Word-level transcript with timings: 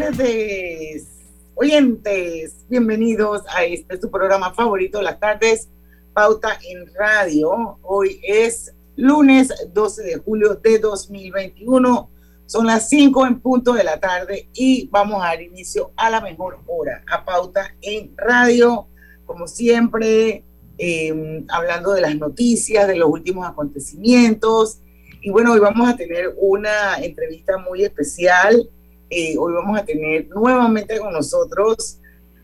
tardes, 0.00 1.08
oyentes. 1.54 2.64
Bienvenidos 2.70 3.42
a 3.54 3.64
este 3.64 4.00
su 4.00 4.10
programa 4.10 4.54
favorito, 4.54 5.02
las 5.02 5.20
tardes, 5.20 5.68
Pauta 6.14 6.58
en 6.66 6.90
Radio. 6.94 7.78
Hoy 7.82 8.18
es 8.22 8.72
lunes 8.96 9.52
12 9.74 10.02
de 10.02 10.16
julio 10.16 10.54
de 10.54 10.78
2021. 10.78 12.10
Son 12.46 12.66
las 12.66 12.88
5 12.88 13.26
en 13.26 13.40
punto 13.40 13.74
de 13.74 13.84
la 13.84 14.00
tarde 14.00 14.48
y 14.54 14.88
vamos 14.90 15.22
a 15.22 15.26
dar 15.26 15.42
inicio 15.42 15.92
a 15.96 16.08
la 16.08 16.22
mejor 16.22 16.60
hora, 16.66 17.04
a 17.06 17.22
Pauta 17.22 17.74
en 17.82 18.14
Radio. 18.16 18.86
Como 19.26 19.46
siempre, 19.46 20.44
em, 20.78 21.44
hablando 21.50 21.92
de 21.92 22.00
las 22.00 22.16
noticias, 22.16 22.88
de 22.88 22.96
los 22.96 23.10
últimos 23.10 23.46
acontecimientos. 23.46 24.80
Y 25.20 25.28
bueno, 25.28 25.52
hoy 25.52 25.60
vamos 25.60 25.86
a 25.86 25.94
tener 25.94 26.34
una 26.38 26.96
entrevista 27.02 27.58
muy 27.58 27.84
especial 27.84 28.70
eh, 29.10 29.36
hoy 29.36 29.52
vamos 29.52 29.78
a 29.78 29.84
tener 29.84 30.28
nuevamente 30.28 30.98
con 30.98 31.12
nosotros 31.12 31.98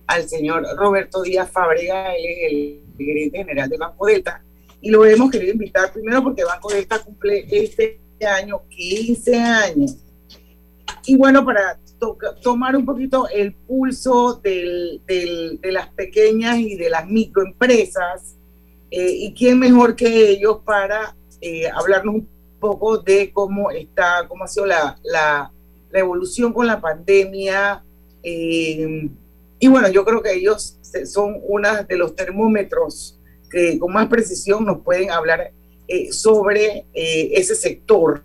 al 0.07 0.29
señor 0.29 0.67
Roberto 0.77 1.23
Díaz 1.23 1.51
Fábrega, 1.51 2.15
él 2.15 2.25
es 2.25 2.53
el 2.53 2.81
gerente 2.99 3.39
general 3.39 3.69
de 3.69 3.77
Banco 3.77 4.07
Delta, 4.07 4.43
y 4.81 4.91
lo 4.91 5.05
hemos 5.05 5.31
querido 5.31 5.53
invitar 5.53 5.93
primero 5.93 6.23
porque 6.23 6.45
Banco 6.45 6.69
Delta 6.69 6.99
cumple 6.99 7.47
este 7.51 8.01
año 8.27 8.63
15 8.69 9.37
años. 9.37 9.97
Y 11.07 11.17
bueno, 11.17 11.45
para 11.45 11.79
tomar 12.43 12.77
un 12.77 12.85
poquito 12.85 13.29
el 13.29 13.55
pulso 13.55 14.35
del, 14.35 15.01
de 15.07 15.73
las 15.73 15.89
pequeñas 15.91 16.59
y 16.59 16.77
de 16.77 16.91
las 16.91 17.07
microempresas, 17.07 18.37
eh, 18.91 19.11
y 19.11 19.35
quién 19.35 19.59
mejor 19.59 19.97
que 19.97 20.31
ellos 20.31 20.59
para 20.65 21.17
eh, 21.41 21.69
hablarnos 21.69 22.17
un 22.17 22.29
poco 22.61 22.99
de 22.99 23.33
cómo 23.33 23.71
está, 23.71 24.27
cómo 24.29 24.45
ha 24.45 24.49
sido 24.49 24.67
la, 24.67 24.99
la 25.05 25.53
la 25.97 26.01
evolución 26.01 26.53
con 26.53 26.67
la 26.67 26.79
pandemia. 26.79 27.83
Eh, 28.23 29.09
y 29.59 29.69
bueno, 29.69 29.89
yo 29.89 30.05
creo 30.05 30.23
que 30.23 30.35
ellos 30.35 30.79
son 31.07 31.41
uno 31.43 31.85
de 31.85 31.97
los 31.97 32.15
termómetros 32.15 33.19
que 33.51 33.79
con 33.79 33.93
más 33.95 34.07
precisión 34.09 34.67
nos 34.67 34.83
pueden 34.83 35.11
hablar 35.11 35.53
eh, 35.89 36.13
sobre 36.13 36.85
eh, 36.93 37.31
ese 37.33 37.55
sector 37.55 38.23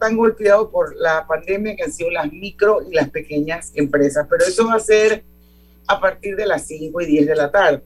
tan 0.00 0.16
golpeado 0.16 0.70
por 0.70 0.96
la 0.96 1.26
pandemia 1.26 1.76
que 1.76 1.82
han 1.82 1.92
sido 1.92 2.10
las 2.10 2.32
micro 2.32 2.80
y 2.90 2.94
las 2.94 3.10
pequeñas 3.10 3.70
empresas. 3.74 4.26
Pero 4.30 4.46
eso 4.46 4.66
va 4.66 4.76
a 4.76 4.80
ser 4.80 5.22
a 5.86 6.00
partir 6.00 6.36
de 6.36 6.46
las 6.46 6.66
5 6.66 6.98
y 7.02 7.06
10 7.06 7.26
de 7.26 7.36
la 7.36 7.50
tarde. 7.50 7.82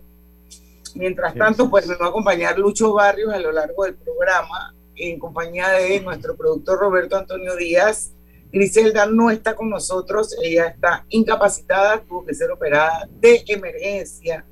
Mientras 0.95 1.35
tanto, 1.35 1.69
pues 1.69 1.89
me 1.89 1.97
va 1.97 2.07
a 2.07 2.09
acompañar 2.11 2.57
Lucho 2.57 2.95
Barrios 2.95 3.35
a 3.35 3.41
lo 3.41 3.51
largo 3.51 3.83
del 3.83 3.97
programa 3.97 4.73
en 4.95 5.19
compañía 5.19 5.71
de 5.71 6.01
nuestro 6.01 6.37
productor 6.37 6.79
Roberto 6.79 7.17
Antonio 7.17 7.57
Díaz 7.57 8.13
Griselda 8.51 9.07
no 9.07 9.31
está 9.31 9.55
con 9.55 9.69
nosotros, 9.69 10.35
ella 10.43 10.69
está 10.69 11.05
incapacitada, 11.11 12.01
tuvo 12.01 12.25
que 12.25 12.35
ser 12.35 12.51
operada 12.51 13.09
de 13.21 13.45
emergencia 13.47 14.45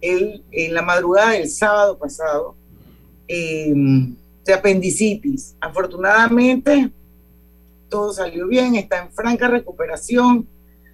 el, 0.00 0.44
en 0.52 0.74
la 0.74 0.82
madrugada 0.82 1.32
del 1.32 1.48
sábado 1.48 1.98
pasado 1.98 2.54
em, 3.26 4.14
de 4.44 4.54
apendicitis. 4.54 5.56
Afortunadamente, 5.60 6.90
todo 7.88 8.12
salió 8.12 8.46
bien, 8.46 8.76
está 8.76 9.02
en 9.02 9.12
franca 9.12 9.48
recuperación, 9.48 10.48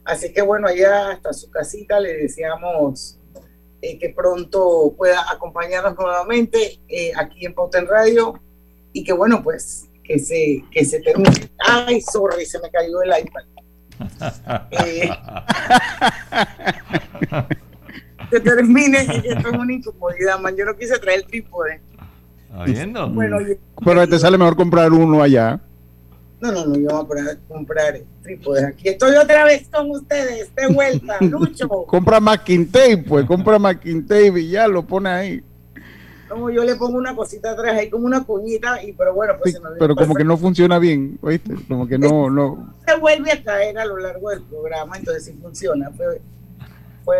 así 0.05 0.33
que 0.33 0.43
bueno, 0.43 0.69
allá 0.69 1.11
hasta 1.11 1.33
su 1.33 1.51
casita 1.51 2.01
le 2.01 2.15
deseamos 2.15 3.19
eh, 3.83 3.99
que 3.99 4.11
pronto 4.11 4.95
pueda 4.97 5.25
acompañarnos 5.31 5.97
nuevamente 5.99 6.79
eh, 6.89 7.13
aquí 7.17 7.45
en 7.45 7.55
Pauta 7.55 7.81
Radio 7.83 8.41
y 8.93 9.05
que 9.05 9.13
bueno, 9.13 9.43
pues 9.43 9.90
que 10.11 10.19
se, 10.19 10.65
que 10.73 10.85
se 10.85 11.01
termine. 11.01 11.31
Ay, 11.59 12.01
sorry, 12.01 12.45
se 12.45 12.59
me 12.59 12.69
cayó 12.71 13.03
el 13.03 13.11
iPad. 13.11 13.43
Eh, 14.71 15.11
se 18.31 18.41
termine 18.41 19.01
esto 19.01 19.49
es 19.51 19.59
una 19.59 19.73
incomodidad, 19.73 20.41
man. 20.41 20.57
Yo 20.57 20.65
no 20.65 20.75
quise 20.77 20.99
traer 20.99 21.21
el 21.21 21.27
trípode. 21.27 21.81
viendo? 22.65 23.11
Bueno, 23.11 23.37
Pero 23.85 24.09
te 24.09 24.19
sale 24.19 24.39
mejor 24.39 24.57
comprar 24.57 24.91
uno 24.91 25.23
allá. 25.23 25.61
No, 26.41 26.51
no, 26.51 26.65
no, 26.65 26.77
yo 26.77 27.05
voy 27.05 27.21
a 27.21 27.37
comprar 27.47 28.01
trípodes 28.23 28.65
aquí. 28.65 28.89
Estoy 28.89 29.17
otra 29.17 29.45
vez 29.45 29.69
con 29.71 29.91
ustedes, 29.91 30.55
de 30.55 30.67
vuelta, 30.69 31.19
Lucho. 31.21 31.69
compra 31.87 32.19
masking 32.21 32.71
tape, 32.71 33.05
pues, 33.07 33.27
compra 33.27 33.59
masking 33.59 34.07
tape 34.07 34.41
y 34.41 34.49
ya 34.49 34.67
lo 34.67 34.87
pone 34.87 35.11
ahí 35.11 35.45
como 36.31 36.49
yo 36.49 36.65
le 36.65 36.77
pongo 36.77 36.97
una 36.97 37.15
cosita 37.15 37.51
atrás 37.51 37.77
ahí 37.77 37.91
como 37.91 38.07
una 38.07 38.23
cuñita 38.23 38.83
y 38.83 38.93
pero 38.93 39.13
bueno 39.13 39.35
pues 39.43 39.61
pero 39.79 39.97
como 39.97 40.15
que 40.15 40.25
no 40.25 40.37
funciona 40.37 40.79
bien 40.79 41.19
¿oíste? 41.21 41.55
como 41.69 41.87
que 41.89 41.99
no 41.99 42.31
no 42.31 42.73
se 42.87 42.97
vuelve 42.99 43.33
a 43.33 43.43
caer 43.43 43.77
a 43.79 43.85
lo 43.85 43.99
largo 43.99 44.31
del 44.31 44.43
programa 44.43 44.97
entonces 44.97 45.25
sí 45.25 45.37
funciona 45.43 45.91
fue, 45.91 46.21
fue 47.05 47.17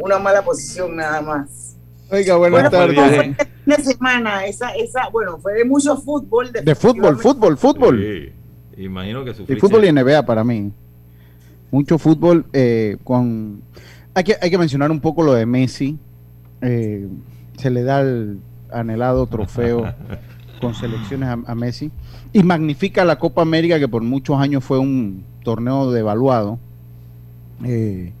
una 0.00 0.18
mala 0.18 0.42
posición 0.42 0.96
nada 0.96 1.20
más 1.20 1.68
Oiga, 2.10 2.36
buenas 2.36 2.70
tardes. 2.70 2.96
Fue 2.96 3.36
una 3.66 3.76
semana, 3.76 4.46
esa, 4.46 4.70
esa, 4.70 5.10
bueno, 5.10 5.36
fue 5.36 5.52
de 5.52 5.66
mucho 5.66 5.94
fútbol. 5.98 6.50
De, 6.50 6.74
fútbol, 6.74 7.18
fútbol, 7.18 7.58
fútbol. 7.58 8.00
Sí, 8.00 8.82
imagino 8.82 9.26
que 9.26 9.34
Y 9.46 9.56
fútbol 9.56 9.84
y 9.84 9.92
NBA 9.92 10.24
para 10.24 10.42
mí. 10.42 10.72
Mucho 11.70 11.98
fútbol 11.98 12.46
eh, 12.54 12.96
con... 13.04 13.60
Hay 14.14 14.24
que, 14.24 14.36
hay 14.40 14.50
que 14.50 14.56
mencionar 14.56 14.90
un 14.90 15.00
poco 15.00 15.22
lo 15.22 15.34
de 15.34 15.44
Messi. 15.44 15.98
Eh, 16.62 17.06
se 17.58 17.70
le 17.70 17.82
da 17.82 18.00
el 18.00 18.38
anhelado 18.72 19.26
trofeo 19.26 19.92
con 20.60 20.74
selecciones 20.74 21.28
a, 21.28 21.54
Messi 21.54 21.90
y 22.32 22.42
magnifica 22.42 23.04
la 23.04 23.18
Copa 23.18 23.42
América 23.42 23.78
que 23.78 23.88
por 23.88 24.02
muchos 24.02 24.38
años 24.38 24.64
fue 24.64 24.78
un 24.78 25.24
torneo 25.44 25.90
devaluado. 25.92 26.58
Eh, 27.64 28.12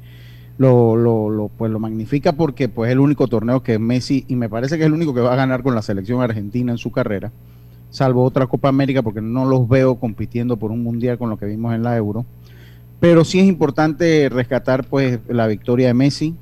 lo, 0.56 0.96
lo, 0.96 1.50
pues 1.56 1.70
lo 1.70 1.78
magnifica 1.78 2.32
porque 2.32 2.68
pues 2.68 2.88
es 2.88 2.92
el 2.92 2.98
único 2.98 3.28
torneo 3.28 3.62
que 3.62 3.78
Messi 3.78 4.24
y 4.26 4.34
me 4.34 4.48
parece 4.48 4.76
que 4.76 4.82
es 4.82 4.86
el 4.88 4.92
único 4.92 5.14
que 5.14 5.20
va 5.20 5.32
a 5.32 5.36
ganar 5.36 5.62
con 5.62 5.74
la 5.74 5.82
selección 5.82 6.20
argentina 6.20 6.72
en 6.72 6.78
su 6.78 6.90
carrera, 6.90 7.30
salvo 7.90 8.24
otra 8.24 8.48
Copa 8.48 8.68
América 8.68 9.02
porque 9.02 9.20
no 9.20 9.44
los 9.44 9.68
veo 9.68 10.00
compitiendo 10.00 10.56
por 10.56 10.72
un 10.72 10.82
mundial 10.82 11.16
con 11.16 11.30
lo 11.30 11.38
que 11.38 11.46
vimos 11.46 11.74
en 11.74 11.84
la 11.84 11.96
Euro. 11.96 12.26
Pero 12.98 13.24
sí 13.24 13.38
es 13.38 13.46
importante 13.46 14.28
rescatar 14.28 14.84
pues 14.84 15.20
la 15.28 15.46
victoria 15.46 15.86
de 15.86 15.94
Messi, 15.94 16.34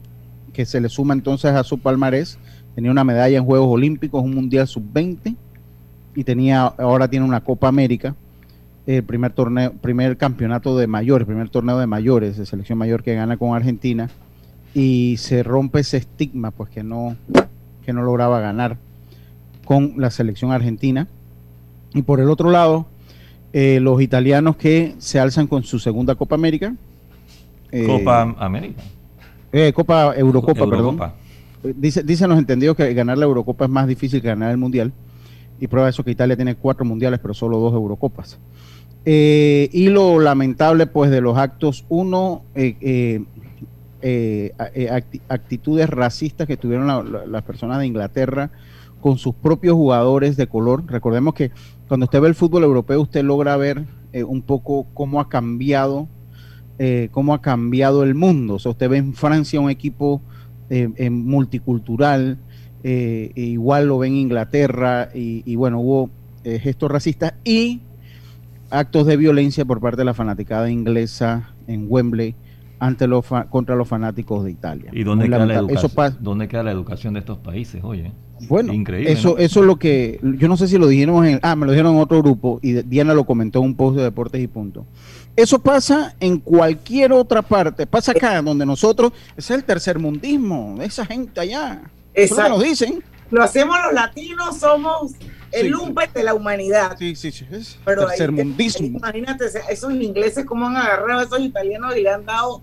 que 0.54 0.64
se 0.64 0.80
le 0.80 0.88
suma 0.88 1.12
entonces 1.12 1.52
a 1.52 1.62
su 1.62 1.78
palmarés 1.78 2.38
tenía 2.76 2.90
una 2.90 3.04
medalla 3.04 3.38
en 3.38 3.44
Juegos 3.46 3.68
Olímpicos, 3.70 4.22
un 4.22 4.34
Mundial 4.34 4.68
Sub-20 4.68 5.34
y 6.14 6.24
tenía 6.24 6.66
ahora 6.66 7.08
tiene 7.08 7.24
una 7.24 7.40
Copa 7.40 7.68
América, 7.68 8.14
el 8.86 9.02
primer 9.02 9.32
torneo, 9.32 9.72
primer 9.72 10.18
campeonato 10.18 10.76
de 10.76 10.86
mayores, 10.86 11.26
primer 11.26 11.48
torneo 11.48 11.78
de 11.78 11.86
mayores, 11.86 12.36
de 12.36 12.44
selección 12.44 12.76
mayor 12.78 13.02
que 13.02 13.14
gana 13.14 13.38
con 13.38 13.56
Argentina 13.56 14.10
y 14.74 15.16
se 15.16 15.42
rompe 15.42 15.80
ese 15.80 15.96
estigma 15.96 16.50
pues 16.50 16.68
que 16.68 16.82
no 16.82 17.16
que 17.86 17.94
no 17.94 18.02
lograba 18.02 18.40
ganar 18.40 18.76
con 19.64 19.94
la 19.96 20.10
selección 20.10 20.52
argentina. 20.52 21.08
Y 21.94 22.02
por 22.02 22.20
el 22.20 22.28
otro 22.28 22.50
lado, 22.50 22.84
eh, 23.54 23.80
los 23.80 24.02
italianos 24.02 24.56
que 24.56 24.94
se 24.98 25.18
alzan 25.18 25.46
con 25.46 25.62
su 25.62 25.78
segunda 25.78 26.14
Copa 26.14 26.34
América. 26.34 26.74
Copa 27.86 28.26
eh, 28.28 28.34
América. 28.38 28.82
Eh, 29.50 29.72
Copa 29.72 30.14
Eurocopa, 30.14 30.68
perdón 30.68 31.25
Dice, 31.62 32.02
dicen 32.02 32.28
los 32.28 32.38
entendidos 32.38 32.76
que 32.76 32.92
ganar 32.94 33.18
la 33.18 33.24
Eurocopa 33.24 33.64
es 33.64 33.70
más 33.70 33.86
difícil 33.86 34.20
que 34.20 34.28
ganar 34.28 34.50
el 34.50 34.58
Mundial. 34.58 34.92
Y 35.58 35.68
prueba 35.68 35.88
eso 35.88 36.04
que 36.04 36.10
Italia 36.10 36.36
tiene 36.36 36.54
cuatro 36.54 36.84
mundiales, 36.84 37.18
pero 37.20 37.32
solo 37.32 37.58
dos 37.58 37.72
Eurocopas. 37.72 38.38
Eh, 39.08 39.70
y 39.72 39.88
lo 39.88 40.18
lamentable, 40.18 40.88
pues, 40.88 41.12
de 41.12 41.20
los 41.20 41.38
actos, 41.38 41.86
uno, 41.88 42.42
eh, 42.56 43.22
eh, 44.02 44.50
actitudes 45.28 45.88
racistas 45.88 46.48
que 46.48 46.56
tuvieron 46.56 47.30
las 47.30 47.42
personas 47.44 47.78
de 47.78 47.86
Inglaterra 47.86 48.50
con 49.00 49.16
sus 49.16 49.34
propios 49.34 49.74
jugadores 49.74 50.36
de 50.36 50.48
color. 50.48 50.84
Recordemos 50.88 51.34
que 51.34 51.52
cuando 51.86 52.04
usted 52.04 52.20
ve 52.20 52.28
el 52.28 52.34
fútbol 52.34 52.64
europeo, 52.64 53.00
usted 53.00 53.22
logra 53.22 53.56
ver 53.56 53.84
un 54.26 54.42
poco 54.42 54.86
cómo 54.92 55.20
ha 55.20 55.28
cambiado, 55.28 56.08
cómo 57.12 57.32
ha 57.32 57.40
cambiado 57.40 58.02
el 58.02 58.14
mundo. 58.14 58.54
O 58.54 58.58
sea, 58.58 58.72
usted 58.72 58.90
ve 58.90 58.96
en 58.96 59.14
Francia 59.14 59.60
un 59.60 59.70
equipo 59.70 60.20
eh, 60.70 61.10
multicultural, 61.10 62.38
eh, 62.82 63.32
e 63.34 63.42
igual 63.42 63.88
lo 63.88 63.98
ven 63.98 64.12
en 64.12 64.18
Inglaterra, 64.18 65.08
y, 65.14 65.56
bueno, 65.56 65.80
hubo 65.80 66.10
eh, 66.44 66.58
gestos 66.58 66.90
racistas 66.90 67.34
y 67.44 67.80
actos 68.70 69.06
de 69.06 69.16
violencia 69.16 69.64
por 69.64 69.80
parte 69.80 69.98
de 69.98 70.04
la 70.04 70.14
fanaticada 70.14 70.70
inglesa 70.70 71.54
en 71.66 71.86
Wembley 71.88 72.34
ante 72.78 73.06
los 73.06 73.24
contra 73.48 73.74
los 73.74 73.88
fanáticos 73.88 74.44
de 74.44 74.50
Italia. 74.50 74.90
¿Y 74.92 75.02
dónde 75.02 75.26
queda, 75.26 75.46
la 75.46 75.54
educación, 75.54 76.16
dónde 76.20 76.48
queda 76.48 76.62
la 76.62 76.72
educación 76.72 77.14
de 77.14 77.20
estos 77.20 77.38
países? 77.38 77.82
Oye, 77.82 78.12
bueno, 78.48 78.72
increíble. 78.72 79.12
Eso, 79.12 79.38
eso 79.38 79.60
es 79.60 79.66
lo 79.66 79.76
que, 79.76 80.20
yo 80.38 80.48
no 80.48 80.56
sé 80.56 80.68
si 80.68 80.78
lo 80.78 80.86
dijeron 80.88 81.24
en, 81.24 81.40
ah, 81.42 81.56
me 81.56 81.66
lo 81.66 81.72
dijeron 81.72 81.94
en 81.94 82.00
otro 82.00 82.22
grupo 82.22 82.58
y 82.62 82.72
Diana 82.82 83.14
lo 83.14 83.24
comentó 83.24 83.60
en 83.60 83.66
un 83.66 83.74
post 83.76 83.96
de 83.96 84.02
Deportes 84.02 84.42
y 84.42 84.46
Punto. 84.46 84.86
Eso 85.36 85.58
pasa 85.58 86.16
en 86.18 86.40
cualquier 86.40 87.12
otra 87.12 87.42
parte. 87.42 87.86
Pasa 87.86 88.12
acá, 88.12 88.40
donde 88.40 88.64
nosotros, 88.64 89.12
es 89.36 89.50
el 89.50 89.62
tercer 89.64 89.98
mundismo, 89.98 90.78
esa 90.80 91.04
gente 91.04 91.38
allá. 91.40 91.82
Eso 92.14 92.42
lo 92.42 92.48
nos 92.48 92.62
dicen. 92.62 93.04
Lo 93.30 93.42
hacemos 93.42 93.76
los 93.84 93.92
latinos, 93.92 94.58
somos 94.58 95.12
el 95.52 95.68
lumpen 95.68 96.10
de 96.14 96.22
la 96.22 96.32
humanidad. 96.32 96.96
Sí, 96.98 97.14
sí, 97.16 97.30
sí. 97.32 97.46
Es 97.50 97.78
Pero 97.84 98.06
tercermundismo. 98.06 98.86
imagínate, 98.86 99.44
esos 99.68 99.92
ingleses 99.92 100.46
cómo 100.46 100.66
han 100.66 100.76
agarrado 100.76 101.20
a 101.20 101.24
esos 101.24 101.40
italianos 101.40 101.94
y 101.96 102.02
le 102.02 102.10
han 102.10 102.24
dado 102.24 102.62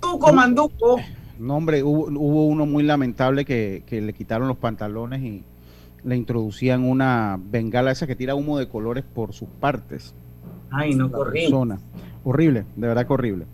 tu 0.00 0.18
comanduco. 0.18 0.98
No, 1.38 1.56
hombre, 1.56 1.82
hubo, 1.82 2.06
hubo 2.06 2.46
uno 2.46 2.64
muy 2.64 2.84
lamentable 2.84 3.44
que, 3.44 3.82
que 3.86 4.00
le 4.00 4.14
quitaron 4.14 4.48
los 4.48 4.56
pantalones 4.56 5.22
y 5.22 5.44
le 6.04 6.16
introducían 6.16 6.84
una 6.84 7.38
bengala 7.38 7.90
esa 7.90 8.06
que 8.06 8.16
tira 8.16 8.34
humo 8.34 8.58
de 8.58 8.68
colores 8.68 9.04
por 9.04 9.34
sus 9.34 9.48
partes. 9.60 10.14
Ay, 10.70 10.94
no, 10.94 11.06
horrible. 11.06 11.76
Horrible, 12.24 12.64
de 12.76 12.86
verdad 12.86 13.06
que 13.06 13.12
horrible. 13.12 13.44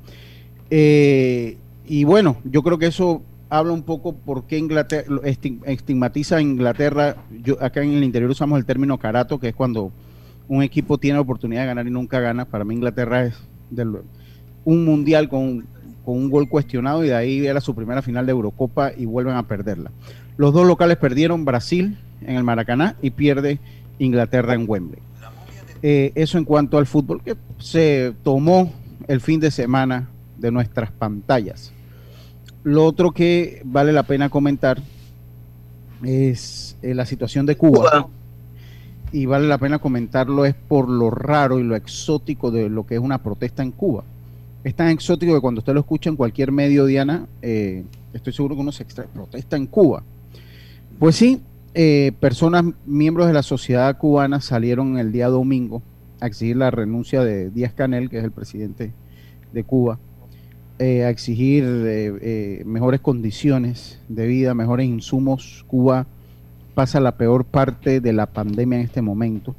Eh, 0.70 1.56
y 1.86 2.04
bueno, 2.04 2.36
yo 2.44 2.62
creo 2.62 2.78
que 2.78 2.86
eso 2.86 3.22
habla 3.48 3.72
un 3.72 3.82
poco 3.82 4.14
por 4.14 4.44
qué 4.44 4.58
Inglaterra 4.58 5.20
estigmatiza 5.24 6.36
a 6.36 6.40
Inglaterra. 6.40 7.16
Yo, 7.42 7.62
acá 7.62 7.82
en 7.82 7.92
el 7.92 8.04
interior 8.04 8.30
usamos 8.30 8.58
el 8.58 8.64
término 8.64 8.98
carato, 8.98 9.38
que 9.38 9.48
es 9.48 9.54
cuando 9.54 9.92
un 10.48 10.62
equipo 10.62 10.98
tiene 10.98 11.16
la 11.16 11.22
oportunidad 11.22 11.62
de 11.62 11.66
ganar 11.68 11.86
y 11.86 11.90
nunca 11.90 12.20
gana. 12.20 12.44
Para 12.46 12.64
mí 12.64 12.74
Inglaterra 12.74 13.24
es 13.24 13.34
un 14.64 14.84
mundial 14.84 15.28
con, 15.28 15.66
con, 16.04 16.16
un 16.16 16.30
gol 16.30 16.48
cuestionado 16.48 17.04
y 17.04 17.08
de 17.08 17.14
ahí 17.14 17.46
era 17.46 17.60
su 17.60 17.74
primera 17.74 18.02
final 18.02 18.26
de 18.26 18.32
Eurocopa 18.32 18.92
y 18.96 19.04
vuelven 19.04 19.36
a 19.36 19.46
perderla. 19.46 19.90
Los 20.36 20.52
dos 20.52 20.66
locales 20.66 20.96
perdieron, 20.96 21.44
Brasil 21.44 21.96
en 22.26 22.36
el 22.36 22.44
Maracaná 22.44 22.96
y 23.02 23.10
pierde 23.10 23.58
Inglaterra 23.98 24.54
en 24.54 24.64
Wembley. 24.68 25.00
Eh, 25.86 26.12
eso 26.14 26.38
en 26.38 26.46
cuanto 26.46 26.78
al 26.78 26.86
fútbol 26.86 27.20
que 27.22 27.36
se 27.58 28.14
tomó 28.22 28.72
el 29.06 29.20
fin 29.20 29.38
de 29.38 29.50
semana 29.50 30.08
de 30.38 30.50
nuestras 30.50 30.90
pantallas. 30.90 31.72
Lo 32.62 32.86
otro 32.86 33.12
que 33.12 33.60
vale 33.66 33.92
la 33.92 34.04
pena 34.04 34.30
comentar 34.30 34.80
es 36.02 36.78
eh, 36.80 36.94
la 36.94 37.04
situación 37.04 37.44
de 37.44 37.58
Cuba. 37.58 38.08
Y 39.12 39.26
vale 39.26 39.46
la 39.46 39.58
pena 39.58 39.78
comentarlo 39.78 40.46
es 40.46 40.54
por 40.54 40.88
lo 40.88 41.10
raro 41.10 41.60
y 41.60 41.64
lo 41.64 41.76
exótico 41.76 42.50
de 42.50 42.70
lo 42.70 42.86
que 42.86 42.94
es 42.94 43.00
una 43.02 43.18
protesta 43.22 43.62
en 43.62 43.70
Cuba. 43.70 44.04
Es 44.64 44.74
tan 44.74 44.88
exótico 44.88 45.34
que 45.34 45.42
cuando 45.42 45.58
usted 45.58 45.74
lo 45.74 45.80
escucha 45.80 46.08
en 46.08 46.16
cualquier 46.16 46.50
medio, 46.50 46.86
Diana, 46.86 47.26
eh, 47.42 47.84
estoy 48.14 48.32
seguro 48.32 48.54
que 48.54 48.62
uno 48.62 48.72
se 48.72 48.84
extrae. 48.84 49.06
Protesta 49.08 49.58
en 49.58 49.66
Cuba. 49.66 50.02
Pues 50.98 51.16
sí, 51.16 51.42
eh, 51.74 52.12
personas, 52.20 52.64
miembros 52.86 53.26
de 53.26 53.32
la 53.32 53.42
sociedad 53.42 53.98
cubana, 53.98 54.40
salieron 54.40 54.96
el 54.96 55.10
día 55.10 55.26
domingo 55.26 55.82
a 56.20 56.26
exigir 56.28 56.56
la 56.56 56.70
renuncia 56.70 57.24
de 57.24 57.50
Díaz 57.50 57.72
Canel, 57.72 58.08
que 58.08 58.18
es 58.18 58.24
el 58.24 58.30
presidente 58.30 58.92
de 59.52 59.64
Cuba, 59.64 59.98
eh, 60.78 61.02
a 61.02 61.10
exigir 61.10 61.64
eh, 61.66 62.62
mejores 62.64 63.00
condiciones 63.00 64.00
de 64.08 64.26
vida, 64.28 64.54
mejores 64.54 64.86
insumos. 64.86 65.64
Cuba 65.66 66.06
pasa 66.74 67.00
la 67.00 67.16
peor 67.16 67.44
parte 67.44 68.00
de 68.00 68.12
la 68.12 68.26
pandemia 68.26 68.78
en 68.78 68.84
este 68.84 69.02
momento. 69.02 69.56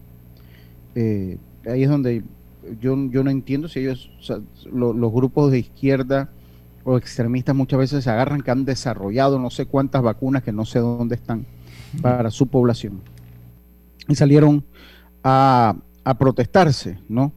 ahí 0.96 1.84
es 1.84 1.90
donde 1.90 2.24
yo, 2.80 2.96
yo 3.10 3.24
no 3.26 3.30
entiendo 3.30 3.68
si 3.68 3.82
ellos, 3.82 4.10
los 4.72 5.12
grupos 5.12 5.52
de 5.52 5.60
izquierda 5.60 6.30
o 6.86 6.98
extremistas 6.98 7.56
muchas 7.56 7.80
veces 7.80 8.04
se 8.06 8.10
agarran 8.10 8.42
que 8.42 8.52
han 8.52 8.64
desarrollado 8.64 9.38
no 9.38 9.50
sé 9.50 9.66
cuántas 9.66 10.02
vacunas 10.02 10.44
que 10.44 10.52
no 10.52 10.66
sé 10.66 10.80
dónde 10.80 11.16
están 11.16 11.46
para 12.02 12.32
su 12.32 12.48
población. 12.48 13.02
Y 14.08 14.16
salieron 14.16 14.64
a, 15.24 15.76
protestarse, 16.20 17.00
¿no? 17.10 17.34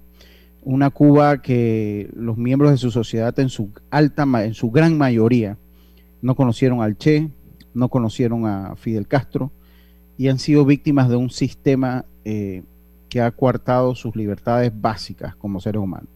Una 0.62 0.90
Cuba 0.90 1.40
que 1.40 2.10
los 2.14 2.36
miembros 2.36 2.70
de 2.70 2.76
su 2.76 2.90
sociedad 2.90 3.38
en 3.38 3.48
su 3.48 3.70
alta, 3.90 4.24
en 4.44 4.54
su 4.54 4.70
gran 4.70 4.98
mayoría, 4.98 5.56
no 6.20 6.34
conocieron 6.34 6.82
al 6.82 6.98
Che, 6.98 7.30
no 7.72 7.88
conocieron 7.88 8.46
a 8.46 8.76
Fidel 8.76 9.06
Castro 9.06 9.50
y 10.18 10.28
han 10.28 10.38
sido 10.38 10.66
víctimas 10.66 11.08
de 11.08 11.16
un 11.16 11.30
sistema 11.30 12.04
eh, 12.24 12.64
que 13.08 13.22
ha 13.22 13.30
coartado 13.30 13.94
sus 13.94 14.14
libertades 14.16 14.72
básicas 14.78 15.34
como 15.36 15.60
seres 15.60 15.80
humanos. 15.80 16.08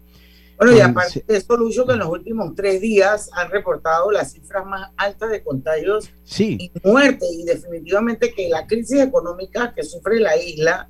Bueno, 0.62 0.76
y 0.76 0.81
aparte 0.81 1.25
de 1.26 1.37
esto, 1.37 1.56
Lucho, 1.56 1.85
que 1.85 1.94
en 1.94 1.99
los 1.99 2.09
últimos 2.09 2.55
tres 2.55 2.81
días 2.81 3.29
han 3.32 3.50
reportado 3.50 4.12
las 4.12 4.31
cifras 4.31 4.64
más 4.64 4.93
altas 4.97 5.31
de 5.31 5.43
contagios 5.43 6.09
y 6.38 6.70
muertes, 6.85 7.29
y 7.32 7.44
definitivamente 7.44 8.32
que 8.32 8.49
la 8.49 8.64
crisis 8.64 9.00
económica 9.00 9.75
que 9.75 9.82
sufre 9.82 10.20
la 10.20 10.37
isla 10.37 10.88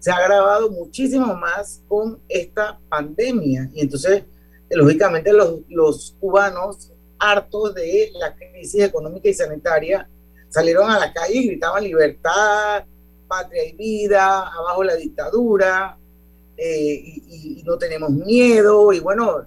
se 0.00 0.10
ha 0.10 0.16
agravado 0.16 0.68
muchísimo 0.72 1.32
más 1.36 1.80
con 1.86 2.18
esta 2.28 2.80
pandemia. 2.88 3.70
Y 3.72 3.82
entonces, 3.82 4.24
lógicamente, 4.68 5.32
los, 5.32 5.60
los 5.68 6.16
cubanos, 6.18 6.90
hartos 7.16 7.72
de 7.72 8.10
la 8.18 8.34
crisis 8.34 8.82
económica 8.82 9.28
y 9.28 9.34
sanitaria, 9.34 10.08
salieron 10.48 10.90
a 10.90 10.98
la 10.98 11.12
calle 11.12 11.36
y 11.36 11.46
gritaban 11.46 11.84
libertad, 11.84 12.82
patria 13.28 13.64
y 13.64 13.76
vida, 13.76 14.48
abajo 14.48 14.82
la 14.82 14.96
dictadura, 14.96 15.96
eh, 16.56 17.02
y, 17.28 17.62
no 17.64 17.78
tenemos 17.78 18.10
miedo. 18.10 18.92
Y 18.92 19.00
bueno, 19.00 19.46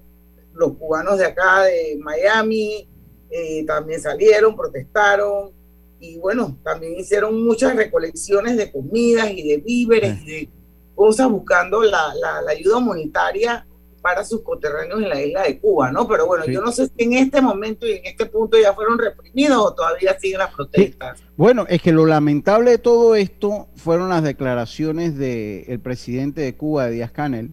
los 0.54 0.76
cubanos 0.76 1.18
de 1.18 1.26
acá 1.26 1.62
de 1.62 1.98
Miami 2.00 2.88
eh, 3.30 3.64
también 3.66 4.00
salieron, 4.00 4.56
protestaron 4.56 5.52
y 6.00 6.18
bueno, 6.18 6.58
también 6.62 6.96
hicieron 6.96 7.44
muchas 7.44 7.74
recolecciones 7.74 8.56
de 8.56 8.70
comidas 8.70 9.30
y 9.30 9.48
de 9.48 9.56
víveres 9.58 10.20
y 10.22 10.26
de 10.26 10.50
cosas 10.94 11.28
buscando 11.28 11.82
la, 11.82 12.12
la, 12.14 12.42
la 12.42 12.50
ayuda 12.52 12.78
humanitaria 12.78 13.67
para 14.08 14.24
sus 14.24 14.40
coterráneos 14.40 15.02
en 15.02 15.10
la 15.10 15.22
isla 15.22 15.42
de 15.42 15.58
Cuba, 15.58 15.92
¿no? 15.92 16.08
Pero 16.08 16.26
bueno, 16.26 16.46
yo 16.46 16.62
no 16.62 16.72
sé 16.72 16.86
si 16.86 17.04
en 17.04 17.12
este 17.12 17.42
momento 17.42 17.86
y 17.86 17.92
en 17.92 18.06
este 18.06 18.24
punto 18.24 18.56
ya 18.58 18.72
fueron 18.72 18.98
reprimidos 18.98 19.58
o 19.58 19.74
todavía 19.74 20.18
siguen 20.18 20.38
las 20.38 20.54
protestas. 20.54 21.22
Bueno, 21.36 21.66
es 21.68 21.82
que 21.82 21.92
lo 21.92 22.06
lamentable 22.06 22.70
de 22.70 22.78
todo 22.78 23.14
esto 23.14 23.68
fueron 23.76 24.08
las 24.08 24.22
declaraciones 24.22 25.18
del 25.18 25.78
presidente 25.80 26.40
de 26.40 26.54
Cuba, 26.56 26.88
Díaz 26.88 27.10
Canel, 27.10 27.50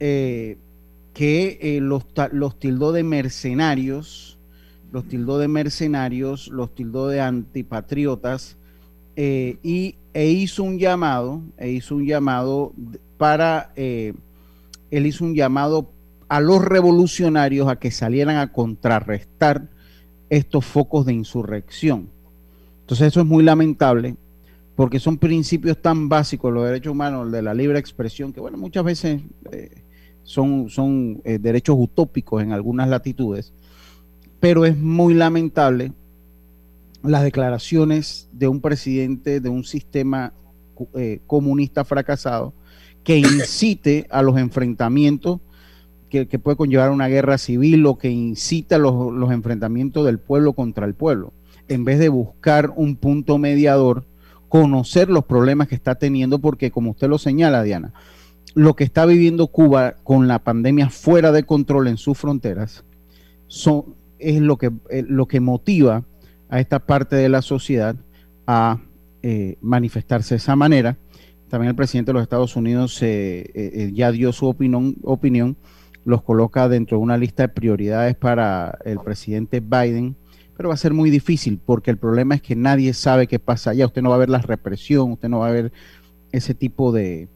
eh, 0.00 0.58
que 1.14 1.60
eh, 1.62 1.80
los, 1.80 2.02
los 2.32 2.58
tildó 2.58 2.90
de 2.90 3.04
mercenarios, 3.04 4.36
los 4.90 5.06
tildó 5.06 5.38
de 5.38 5.46
mercenarios, 5.46 6.48
los 6.48 6.74
tildó 6.74 7.06
de 7.06 7.20
antipatriotas 7.20 8.56
eh, 9.14 9.58
y, 9.62 9.94
e 10.12 10.26
hizo 10.26 10.64
un 10.64 10.80
llamado, 10.80 11.40
e 11.56 11.70
hizo 11.70 11.94
un 11.94 12.04
llamado 12.04 12.72
para 13.16 13.72
él 14.90 15.06
hizo 15.06 15.24
un 15.24 15.34
llamado 15.34 15.90
a 16.28 16.40
los 16.40 16.64
revolucionarios 16.64 17.68
a 17.68 17.76
que 17.76 17.90
salieran 17.90 18.36
a 18.36 18.52
contrarrestar 18.52 19.68
estos 20.30 20.64
focos 20.64 21.06
de 21.06 21.14
insurrección. 21.14 22.10
Entonces 22.80 23.08
eso 23.08 23.20
es 23.20 23.26
muy 23.26 23.42
lamentable 23.42 24.16
porque 24.76 25.00
son 25.00 25.18
principios 25.18 25.82
tan 25.82 26.08
básicos 26.08 26.52
los 26.52 26.64
derechos 26.64 26.92
humanos, 26.92 27.32
de 27.32 27.42
la 27.42 27.52
libre 27.52 27.78
expresión, 27.78 28.32
que 28.32 28.40
bueno, 28.40 28.56
muchas 28.58 28.84
veces 28.84 29.20
eh, 29.50 29.82
son, 30.22 30.70
son 30.70 31.20
eh, 31.24 31.38
derechos 31.38 31.76
utópicos 31.78 32.42
en 32.42 32.52
algunas 32.52 32.88
latitudes, 32.88 33.52
pero 34.38 34.64
es 34.64 34.76
muy 34.76 35.14
lamentable 35.14 35.92
las 37.02 37.22
declaraciones 37.22 38.28
de 38.32 38.46
un 38.46 38.60
presidente 38.60 39.40
de 39.40 39.48
un 39.48 39.64
sistema 39.64 40.32
eh, 40.94 41.20
comunista 41.26 41.84
fracasado 41.84 42.52
que 43.08 43.16
incite 43.16 44.06
a 44.10 44.20
los 44.20 44.36
enfrentamientos 44.36 45.40
que, 46.10 46.26
puede 46.26 46.58
conllevar 46.58 46.90
una 46.90 47.08
guerra 47.08 47.38
civil 47.38 47.86
o 47.86 47.96
que 47.96 48.10
incita 48.10 48.76
a 48.76 48.78
los, 48.78 49.32
enfrentamientos 49.32 50.04
del 50.04 50.18
pueblo 50.18 50.52
contra 50.52 50.84
el 50.84 50.92
pueblo, 50.92 51.32
en 51.68 51.86
vez 51.86 52.00
de 52.00 52.10
buscar 52.10 52.70
un 52.76 52.96
punto 52.96 53.38
mediador, 53.38 54.04
conocer 54.50 55.08
los 55.08 55.24
problemas 55.24 55.68
que 55.68 55.74
está 55.74 55.94
teniendo, 55.94 56.38
porque 56.38 56.70
como 56.70 56.90
usted 56.90 57.08
lo 57.08 57.16
señala, 57.16 57.62
Diana, 57.62 57.94
lo 58.54 58.76
que 58.76 58.84
está 58.84 59.06
viviendo 59.06 59.46
Cuba 59.46 59.94
con 60.04 60.28
la 60.28 60.40
pandemia 60.40 60.90
fuera 60.90 61.32
de 61.32 61.44
control 61.44 61.88
en 61.88 61.96
sus 61.96 62.18
fronteras 62.18 62.84
son, 63.46 63.94
es 64.18 64.38
lo 64.38 64.58
que, 64.58 64.70
eh, 64.90 65.02
lo 65.08 65.24
que 65.24 65.40
motiva 65.40 66.04
a 66.50 66.60
esta 66.60 66.78
parte 66.78 67.16
de 67.16 67.30
la 67.30 67.40
sociedad 67.40 67.96
a 68.46 68.82
eh, 69.22 69.56
manifestarse 69.62 70.34
de 70.34 70.40
esa 70.40 70.56
manera 70.56 70.98
también 71.48 71.70
el 71.70 71.76
presidente 71.76 72.10
de 72.10 72.14
los 72.14 72.22
Estados 72.22 72.56
Unidos 72.56 73.02
eh, 73.02 73.50
eh, 73.54 73.90
ya 73.94 74.12
dio 74.12 74.32
su 74.32 74.46
opinión, 74.46 74.96
opinión, 75.02 75.56
los 76.04 76.22
coloca 76.22 76.68
dentro 76.68 76.98
de 76.98 77.02
una 77.02 77.16
lista 77.16 77.44
de 77.44 77.48
prioridades 77.48 78.14
para 78.16 78.78
el 78.84 78.98
presidente 79.00 79.60
Biden, 79.60 80.16
pero 80.56 80.70
va 80.70 80.74
a 80.74 80.78
ser 80.78 80.92
muy 80.92 81.10
difícil 81.10 81.60
porque 81.64 81.90
el 81.90 81.98
problema 81.98 82.34
es 82.34 82.42
que 82.42 82.56
nadie 82.56 82.92
sabe 82.94 83.26
qué 83.26 83.38
pasa 83.38 83.70
allá. 83.70 83.86
Usted 83.86 84.02
no 84.02 84.10
va 84.10 84.16
a 84.16 84.18
ver 84.18 84.30
la 84.30 84.38
represión, 84.38 85.12
usted 85.12 85.28
no 85.28 85.40
va 85.40 85.48
a 85.48 85.52
ver 85.52 85.72
ese 86.32 86.54
tipo 86.54 86.92
de, 86.92 87.28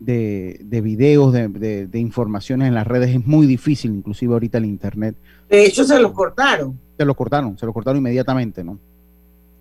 de, 0.00 0.80
videos, 0.82 1.32
de, 1.32 1.88
informaciones 1.94 2.68
en 2.68 2.74
las 2.74 2.86
redes. 2.86 3.10
Es 3.10 3.26
muy 3.26 3.46
difícil, 3.46 3.92
inclusive 3.92 4.32
ahorita 4.32 4.58
el 4.58 4.64
Internet. 4.64 5.16
De 5.48 5.66
hecho, 5.66 5.84
se 5.84 6.00
los 6.00 6.12
cortaron. 6.12 6.78
Se 6.96 7.04
los 7.04 7.16
cortaron, 7.16 7.58
se 7.58 7.66
los 7.66 7.74
cortaron 7.74 7.98
inmediatamente, 7.98 8.64
¿no? 8.64 8.78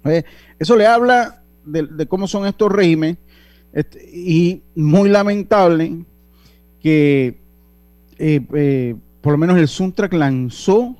Eh, 0.05 0.23
eso 0.57 0.75
le 0.75 0.87
habla 0.87 1.43
de 1.63 2.07
cómo 2.07 2.27
son 2.27 2.47
estos 2.47 2.71
regímenes 2.71 3.17
este, 3.73 4.03
y 4.11 4.63
muy 4.75 5.09
lamentable 5.09 6.05
que 6.81 7.39
eh, 8.17 8.41
eh, 8.53 8.95
por 9.21 9.33
lo 9.33 9.37
menos 9.37 9.57
el 9.57 9.67
Suntrack 9.67 10.13
lanzó 10.13 10.95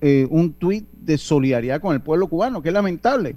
eh, 0.00 0.26
un 0.30 0.52
tuit 0.52 0.86
de 0.92 1.18
solidaridad 1.18 1.80
con 1.80 1.94
el 1.94 2.00
pueblo 2.00 2.28
cubano, 2.28 2.62
que 2.62 2.68
es 2.68 2.72
lamentable. 2.72 3.36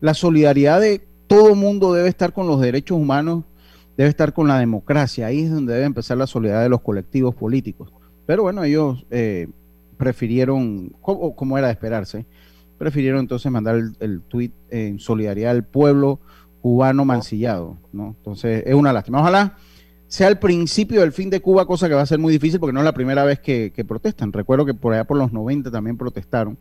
La 0.00 0.14
solidaridad 0.14 0.80
de 0.80 1.00
todo 1.26 1.54
mundo 1.54 1.92
debe 1.92 2.08
estar 2.08 2.32
con 2.32 2.46
los 2.46 2.60
derechos 2.60 2.98
humanos, 2.98 3.44
debe 3.96 4.10
estar 4.10 4.32
con 4.32 4.48
la 4.48 4.58
democracia. 4.58 5.26
Ahí 5.26 5.40
es 5.40 5.50
donde 5.50 5.74
debe 5.74 5.86
empezar 5.86 6.16
la 6.16 6.26
solidaridad 6.26 6.62
de 6.62 6.68
los 6.68 6.80
colectivos 6.80 7.34
políticos. 7.34 7.92
Pero 8.26 8.42
bueno, 8.42 8.62
ellos 8.62 9.04
prefirieron, 9.96 10.90
como, 11.00 11.58
era 11.58 11.66
de 11.66 11.72
esperarse, 11.72 12.26
prefirieron 12.78 13.20
entonces 13.20 13.50
mandar 13.50 13.76
el, 13.76 13.96
el 14.00 14.20
tuit 14.22 14.52
en 14.70 14.98
solidaridad 14.98 15.50
al 15.50 15.64
pueblo 15.64 16.20
cubano 16.60 17.04
mancillado, 17.04 17.76
¿no? 17.92 18.14
Entonces 18.18 18.62
es 18.66 18.74
una 18.74 18.92
lástima. 18.92 19.20
Ojalá 19.20 19.56
sea 20.10 20.26
el 20.26 20.38
principio 20.38 21.02
del 21.02 21.12
fin 21.12 21.30
de 21.30 21.40
Cuba, 21.40 21.66
cosa 21.66 21.88
que 21.88 21.94
va 21.94 22.02
a 22.02 22.06
ser 22.06 22.18
muy 22.18 22.32
difícil 22.32 22.58
porque 22.58 22.72
no 22.72 22.80
es 22.80 22.84
la 22.84 22.92
primera 22.92 23.24
vez 23.24 23.38
que, 23.38 23.84
protestan. 23.86 24.32
Recuerdo 24.32 24.66
que 24.66 24.74
por 24.74 24.92
allá 24.92 25.04
por 25.04 25.16
los 25.16 25.32
90 25.32 25.70
también 25.70 25.96
protestaron. 25.96 26.58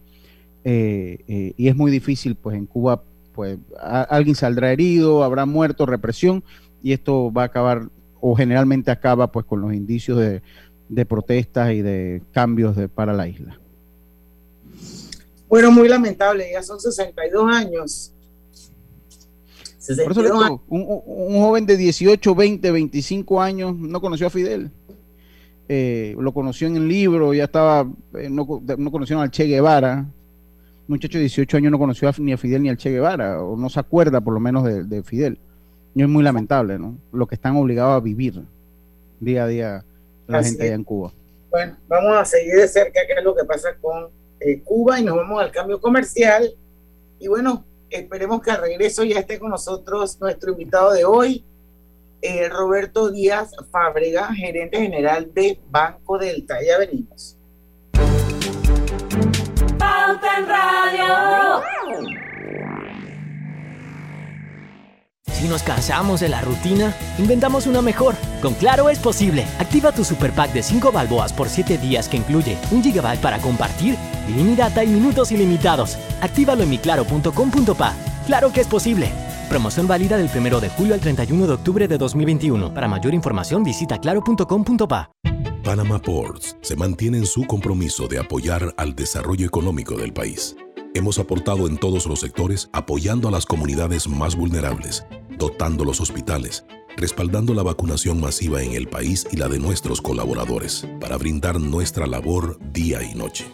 Eh, 0.63 1.23
eh, 1.27 1.53
y 1.57 1.67
es 1.67 1.75
muy 1.75 1.89
difícil, 1.89 2.35
pues 2.35 2.55
en 2.55 2.67
Cuba, 2.67 3.01
pues 3.33 3.57
alguien 3.81 4.35
saldrá 4.35 4.71
herido, 4.71 5.23
habrá 5.23 5.47
muerto, 5.47 5.87
represión, 5.87 6.43
y 6.83 6.93
esto 6.93 7.33
va 7.33 7.41
a 7.41 7.45
acabar, 7.45 7.89
o 8.21 8.35
generalmente 8.35 8.91
acaba, 8.91 9.31
pues 9.31 9.47
con 9.47 9.61
los 9.61 9.73
indicios 9.73 10.19
de, 10.19 11.05
protestas 11.05 11.71
y 11.71 11.81
de 11.81 12.21
cambios 12.31 12.75
de, 12.75 12.87
para 12.87 13.13
la 13.13 13.27
isla. 13.27 13.59
Bueno, 15.47 15.71
muy 15.71 15.89
lamentable, 15.89 16.51
ya 16.53 16.61
son 16.61 16.79
62 16.79 17.51
años 17.51 18.13
por 19.97 20.11
eso 20.11 20.61
un, 20.67 21.41
joven 21.41 21.65
de 21.65 21.77
18, 21.77 22.35
20, 22.35 22.71
25 22.71 23.41
años 23.41 23.75
no 23.75 23.99
conoció 24.01 24.27
a 24.27 24.29
Fidel. 24.29 24.71
Eh, 25.67 26.15
lo 26.19 26.33
conoció 26.33 26.67
en 26.67 26.77
el 26.77 26.87
libro, 26.87 27.33
ya 27.33 27.45
estaba, 27.45 27.87
eh, 28.15 28.29
no, 28.29 28.61
no 28.77 28.91
conocieron 28.91 29.23
al 29.23 29.31
Che 29.31 29.45
Guevara. 29.45 29.97
Un 29.97 30.95
muchacho 30.95 31.17
de 31.17 31.23
18 31.23 31.57
años 31.57 31.71
no 31.71 31.79
conoció 31.79 32.11
ni 32.17 32.33
a 32.33 32.37
Fidel 32.37 32.63
ni 32.63 32.69
al 32.69 32.77
Che 32.77 32.89
Guevara, 32.89 33.41
o 33.41 33.55
no 33.55 33.69
se 33.69 33.79
acuerda 33.79 34.21
por 34.21 34.33
lo 34.33 34.39
menos 34.39 34.63
de, 34.63 35.03
Fidel. 35.03 35.37
Y 35.95 36.01
es 36.01 36.09
muy 36.09 36.23
lamentable, 36.23 36.77
¿no? 36.79 36.95
Lo 37.11 37.27
que 37.27 37.35
están 37.35 37.55
obligados 37.55 37.97
a 37.97 38.03
vivir 38.03 38.43
día 39.19 39.43
a 39.43 39.47
día 39.47 39.85
la 40.27 40.43
gente 40.43 40.63
allá 40.63 40.75
en 40.75 40.83
Cuba. 40.83 41.11
Bueno, 41.49 41.75
vamos 41.87 42.15
a 42.15 42.25
seguir 42.25 42.55
de 42.55 42.67
cerca 42.67 42.99
qué 43.07 43.13
es 43.17 43.23
lo 43.23 43.35
que 43.35 43.43
pasa 43.43 43.69
con 43.81 44.07
eh, 44.39 44.61
Cuba 44.61 44.99
y 44.99 45.03
nos 45.03 45.15
vamos 45.15 45.41
al 45.41 45.51
cambio 45.51 45.81
comercial. 45.81 46.51
Y 47.19 47.27
bueno, 47.27 47.65
Esperemos 47.89 48.41
que 48.41 48.51
al 48.51 48.61
regreso 48.61 49.03
ya 49.03 49.19
esté 49.19 49.39
con 49.39 49.49
nosotros 49.49 50.19
nuestro 50.19 50.51
invitado 50.51 50.91
de 50.91 51.05
hoy, 51.05 51.43
eh, 52.21 52.49
Roberto 52.49 53.09
Díaz 53.09 53.51
Fábrega, 53.71 54.33
gerente 54.33 54.77
general 54.77 55.33
de 55.33 55.59
Banco 55.69 56.17
Delta. 56.17 56.57
Ya 56.65 56.77
venimos. 56.77 57.37
Pauta 59.77 60.37
en 60.37 60.47
Radio. 60.47 61.63
Si 65.39 65.47
nos 65.47 65.63
cansamos 65.63 66.19
de 66.19 66.27
la 66.27 66.41
rutina, 66.41 66.93
inventamos 67.17 67.65
una 67.65 67.81
mejor. 67.81 68.15
Con 68.41 68.55
Claro 68.55 68.89
es 68.89 68.99
posible. 68.99 69.45
Activa 69.57 69.93
tu 69.93 70.03
super 70.03 70.33
pack 70.33 70.51
de 70.51 70.61
5 70.61 70.91
balboas 70.91 71.31
por 71.31 71.47
7 71.47 71.77
días 71.77 72.09
que 72.09 72.17
incluye 72.17 72.57
un 72.71 72.83
gigabyte 72.83 73.21
para 73.21 73.39
compartir, 73.39 73.95
ilimitada 74.29 74.83
y 74.83 74.87
minutos 74.87 75.31
ilimitados. 75.31 75.97
Actívalo 76.21 76.63
en 76.63 76.69
miclaro.com.pa. 76.69 77.93
Claro 78.25 78.51
que 78.53 78.61
es 78.61 78.67
posible. 78.67 79.11
Promoción 79.49 79.87
válida 79.87 80.17
del 80.17 80.29
1 80.33 80.59
de 80.59 80.69
julio 80.69 80.93
al 80.93 80.99
31 80.99 81.47
de 81.47 81.53
octubre 81.53 81.87
de 81.87 81.97
2021. 81.97 82.73
Para 82.73 82.87
mayor 82.87 83.13
información 83.13 83.63
visita 83.63 83.97
claro.com.pa. 83.97 85.11
Panama 85.63 85.99
Ports 85.99 86.55
se 86.61 86.75
mantiene 86.75 87.17
en 87.17 87.25
su 87.25 87.45
compromiso 87.45 88.07
de 88.07 88.19
apoyar 88.19 88.73
al 88.77 88.95
desarrollo 88.95 89.45
económico 89.45 89.95
del 89.97 90.13
país. 90.13 90.55
Hemos 90.95 91.19
aportado 91.19 91.67
en 91.67 91.77
todos 91.77 92.07
los 92.07 92.19
sectores 92.19 92.69
apoyando 92.73 93.27
a 93.27 93.31
las 93.31 93.45
comunidades 93.45 94.07
más 94.07 94.35
vulnerables 94.35 95.05
dotando 95.39 95.85
los 95.85 96.01
hospitales, 96.01 96.65
respaldando 96.97 97.55
la 97.55 97.63
vacunación 97.63 98.19
masiva 98.19 98.61
en 98.61 98.73
el 98.73 98.87
país 98.87 99.25
y 99.31 99.37
la 99.37 99.47
de 99.47 99.57
nuestros 99.57 100.01
colaboradores, 100.01 100.85
para 100.99 101.17
brindar 101.17 101.59
nuestra 101.59 102.05
labor 102.05 102.59
día 102.71 103.01
y 103.01 103.15
noche. 103.15 103.45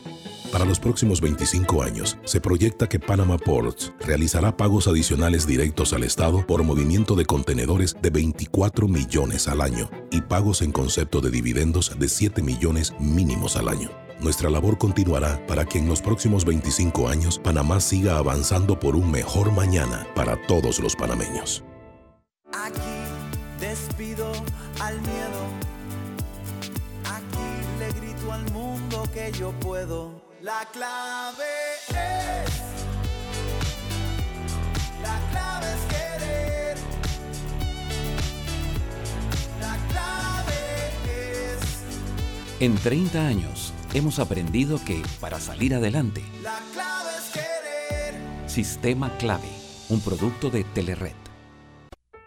Para 0.52 0.66
los 0.66 0.80
próximos 0.80 1.22
25 1.22 1.84
años, 1.84 2.18
se 2.24 2.40
proyecta 2.40 2.88
que 2.88 3.00
Panama 3.00 3.38
Ports 3.38 3.92
realizará 4.00 4.56
pagos 4.56 4.88
adicionales 4.88 5.46
directos 5.46 5.94
al 5.94 6.04
Estado 6.04 6.46
por 6.46 6.64
movimiento 6.64 7.16
de 7.16 7.26
contenedores 7.26 7.96
de 8.02 8.10
24 8.10 8.88
millones 8.88 9.48
al 9.48 9.62
año 9.62 9.90
y 10.12 10.22
pagos 10.22 10.62
en 10.62 10.72
concepto 10.72 11.22
de 11.22 11.32
dividendos 11.32 11.98
de 11.98 12.08
7 12.08 12.42
millones 12.42 12.94
mínimos 13.00 13.56
al 13.58 13.68
año. 13.70 13.90
Nuestra 14.20 14.50
labor 14.50 14.78
continuará 14.78 15.46
para 15.46 15.66
que 15.66 15.78
en 15.78 15.90
los 15.90 16.02
próximos 16.02 16.46
25 16.46 17.10
años 17.10 17.38
Panamá 17.38 17.82
siga 17.82 18.18
avanzando 18.18 18.80
por 18.80 18.96
un 18.96 19.12
mejor 19.12 19.52
mañana 19.52 20.08
para 20.16 20.42
todos 20.48 20.80
los 20.80 20.96
panameños. 20.96 21.64
Aquí 22.54 22.80
despido 23.60 24.32
al 24.80 25.02
miedo. 25.02 25.42
Aquí 27.04 27.78
le 27.78 27.92
grito 28.00 28.32
al 28.32 28.50
mundo 28.52 29.04
que 29.14 29.32
yo 29.38 29.52
puedo. 29.60 30.15
La 30.46 30.64
clave 30.72 31.44
es. 31.90 32.62
La 35.02 35.20
clave 35.32 35.66
es 35.74 35.82
querer. 35.90 36.78
La 39.60 39.76
clave 39.90 40.54
es. 41.08 42.60
En 42.60 42.76
30 42.76 43.26
años 43.26 43.74
hemos 43.96 44.20
aprendido 44.20 44.80
que 44.86 45.02
para 45.20 45.40
salir 45.40 45.74
adelante. 45.74 46.24
La 46.44 46.60
clave 46.74 47.10
es 47.18 47.32
querer. 47.34 48.48
Sistema 48.48 49.18
Clave, 49.18 49.50
un 49.90 50.00
producto 50.00 50.52
de 50.52 50.64
Telered. 50.64 51.16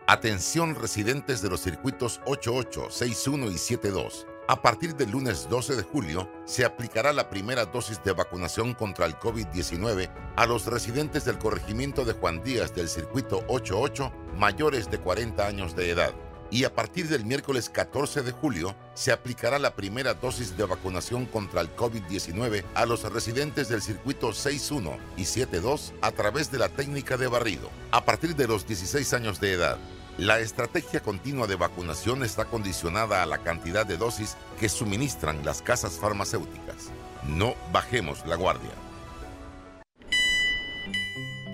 Atención 0.08 0.74
residentes 0.74 1.40
de 1.40 1.50
los 1.50 1.60
circuitos 1.60 2.20
88, 2.26 2.90
61 2.90 3.52
y 3.52 3.58
72. 3.58 4.26
A 4.50 4.62
partir 4.62 4.96
del 4.96 5.10
lunes 5.10 5.46
12 5.50 5.76
de 5.76 5.82
julio 5.82 6.26
se 6.46 6.64
aplicará 6.64 7.12
la 7.12 7.28
primera 7.28 7.66
dosis 7.66 8.02
de 8.02 8.12
vacunación 8.12 8.72
contra 8.72 9.04
el 9.04 9.14
COVID-19 9.18 10.08
a 10.36 10.46
los 10.46 10.64
residentes 10.64 11.26
del 11.26 11.36
corregimiento 11.36 12.06
de 12.06 12.14
Juan 12.14 12.42
Díaz 12.42 12.74
del 12.74 12.88
circuito 12.88 13.44
88 13.48 14.10
mayores 14.38 14.90
de 14.90 14.96
40 15.00 15.46
años 15.46 15.76
de 15.76 15.90
edad. 15.90 16.14
Y 16.50 16.64
a 16.64 16.74
partir 16.74 17.08
del 17.08 17.26
miércoles 17.26 17.68
14 17.68 18.22
de 18.22 18.32
julio 18.32 18.74
se 18.94 19.12
aplicará 19.12 19.58
la 19.58 19.76
primera 19.76 20.14
dosis 20.14 20.56
de 20.56 20.64
vacunación 20.64 21.26
contra 21.26 21.60
el 21.60 21.76
COVID-19 21.76 22.64
a 22.74 22.86
los 22.86 23.02
residentes 23.12 23.68
del 23.68 23.82
circuito 23.82 24.32
61 24.32 24.96
y 25.18 25.26
72 25.26 25.92
a 26.00 26.10
través 26.12 26.50
de 26.50 26.56
la 26.56 26.70
técnica 26.70 27.18
de 27.18 27.26
barrido, 27.26 27.68
a 27.90 28.02
partir 28.02 28.34
de 28.34 28.48
los 28.48 28.66
16 28.66 29.12
años 29.12 29.40
de 29.40 29.52
edad. 29.52 29.78
La 30.18 30.40
estrategia 30.40 30.98
continua 30.98 31.46
de 31.46 31.54
vacunación 31.54 32.24
está 32.24 32.46
condicionada 32.46 33.22
a 33.22 33.26
la 33.26 33.38
cantidad 33.38 33.86
de 33.86 33.96
dosis 33.96 34.36
que 34.58 34.68
suministran 34.68 35.44
las 35.44 35.62
casas 35.62 35.92
farmacéuticas. 35.92 36.90
No 37.28 37.54
bajemos 37.72 38.26
la 38.26 38.34
guardia. 38.34 38.72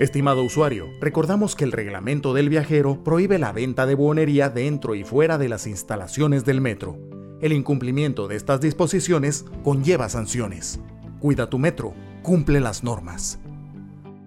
Estimado 0.00 0.42
usuario, 0.42 0.88
recordamos 0.99 1.56
que 1.56 1.64
el 1.64 1.73
reglamento 1.73 2.33
del 2.33 2.49
viajero 2.49 3.04
prohíbe 3.04 3.38
la 3.38 3.52
venta 3.52 3.85
de 3.85 3.97
buonería 3.97 4.49
dentro 4.49 4.94
y 4.94 5.04
fuera 5.04 5.37
de 5.37 5.50
las 5.50 5.66
instalaciones 5.66 6.47
del 6.47 6.62
metro. 6.62 6.97
El 7.42 7.52
incumplimiento 7.52 8.28
de 8.28 8.37
estas 8.37 8.62
disposiciones 8.62 9.44
conlleva 9.62 10.09
sanciones. 10.09 10.80
Cuida 11.21 11.50
tu 11.50 11.59
metro, 11.59 11.92
cumple 12.23 12.61
las 12.61 12.83
normas. 12.83 13.38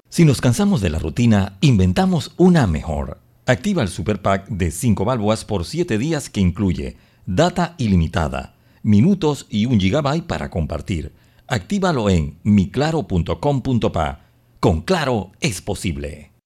Si 0.10 0.25
nos 0.25 0.41
cansamos 0.41 0.79
de 0.79 0.91
la 0.91 1.00
rutina, 1.00 1.58
inventamos 1.60 2.36
una 2.38 2.67
mejor. 2.67 3.17
Activa 3.48 3.82
el 3.82 3.88
Super 3.88 4.22
Pack 4.22 4.50
de 4.50 4.72
5 4.72 5.06
balboas 5.06 5.46
por 5.46 5.63
7 5.63 5.98
días 5.98 6.30
que 6.30 6.42
incluye 6.42 6.98
data 7.25 7.75
ilimitada, 7.77 8.56
minutos 8.84 9.46
y 9.50 9.68
un 9.68 9.80
gigabyte 9.80 10.27
para 10.27 10.50
compartir. 10.50 11.13
Actívalo 11.48 12.10
en 12.10 12.39
miclaro.com.pa. 12.44 14.20
Con 14.60 14.82
Claro 14.82 15.32
es 15.39 15.62
posible. 15.62 16.26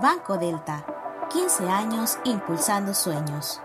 Banco 0.00 0.38
Delta, 0.38 0.86
15 1.32 1.68
años 1.68 2.18
impulsando 2.24 2.94
sueños. 2.94 3.60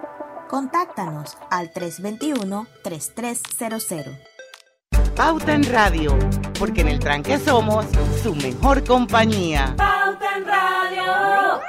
Contáctanos 0.50 1.38
al 1.52 1.72
321-3300. 1.74 4.18
Pauta 5.16 5.54
en 5.54 5.64
Radio, 5.72 6.18
porque 6.58 6.82
en 6.82 6.88
el 6.88 6.98
tranque 6.98 7.38
somos 7.38 7.86
su 8.24 8.34
mejor 8.34 8.84
compañía. 8.84 9.76
Pauta 9.78 10.38
en 10.38 10.48
Radio. 10.48 11.62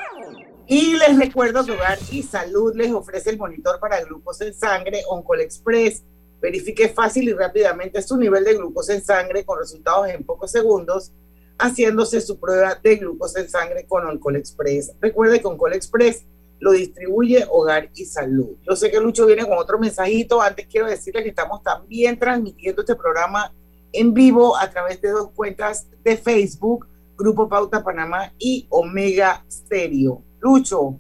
Y 0.66 0.96
les 0.96 1.18
recuerdo 1.18 1.66
que 1.66 1.73
Hogar 1.73 1.99
y 2.11 2.23
Salud 2.23 2.75
les 2.75 2.90
ofrece 2.92 3.28
el 3.28 3.37
monitor 3.37 3.78
para 3.78 4.02
glucosa 4.02 4.46
en 4.46 4.54
sangre 4.54 5.02
Oncol 5.11 5.42
Express. 5.42 6.02
Verifique 6.40 6.88
fácil 6.88 7.28
y 7.28 7.35
rápidamente 7.35 8.00
su 8.00 8.16
nivel 8.16 8.44
de 8.44 8.54
glucosa 8.54 8.94
en 8.94 9.04
sangre 9.04 9.44
con 9.44 9.58
resultados 9.58 10.08
en 10.08 10.25
pocos 10.25 10.50
segundos, 10.50 11.12
haciéndose 11.58 12.20
su 12.20 12.38
prueba 12.38 12.78
de 12.82 12.96
glucosa 12.96 13.40
en 13.40 13.48
sangre 13.48 13.86
con 13.86 14.06
Oncol 14.06 14.36
Express. 14.36 14.92
Recuerde 15.00 15.40
que 15.40 15.46
Oncol 15.46 15.75
Express 15.75 16.25
lo 16.60 16.72
distribuye 16.72 17.46
Hogar 17.50 17.90
y 17.94 18.04
Salud. 18.04 18.56
Yo 18.68 18.76
sé 18.76 18.90
que 18.90 19.00
Lucho 19.00 19.26
viene 19.26 19.44
con 19.44 19.58
otro 19.58 19.78
mensajito. 19.78 20.40
Antes 20.40 20.66
quiero 20.66 20.86
decirle 20.86 21.22
que 21.22 21.30
estamos 21.30 21.62
también 21.62 22.18
transmitiendo 22.18 22.82
este 22.82 22.94
programa 22.94 23.52
en 23.92 24.14
vivo 24.14 24.56
a 24.56 24.70
través 24.70 25.00
de 25.00 25.10
dos 25.10 25.30
cuentas 25.34 25.86
de 26.04 26.16
Facebook, 26.16 26.86
Grupo 27.16 27.48
Pauta 27.48 27.82
Panamá 27.82 28.32
y 28.38 28.66
Omega 28.68 29.44
Stereo. 29.50 30.22
Lucho. 30.40 30.98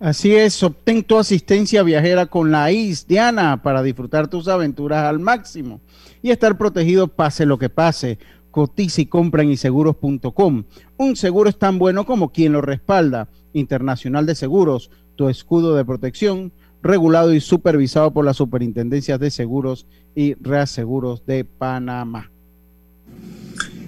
Así 0.00 0.34
es, 0.34 0.62
obtén 0.62 1.02
tu 1.02 1.18
asistencia 1.18 1.82
viajera 1.82 2.26
con 2.26 2.52
la 2.52 2.70
IS, 2.70 3.04
Diana, 3.04 3.60
para 3.60 3.82
disfrutar 3.82 4.28
tus 4.28 4.46
aventuras 4.46 5.02
al 5.02 5.18
máximo 5.18 5.80
y 6.22 6.30
estar 6.30 6.56
protegido 6.56 7.08
pase 7.08 7.44
lo 7.44 7.58
que 7.58 7.68
pase. 7.68 8.18
Cotiza 8.58 9.02
compra. 9.08 9.44
Un 9.44 9.56
seguro 11.16 11.48
es 11.48 11.58
tan 11.60 11.78
bueno 11.78 12.04
como 12.04 12.32
quien 12.32 12.54
lo 12.54 12.60
respalda. 12.60 13.28
Internacional 13.52 14.26
de 14.26 14.34
Seguros, 14.34 14.90
tu 15.14 15.28
escudo 15.28 15.76
de 15.76 15.84
protección, 15.84 16.52
regulado 16.82 17.32
y 17.32 17.40
supervisado 17.40 18.12
por 18.12 18.24
las 18.24 18.36
superintendencias 18.36 19.20
de 19.20 19.30
seguros 19.30 19.86
y 20.16 20.34
reaseguros 20.34 21.24
de 21.24 21.44
Panamá. 21.44 22.32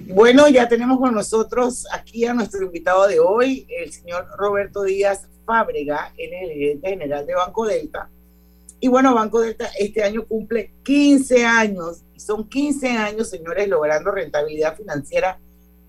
Bueno, 0.07 0.47
ya 0.47 0.69
tenemos 0.69 0.99
con 0.99 1.15
nosotros 1.15 1.85
aquí 1.91 2.23
a 2.23 2.33
nuestro 2.33 2.63
invitado 2.63 3.07
de 3.07 3.19
hoy, 3.19 3.67
el 3.77 3.91
señor 3.91 4.25
Roberto 4.37 4.83
Díaz 4.83 5.27
Fábrega, 5.45 6.13
él 6.17 6.29
es 6.31 6.49
el 6.49 6.57
gerente 6.57 6.89
general 6.91 7.27
de 7.27 7.35
Banco 7.35 7.65
Delta. 7.65 8.09
Y 8.81 8.87
bueno, 8.89 9.13
Banco 9.13 9.39
Delta 9.39 9.69
este 9.79 10.03
año 10.03 10.25
cumple 10.27 10.73
15 10.83 11.45
años, 11.45 12.03
y 12.13 12.19
son 12.19 12.49
15 12.49 12.89
años, 12.89 13.29
señores, 13.29 13.69
logrando 13.69 14.11
rentabilidad 14.11 14.75
financiera 14.75 15.39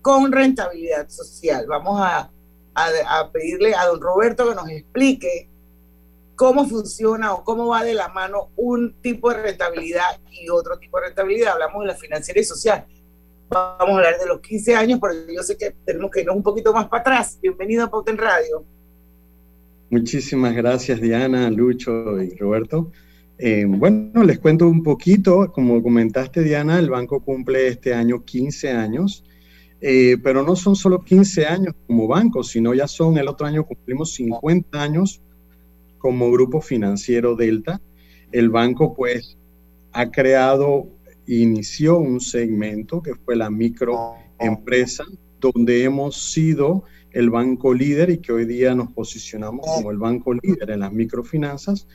con 0.01 0.31
rentabilidad 0.31 1.09
social. 1.09 1.65
Vamos 1.67 1.99
a, 1.99 2.31
a 2.75 3.31
pedirle 3.31 3.75
a 3.75 3.87
don 3.87 3.99
Roberto 3.99 4.47
que 4.47 4.55
nos 4.55 4.69
explique 4.69 5.49
cómo 6.35 6.67
funciona 6.67 7.33
o 7.33 7.43
cómo 7.43 7.67
va 7.67 7.83
de 7.83 7.95
la 7.95 8.09
mano 8.09 8.51
un 8.55 8.93
tipo 9.01 9.31
de 9.31 9.41
rentabilidad 9.41 10.19
y 10.29 10.49
otro 10.49 10.77
tipo 10.77 10.99
de 10.99 11.07
rentabilidad. 11.07 11.53
Hablamos 11.53 11.81
de 11.81 11.87
la 11.87 11.95
financiera 11.95 12.39
y 12.39 12.43
social 12.43 12.85
vamos 13.53 13.95
a 13.95 13.97
hablar 13.97 14.19
de 14.19 14.25
los 14.25 14.39
15 14.41 14.75
años, 14.75 14.99
pero 15.01 15.13
yo 15.31 15.43
sé 15.43 15.57
que 15.57 15.71
tenemos 15.85 16.09
que 16.11 16.21
irnos 16.21 16.35
un 16.35 16.43
poquito 16.43 16.73
más 16.73 16.87
para 16.87 17.01
atrás. 17.01 17.37
Bienvenido 17.41 17.85
a 17.85 17.89
Pauten 17.89 18.17
Radio. 18.17 18.65
Muchísimas 19.93 20.55
gracias 20.55 20.99
Diana, 20.99 21.51
Lucho 21.51 22.19
y 22.19 22.35
Roberto. 22.35 22.91
Eh, 23.37 23.63
bueno, 23.67 24.23
les 24.23 24.39
cuento 24.39 24.67
un 24.67 24.81
poquito, 24.81 25.51
como 25.51 25.83
comentaste 25.83 26.41
Diana, 26.41 26.79
el 26.79 26.89
banco 26.89 27.19
cumple 27.19 27.67
este 27.67 27.93
año 27.93 28.25
15 28.25 28.71
años, 28.71 29.23
eh, 29.81 30.17
pero 30.23 30.41
no 30.41 30.55
son 30.55 30.75
solo 30.75 31.03
15 31.03 31.45
años 31.45 31.75
como 31.85 32.07
banco, 32.07 32.41
sino 32.41 32.73
ya 32.73 32.87
son, 32.87 33.19
el 33.19 33.27
otro 33.27 33.45
año 33.45 33.67
cumplimos 33.67 34.15
50 34.15 34.81
años 34.81 35.21
como 35.99 36.31
grupo 36.31 36.59
financiero 36.59 37.35
Delta. 37.35 37.79
El 38.31 38.49
banco 38.49 38.95
pues 38.95 39.37
ha 39.91 40.09
creado 40.09 40.87
inició 41.27 41.99
un 41.99 42.19
segmento 42.19 42.99
que 43.03 43.13
fue 43.13 43.35
la 43.35 43.51
microempresa, 43.51 45.03
donde 45.39 45.83
hemos 45.83 46.31
sido 46.31 46.83
el 47.13 47.29
banco 47.29 47.73
líder 47.73 48.09
y 48.09 48.17
que 48.17 48.33
hoy 48.33 48.45
día 48.45 48.75
nos 48.75 48.91
posicionamos 48.91 49.65
como 49.65 49.91
el 49.91 49.97
banco 49.97 50.33
líder 50.33 50.71
en 50.71 50.81
las 50.81 50.91
microfinanzas 50.91 51.87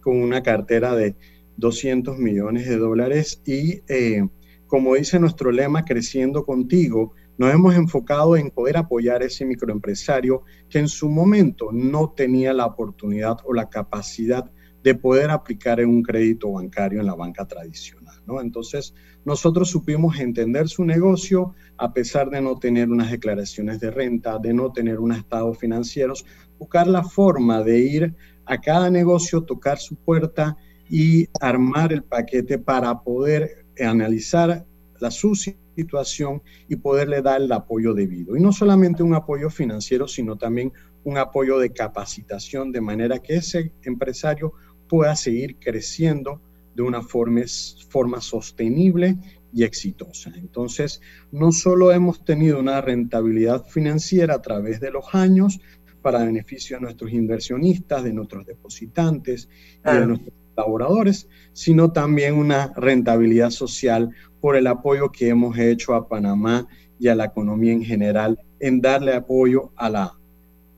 con 0.00 0.16
una 0.16 0.42
cartera 0.42 0.94
de 0.94 1.16
200 1.56 2.18
millones 2.18 2.68
de 2.68 2.76
dólares 2.76 3.42
y 3.44 3.80
eh, 3.88 4.28
como 4.66 4.94
dice 4.94 5.18
nuestro 5.20 5.52
lema, 5.52 5.84
creciendo 5.84 6.44
contigo, 6.44 7.14
nos 7.38 7.54
hemos 7.54 7.74
enfocado 7.74 8.36
en 8.36 8.50
poder 8.50 8.76
apoyar 8.76 9.22
a 9.22 9.26
ese 9.26 9.44
microempresario 9.44 10.42
que 10.68 10.78
en 10.78 10.88
su 10.88 11.08
momento 11.08 11.70
no 11.72 12.12
tenía 12.16 12.52
la 12.52 12.66
oportunidad 12.66 13.36
o 13.44 13.54
la 13.54 13.68
capacidad 13.68 14.50
de 14.86 14.94
poder 14.94 15.32
aplicar 15.32 15.80
en 15.80 15.88
un 15.88 16.00
crédito 16.00 16.52
bancario 16.52 17.00
en 17.00 17.06
la 17.06 17.16
banca 17.16 17.44
tradicional. 17.44 18.14
Entonces, 18.40 18.94
nosotros 19.24 19.68
supimos 19.68 20.20
entender 20.20 20.68
su 20.68 20.84
negocio 20.84 21.56
a 21.76 21.92
pesar 21.92 22.30
de 22.30 22.40
no 22.40 22.56
tener 22.60 22.88
unas 22.88 23.10
declaraciones 23.10 23.80
de 23.80 23.90
renta, 23.90 24.38
de 24.38 24.54
no 24.54 24.70
tener 24.70 25.00
unos 25.00 25.18
estados 25.18 25.58
financieros, 25.58 26.24
buscar 26.56 26.86
la 26.86 27.02
forma 27.02 27.64
de 27.64 27.80
ir 27.80 28.14
a 28.44 28.60
cada 28.60 28.88
negocio, 28.88 29.42
tocar 29.42 29.78
su 29.78 29.96
puerta 29.96 30.56
y 30.88 31.26
armar 31.40 31.92
el 31.92 32.04
paquete 32.04 32.56
para 32.56 33.02
poder 33.02 33.66
analizar 33.80 34.64
la 35.00 35.10
su 35.10 35.34
situación 35.34 36.42
y 36.68 36.76
poderle 36.76 37.22
dar 37.22 37.42
el 37.42 37.50
apoyo 37.50 37.92
debido. 37.92 38.36
Y 38.36 38.40
no 38.40 38.52
solamente 38.52 39.02
un 39.02 39.14
apoyo 39.14 39.50
financiero, 39.50 40.06
sino 40.06 40.36
también 40.36 40.72
un 41.06 41.18
apoyo 41.18 41.58
de 41.58 41.72
capacitación, 41.72 42.72
de 42.72 42.80
manera 42.80 43.20
que 43.20 43.36
ese 43.36 43.72
empresario 43.82 44.52
pueda 44.88 45.16
seguir 45.16 45.56
creciendo 45.56 46.40
de 46.74 46.82
una 46.82 47.02
forma, 47.02 47.42
forma 47.88 48.20
sostenible 48.20 49.16
y 49.52 49.64
exitosa. 49.64 50.32
Entonces, 50.36 51.00
no 51.32 51.50
solo 51.52 51.90
hemos 51.92 52.24
tenido 52.24 52.60
una 52.60 52.80
rentabilidad 52.80 53.64
financiera 53.64 54.34
a 54.34 54.42
través 54.42 54.80
de 54.80 54.90
los 54.90 55.14
años 55.14 55.60
para 56.02 56.24
beneficio 56.24 56.76
de 56.76 56.82
nuestros 56.82 57.12
inversionistas, 57.12 58.04
de 58.04 58.12
nuestros 58.12 58.46
depositantes 58.46 59.48
y 59.84 59.90
de 59.90 60.06
nuestros 60.06 60.34
colaboradores, 60.54 61.28
sino 61.52 61.90
también 61.90 62.34
una 62.34 62.72
rentabilidad 62.76 63.50
social 63.50 64.10
por 64.40 64.56
el 64.56 64.66
apoyo 64.66 65.10
que 65.10 65.28
hemos 65.28 65.58
hecho 65.58 65.94
a 65.94 66.06
Panamá 66.06 66.68
y 66.98 67.08
a 67.08 67.14
la 67.14 67.24
economía 67.24 67.72
en 67.72 67.82
general 67.82 68.38
en 68.60 68.80
darle 68.80 69.14
apoyo 69.14 69.72
a, 69.76 69.90
la, 69.90 70.12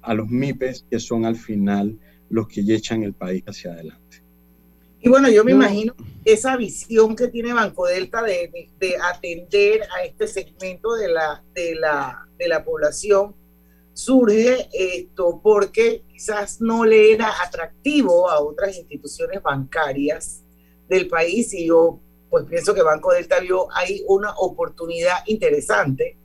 a 0.03 0.15
los 0.15 0.29
MIPES, 0.29 0.87
que 0.91 0.99
son 0.99 1.25
al 1.25 1.37
final 1.37 1.99
los 2.31 2.49
que 2.49 2.61
echan 2.61 3.03
el 3.03 3.15
país 3.15 3.43
hacia 3.47 3.73
adelante. 3.73 4.23
Y 5.01 5.09
bueno, 5.09 5.31
yo 5.31 5.45
me 5.45 5.53
imagino 5.53 5.95
esa 6.25 6.57
visión 6.57 7.15
que 7.15 7.29
tiene 7.29 7.53
Banco 7.53 7.87
Delta 7.87 8.23
de, 8.23 8.51
atender 9.03 9.83
a 9.97 10.05
este 10.05 10.27
segmento 10.27 10.95
de 10.95 11.09
la, 11.09 11.43
de 11.55 11.75
la, 11.77 12.27
de 12.37 12.49
la 12.49 12.65
población 12.65 13.35
surge 13.99 14.69
esto 14.73 15.41
porque 15.43 16.05
quizás 16.09 16.61
no 16.61 16.85
le 16.85 17.13
era 17.13 17.43
atractivo 17.43 18.31
a 18.31 18.41
otras 18.41 18.77
instituciones 18.77 19.43
bancarias 19.43 20.45
del 20.89 21.09
país 21.09 21.53
y 21.53 21.67
yo 21.67 21.99
pues 22.31 22.45
pienso 22.45 22.75
que 22.75 22.83
Banco 22.83 23.13
Delta 23.13 23.41
vio 23.41 23.67
ahí 23.75 24.05
una 24.07 24.35
oportunidad 24.37 25.17
interesante 25.27 26.17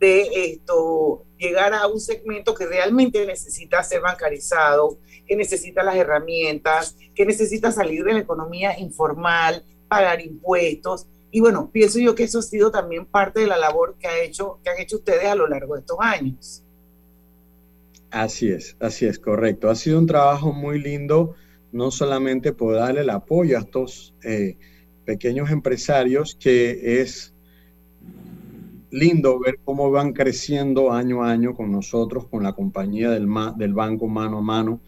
de 0.00 0.28
esto 0.52 1.24
llegar 1.38 1.72
a 1.72 1.86
un 1.86 2.00
segmento 2.00 2.52
que 2.52 2.66
realmente 2.66 3.24
necesita 3.26 3.82
ser 3.84 4.00
bancarizado, 4.00 4.98
que 5.28 5.36
necesita 5.36 5.82
las 5.82 5.96
herramientas, 5.96 6.96
que 7.14 7.26
necesita 7.26 7.70
salir 7.70 8.02
de 8.02 8.14
la 8.14 8.20
economía 8.20 8.78
informal, 8.80 9.62
pagar 9.86 10.20
impuestos. 10.20 11.06
Y 11.30 11.40
bueno, 11.40 11.70
pienso 11.70 11.98
yo 11.98 12.14
que 12.14 12.24
eso 12.24 12.38
ha 12.38 12.42
sido 12.42 12.70
también 12.70 13.04
parte 13.04 13.40
de 13.40 13.46
la 13.46 13.58
labor 13.58 13.96
que, 14.00 14.08
ha 14.08 14.22
hecho, 14.22 14.58
que 14.64 14.70
han 14.70 14.80
hecho 14.80 14.96
ustedes 14.96 15.26
a 15.26 15.34
lo 15.34 15.46
largo 15.46 15.74
de 15.74 15.80
estos 15.80 15.98
años. 16.00 16.64
Así 18.10 18.48
es, 18.48 18.74
así 18.80 19.04
es, 19.04 19.18
correcto. 19.18 19.68
Ha 19.68 19.74
sido 19.74 19.98
un 19.98 20.06
trabajo 20.06 20.52
muy 20.52 20.80
lindo, 20.80 21.34
no 21.72 21.90
solamente 21.90 22.52
por 22.54 22.74
darle 22.74 23.02
el 23.02 23.10
apoyo 23.10 23.58
a 23.58 23.60
estos 23.60 24.14
eh, 24.24 24.56
pequeños 25.04 25.50
empresarios, 25.50 26.34
que 26.34 27.02
es 27.02 27.34
lindo 28.90 29.38
ver 29.38 29.58
cómo 29.64 29.90
van 29.90 30.14
creciendo 30.14 30.92
año 30.92 31.22
a 31.22 31.30
año 31.30 31.54
con 31.54 31.70
nosotros, 31.70 32.26
con 32.26 32.42
la 32.42 32.54
compañía 32.54 33.10
del, 33.10 33.28
del 33.56 33.74
banco 33.74 34.08
mano 34.08 34.38
a 34.38 34.42
mano, 34.42 34.80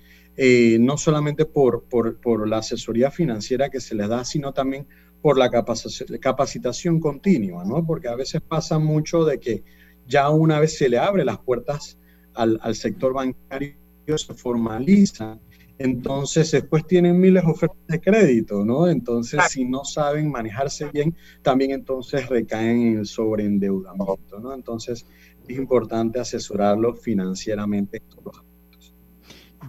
eh, 0.43 0.79
no 0.81 0.97
solamente 0.97 1.45
por, 1.45 1.85
por, 1.85 2.49
la 2.49 2.59
asesoría 2.59 3.11
financiera 3.11 3.69
que 3.69 3.81
se 3.81 3.95
les 3.95 4.09
da, 4.09 4.25
sino 4.25 4.55
también 4.55 4.87
por 5.21 5.37
la 5.37 5.51
capacitación 5.51 6.99
continua, 6.99 7.65
¿no? 7.65 7.85
Porque 7.85 8.09
a 8.09 8.15
veces 8.15 8.41
pasa 8.41 8.79
mucho 8.79 9.25
de 9.27 9.39
que 9.39 9.65
ya 10.07 10.31
una 10.31 10.59
vez 10.59 10.79
se 10.79 10.89
le 10.89 10.99
abre 10.99 11.27
las 11.27 11.39
puertas 11.39 11.99
al, 12.35 12.59
al 12.63 12.75
sector 12.75 13.13
bancario, 13.13 13.77
se 14.17 14.33
formaliza 14.33 15.39
entonces 15.81 16.51
después 16.51 16.87
tienen 16.87 17.19
miles 17.19 17.43
de 17.43 17.51
ofertas 17.51 17.87
de 17.89 18.01
crédito, 18.03 18.67
¿no? 18.67 18.87
Entonces 18.87 19.41
si 19.49 19.65
no 19.65 19.83
saben 19.83 20.31
manejarse 20.31 20.91
bien, 20.93 21.17
también 21.41 21.71
entonces 21.71 22.29
recaen 22.29 22.83
en 22.83 22.99
el 22.99 23.07
sobreendeudamiento, 23.07 24.41
¿no? 24.41 24.53
Entonces 24.53 25.07
es 25.49 25.57
importante 25.57 26.21
asesorarlo 26.21 26.93
financieramente 26.93 27.97
en 27.97 28.03
todos 28.11 28.25
los 28.27 28.37
aspectos. 28.37 28.95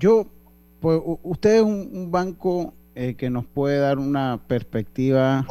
Yo, 0.01 0.27
pues 0.81 0.99
usted 1.23 1.57
es 1.57 1.61
un, 1.61 2.11
banco 2.11 2.73
eh, 2.95 3.15
que 3.15 3.29
nos 3.29 3.45
puede 3.45 3.77
dar 3.77 3.99
una 3.99 4.41
perspectiva 4.47 5.45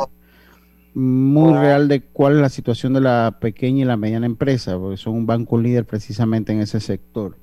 muy 0.92 1.54
real 1.54 1.86
de 1.88 2.02
cuál 2.02 2.34
es 2.34 2.40
la 2.40 2.48
situación 2.48 2.92
de 2.92 3.00
la 3.00 3.38
pequeña 3.40 3.82
y 3.82 3.84
la 3.84 3.96
mediana 3.96 4.26
empresa, 4.26 4.76
porque 4.78 4.96
son 4.96 5.14
un 5.14 5.26
banco 5.26 5.58
líder 5.58 5.86
precisamente 5.86 6.52
en 6.52 6.60
ese 6.60 6.80
sector. 6.80 7.36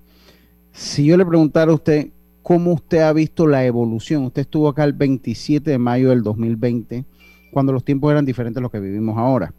Si 0.73 1.05
yo 1.05 1.17
le 1.17 1.25
preguntara 1.25 1.71
a 1.71 1.75
usted 1.75 2.09
cómo 2.43 2.73
usted 2.73 2.99
ha 2.99 3.13
visto 3.13 3.47
la 3.47 3.65
evolución, 3.65 4.25
usted 4.25 4.41
estuvo 4.41 4.67
acá 4.67 4.83
el 4.83 4.93
27 4.93 5.71
de 5.71 5.77
mayo 5.77 6.09
del 6.09 6.23
2020, 6.23 7.05
cuando 7.51 7.71
los 7.71 7.83
tiempos 7.83 8.11
eran 8.11 8.25
diferentes 8.25 8.59
a 8.59 8.61
los 8.61 8.71
que 8.71 8.79
vivimos 8.79 9.17
ahora. 9.17 9.53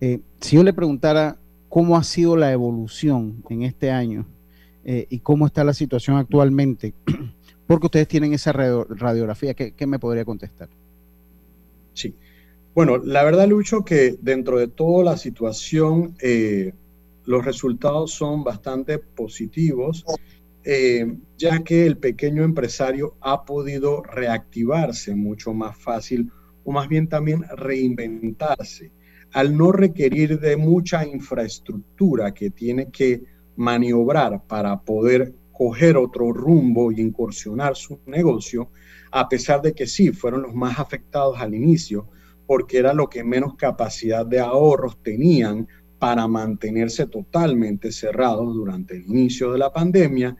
Eh, 0.00 0.20
si 0.40 0.56
yo 0.56 0.62
le 0.62 0.72
preguntara 0.72 1.36
cómo 1.68 1.96
ha 1.96 2.04
sido 2.04 2.36
la 2.36 2.52
evolución 2.52 3.42
en 3.50 3.62
este 3.62 3.90
año 3.90 4.24
eh, 4.84 5.06
y 5.10 5.18
cómo 5.18 5.46
está 5.46 5.64
la 5.64 5.74
situación 5.74 6.16
actualmente, 6.16 6.94
porque 7.66 7.86
ustedes 7.86 8.08
tienen 8.08 8.32
esa 8.32 8.52
radiografía, 8.52 9.54
¿qué, 9.54 9.86
me 9.86 9.98
podría 9.98 10.24
contestar? 10.24 10.68
Sí. 11.94 12.14
Bueno, 12.74 12.98
la 12.98 13.24
verdad, 13.24 13.48
Lucho, 13.48 13.84
que 13.84 14.16
dentro 14.20 14.58
de 14.58 14.68
toda 14.68 15.02
la 15.02 15.16
situación, 15.16 16.14
eh, 16.20 16.72
los 17.24 17.44
resultados 17.44 18.12
son 18.12 18.44
bastante 18.44 18.98
positivos, 18.98 20.04
eh, 20.64 21.16
ya 21.38 21.60
que 21.60 21.86
el 21.86 21.96
pequeño 21.96 22.44
empresario 22.44 23.14
ha 23.20 23.44
podido 23.44 24.02
reactivarse 24.02 25.14
mucho 25.14 25.54
más 25.54 25.76
fácil 25.78 26.30
o 26.64 26.72
más 26.72 26.88
bien 26.88 27.08
también 27.08 27.44
reinventarse, 27.56 28.90
al 29.32 29.56
no 29.56 29.72
requerir 29.72 30.40
de 30.40 30.56
mucha 30.56 31.06
infraestructura 31.06 32.34
que 32.34 32.50
tiene 32.50 32.90
que 32.90 33.22
maniobrar 33.56 34.42
para 34.46 34.80
poder 34.80 35.32
coger 35.56 35.96
otro 35.96 36.32
rumbo 36.32 36.92
y 36.92 37.00
incursionar 37.00 37.76
su 37.76 37.98
negocio, 38.06 38.70
a 39.10 39.28
pesar 39.28 39.62
de 39.62 39.72
que 39.72 39.86
sí, 39.86 40.12
fueron 40.12 40.42
los 40.42 40.54
más 40.54 40.78
afectados 40.78 41.38
al 41.38 41.54
inicio, 41.54 42.08
porque 42.46 42.78
era 42.78 42.92
lo 42.92 43.08
que 43.08 43.24
menos 43.24 43.54
capacidad 43.56 44.26
de 44.26 44.38
ahorros 44.40 45.02
tenían 45.02 45.66
para 45.98 46.28
mantenerse 46.28 47.06
totalmente 47.06 47.90
cerrados 47.90 48.54
durante 48.54 48.96
el 48.96 49.06
inicio 49.06 49.50
de 49.52 49.58
la 49.58 49.72
pandemia. 49.72 50.36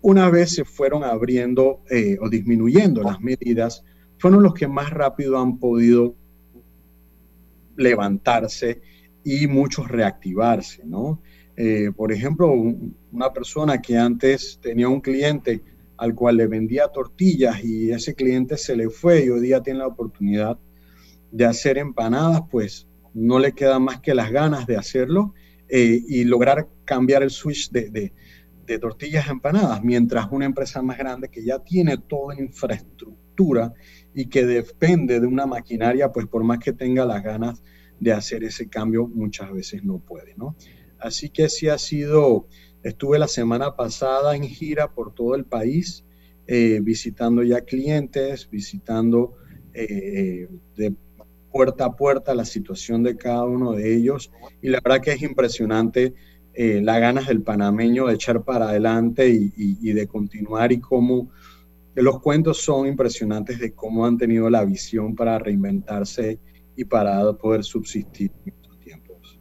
Una 0.00 0.30
vez 0.30 0.54
se 0.54 0.64
fueron 0.64 1.04
abriendo 1.04 1.82
eh, 1.90 2.16
o 2.20 2.28
disminuyendo 2.28 3.02
las 3.02 3.20
medidas, 3.20 3.84
fueron 4.18 4.42
los 4.42 4.54
que 4.54 4.66
más 4.66 4.90
rápido 4.90 5.38
han 5.38 5.58
podido 5.58 6.14
levantarse 7.76 8.80
y 9.24 9.46
muchos 9.46 9.88
reactivarse, 9.88 10.82
¿no? 10.84 11.20
Eh, 11.56 11.90
por 11.94 12.12
ejemplo, 12.12 12.52
una 13.12 13.32
persona 13.32 13.80
que 13.80 13.96
antes 13.96 14.58
tenía 14.62 14.88
un 14.88 15.00
cliente 15.00 15.62
al 15.98 16.14
cual 16.14 16.38
le 16.38 16.46
vendía 16.46 16.88
tortillas 16.88 17.62
y 17.62 17.92
ese 17.92 18.14
cliente 18.14 18.56
se 18.56 18.74
le 18.74 18.88
fue 18.88 19.24
y 19.24 19.28
hoy 19.28 19.40
día 19.40 19.62
tiene 19.62 19.80
la 19.80 19.86
oportunidad 19.86 20.58
de 21.30 21.44
hacer 21.44 21.78
empanadas, 21.78 22.42
pues 22.50 22.86
no 23.14 23.38
le 23.38 23.52
queda 23.52 23.78
más 23.78 24.00
que 24.00 24.14
las 24.14 24.30
ganas 24.30 24.66
de 24.66 24.76
hacerlo 24.76 25.34
eh, 25.68 26.00
y 26.08 26.24
lograr 26.24 26.68
cambiar 26.84 27.22
el 27.22 27.30
switch 27.30 27.70
de, 27.70 27.90
de, 27.90 28.78
tortillas 28.78 29.28
a 29.28 29.32
empanadas, 29.32 29.84
mientras 29.84 30.28
una 30.30 30.46
empresa 30.46 30.80
más 30.80 30.96
grande 30.96 31.28
que 31.28 31.44
ya 31.44 31.58
tiene 31.58 31.98
toda 31.98 32.40
infraestructura 32.40 33.74
y 34.14 34.26
que 34.26 34.46
depende 34.46 35.20
de 35.20 35.26
una 35.26 35.44
maquinaria, 35.44 36.10
pues 36.10 36.26
por 36.26 36.42
más 36.42 36.58
que 36.58 36.72
tenga 36.72 37.04
las 37.04 37.22
ganas 37.22 37.62
de 38.02 38.12
hacer 38.12 38.42
ese 38.42 38.68
cambio, 38.68 39.06
muchas 39.06 39.52
veces 39.52 39.84
no 39.84 39.98
puede, 39.98 40.34
¿no? 40.36 40.56
Así 40.98 41.30
que 41.30 41.48
sí 41.48 41.68
ha 41.68 41.78
sido, 41.78 42.48
estuve 42.82 43.18
la 43.18 43.28
semana 43.28 43.76
pasada 43.76 44.34
en 44.34 44.42
gira 44.42 44.92
por 44.92 45.14
todo 45.14 45.36
el 45.36 45.44
país, 45.44 46.04
eh, 46.48 46.80
visitando 46.82 47.44
ya 47.44 47.60
clientes, 47.60 48.50
visitando 48.50 49.36
eh, 49.72 50.48
de 50.76 50.94
puerta 51.52 51.84
a 51.84 51.96
puerta 51.96 52.34
la 52.34 52.44
situación 52.44 53.04
de 53.04 53.16
cada 53.16 53.44
uno 53.44 53.72
de 53.72 53.94
ellos 53.94 54.32
y 54.60 54.68
la 54.68 54.80
verdad 54.82 55.00
que 55.00 55.12
es 55.12 55.22
impresionante 55.22 56.14
eh, 56.54 56.80
las 56.82 56.98
ganas 56.98 57.28
del 57.28 57.42
panameño 57.42 58.06
de 58.06 58.14
echar 58.14 58.42
para 58.42 58.70
adelante 58.70 59.28
y, 59.28 59.92
de 59.92 60.06
continuar 60.08 60.72
y 60.72 60.80
cómo 60.80 61.30
los 61.94 62.20
cuentos 62.20 62.62
son 62.62 62.86
impresionantes 62.86 63.58
de 63.60 63.72
cómo 63.74 64.06
han 64.06 64.18
tenido 64.18 64.50
la 64.50 64.64
visión 64.64 65.14
para 65.14 65.38
reinventarse 65.38 66.40
y 66.76 66.84
para 66.84 67.32
poder 67.34 67.64
subsistir 67.64 68.30
en 68.44 68.54
estos 68.54 68.78
tiempos. 68.80 69.40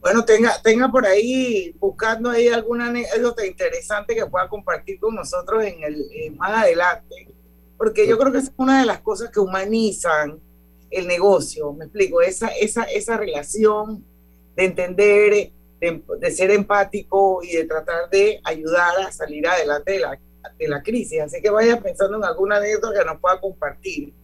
Bueno, 0.00 0.24
tenga, 0.24 0.60
tenga 0.62 0.90
por 0.90 1.06
ahí, 1.06 1.74
buscando 1.78 2.30
ahí 2.30 2.48
alguna 2.48 2.88
anécdota 2.88 3.46
interesante 3.46 4.14
que 4.14 4.26
pueda 4.26 4.48
compartir 4.48 4.98
con 5.00 5.14
nosotros 5.14 5.64
en 5.64 5.82
el 5.82 6.00
eh, 6.12 6.30
más 6.30 6.62
adelante, 6.62 7.28
porque 7.76 8.06
yo 8.06 8.18
creo 8.18 8.32
que 8.32 8.38
es 8.38 8.52
una 8.56 8.80
de 8.80 8.86
las 8.86 9.00
cosas 9.00 9.30
que 9.30 9.40
humanizan 9.40 10.40
el 10.90 11.06
negocio, 11.06 11.72
me 11.72 11.86
explico, 11.86 12.20
esa, 12.20 12.48
esa, 12.48 12.84
esa 12.84 13.16
relación 13.16 14.04
de 14.56 14.64
entender, 14.64 15.52
de, 15.80 16.30
ser 16.30 16.50
empático 16.50 17.42
y 17.42 17.56
de 17.56 17.64
tratar 17.64 18.08
de 18.10 18.40
ayudar 18.44 19.00
a 19.00 19.12
salir 19.12 19.46
adelante 19.46 19.92
de 19.92 20.00
la, 20.00 20.18
de 20.58 20.68
la 20.68 20.82
crisis. 20.82 21.20
Así 21.20 21.42
que 21.42 21.50
vaya 21.50 21.80
pensando 21.80 22.16
en 22.16 22.24
alguna 22.24 22.56
anécdota 22.56 22.98
que 22.98 23.04
nos 23.04 23.20
pueda 23.20 23.40
compartir. 23.40 24.14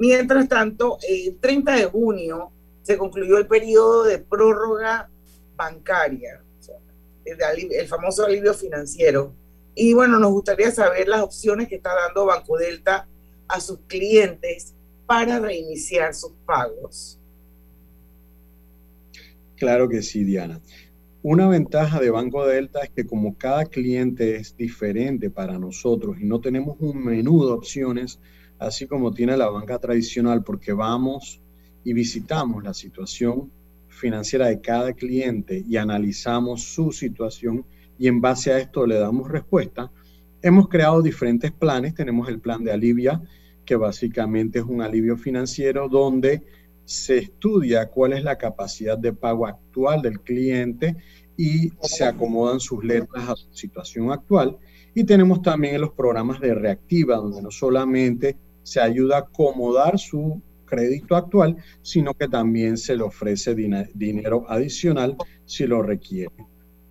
Mientras 0.00 0.48
tanto, 0.48 0.96
el 1.06 1.36
30 1.40 1.76
de 1.76 1.84
junio 1.84 2.50
se 2.80 2.96
concluyó 2.96 3.36
el 3.36 3.46
periodo 3.46 4.04
de 4.04 4.18
prórroga 4.18 5.10
bancaria, 5.56 6.42
el, 7.26 7.70
el 7.70 7.86
famoso 7.86 8.24
alivio 8.24 8.54
financiero. 8.54 9.34
Y 9.74 9.92
bueno, 9.92 10.18
nos 10.18 10.32
gustaría 10.32 10.70
saber 10.70 11.06
las 11.06 11.20
opciones 11.20 11.68
que 11.68 11.74
está 11.74 11.94
dando 11.94 12.24
Banco 12.24 12.56
Delta 12.56 13.06
a 13.46 13.60
sus 13.60 13.78
clientes 13.86 14.72
para 15.04 15.38
reiniciar 15.38 16.14
sus 16.14 16.32
pagos. 16.46 17.18
Claro 19.56 19.86
que 19.86 20.00
sí, 20.00 20.24
Diana. 20.24 20.62
Una 21.22 21.46
ventaja 21.46 22.00
de 22.00 22.08
Banco 22.08 22.46
Delta 22.46 22.80
es 22.80 22.88
que 22.88 23.06
como 23.06 23.36
cada 23.36 23.66
cliente 23.66 24.36
es 24.36 24.56
diferente 24.56 25.28
para 25.28 25.58
nosotros 25.58 26.16
y 26.18 26.24
no 26.24 26.40
tenemos 26.40 26.78
un 26.80 27.04
menú 27.04 27.44
de 27.44 27.52
opciones, 27.52 28.18
así 28.60 28.86
como 28.86 29.12
tiene 29.12 29.36
la 29.36 29.48
banca 29.48 29.78
tradicional, 29.78 30.44
porque 30.44 30.72
vamos 30.72 31.40
y 31.82 31.92
visitamos 31.92 32.62
la 32.62 32.74
situación 32.74 33.50
financiera 33.88 34.46
de 34.46 34.60
cada 34.60 34.92
cliente 34.92 35.64
y 35.66 35.76
analizamos 35.76 36.62
su 36.62 36.92
situación 36.92 37.64
y 37.98 38.06
en 38.06 38.20
base 38.20 38.52
a 38.52 38.58
esto 38.58 38.86
le 38.86 38.98
damos 38.98 39.28
respuesta, 39.28 39.90
hemos 40.42 40.68
creado 40.68 41.02
diferentes 41.02 41.52
planes. 41.52 41.94
Tenemos 41.94 42.28
el 42.28 42.40
plan 42.40 42.64
de 42.64 42.72
Alivia, 42.72 43.20
que 43.64 43.76
básicamente 43.76 44.60
es 44.60 44.64
un 44.64 44.80
alivio 44.80 45.16
financiero 45.16 45.88
donde 45.88 46.42
se 46.84 47.18
estudia 47.18 47.88
cuál 47.88 48.14
es 48.14 48.24
la 48.24 48.38
capacidad 48.38 48.96
de 48.98 49.12
pago 49.12 49.46
actual 49.46 50.02
del 50.02 50.20
cliente 50.20 50.96
y 51.36 51.70
se 51.82 52.04
acomodan 52.04 52.58
sus 52.58 52.82
letras 52.82 53.28
a 53.28 53.36
su 53.36 53.52
situación 53.52 54.10
actual. 54.10 54.56
Y 54.94 55.04
tenemos 55.04 55.42
también 55.42 55.80
los 55.80 55.92
programas 55.92 56.40
de 56.40 56.54
reactiva, 56.54 57.16
donde 57.16 57.42
no 57.42 57.50
solamente 57.50 58.36
se 58.70 58.80
ayuda 58.80 59.16
a 59.16 59.20
acomodar 59.22 59.98
su 59.98 60.40
crédito 60.64 61.16
actual, 61.16 61.56
sino 61.82 62.14
que 62.14 62.28
también 62.28 62.76
se 62.76 62.94
le 62.94 63.02
ofrece 63.02 63.52
dinero 63.52 64.46
adicional 64.48 65.16
si 65.44 65.66
lo 65.66 65.82
requiere 65.82 66.30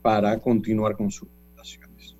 para 0.01 0.37
continuar 0.39 0.97
con 0.97 1.09
sus 1.09 1.29
operaciones. 1.29 2.17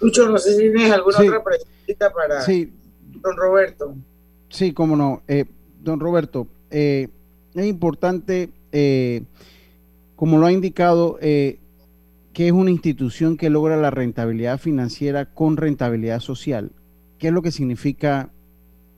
Lucho, 0.00 0.28
no 0.28 0.38
sé 0.38 0.56
si 0.56 0.72
tienes 0.72 0.90
alguna 0.90 1.18
otra 1.20 1.44
pregunta 1.44 2.12
para... 2.12 2.40
Sí, 2.40 2.72
don 3.22 3.36
Roberto. 3.36 3.94
Sí, 4.48 4.72
cómo 4.72 4.96
no. 4.96 5.22
Eh, 5.28 5.44
don 5.80 6.00
Roberto, 6.00 6.48
eh, 6.72 7.06
es 7.54 7.64
importante, 7.64 8.50
eh, 8.72 9.22
como 10.16 10.38
lo 10.38 10.46
ha 10.46 10.52
indicado, 10.52 11.16
que 11.20 11.58
es 12.34 12.50
una 12.50 12.72
institución 12.72 13.36
que 13.36 13.50
logra 13.50 13.76
la 13.76 13.92
rentabilidad 13.92 14.58
financiera 14.58 15.26
con 15.26 15.56
rentabilidad 15.56 16.18
social. 16.18 16.72
¿Qué 17.18 17.28
es 17.28 17.32
lo 17.32 17.42
que 17.42 17.50
significa 17.50 18.30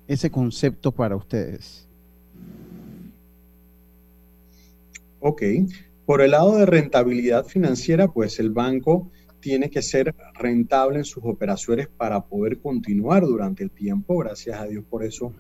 ese 0.07 0.31
concepto 0.31 0.93
para 0.93 1.17
ustedes? 1.17 1.89
Ok, 5.21 5.43
por 6.05 6.21
el 6.21 6.33
lado 6.33 6.57
de 6.57 6.67
rentabilidad 6.67 7.45
financiera, 7.47 8.09
pues 8.09 8.39
el 8.39 8.51
banco 8.51 9.11
tiene 9.41 9.71
que 9.71 9.83
ser 9.83 10.15
rentable 10.35 10.99
en 10.99 11.05
sus 11.05 11.25
operaciones 11.25 11.89
para 11.89 12.25
poder 12.27 12.59
continuar 12.59 13.25
durante 13.25 13.63
el 13.65 13.71
tiempo. 13.71 14.19
Gracias 14.19 14.61
a 14.61 14.67
Dios 14.67 14.85
por 14.89 15.05
eso 15.05 15.33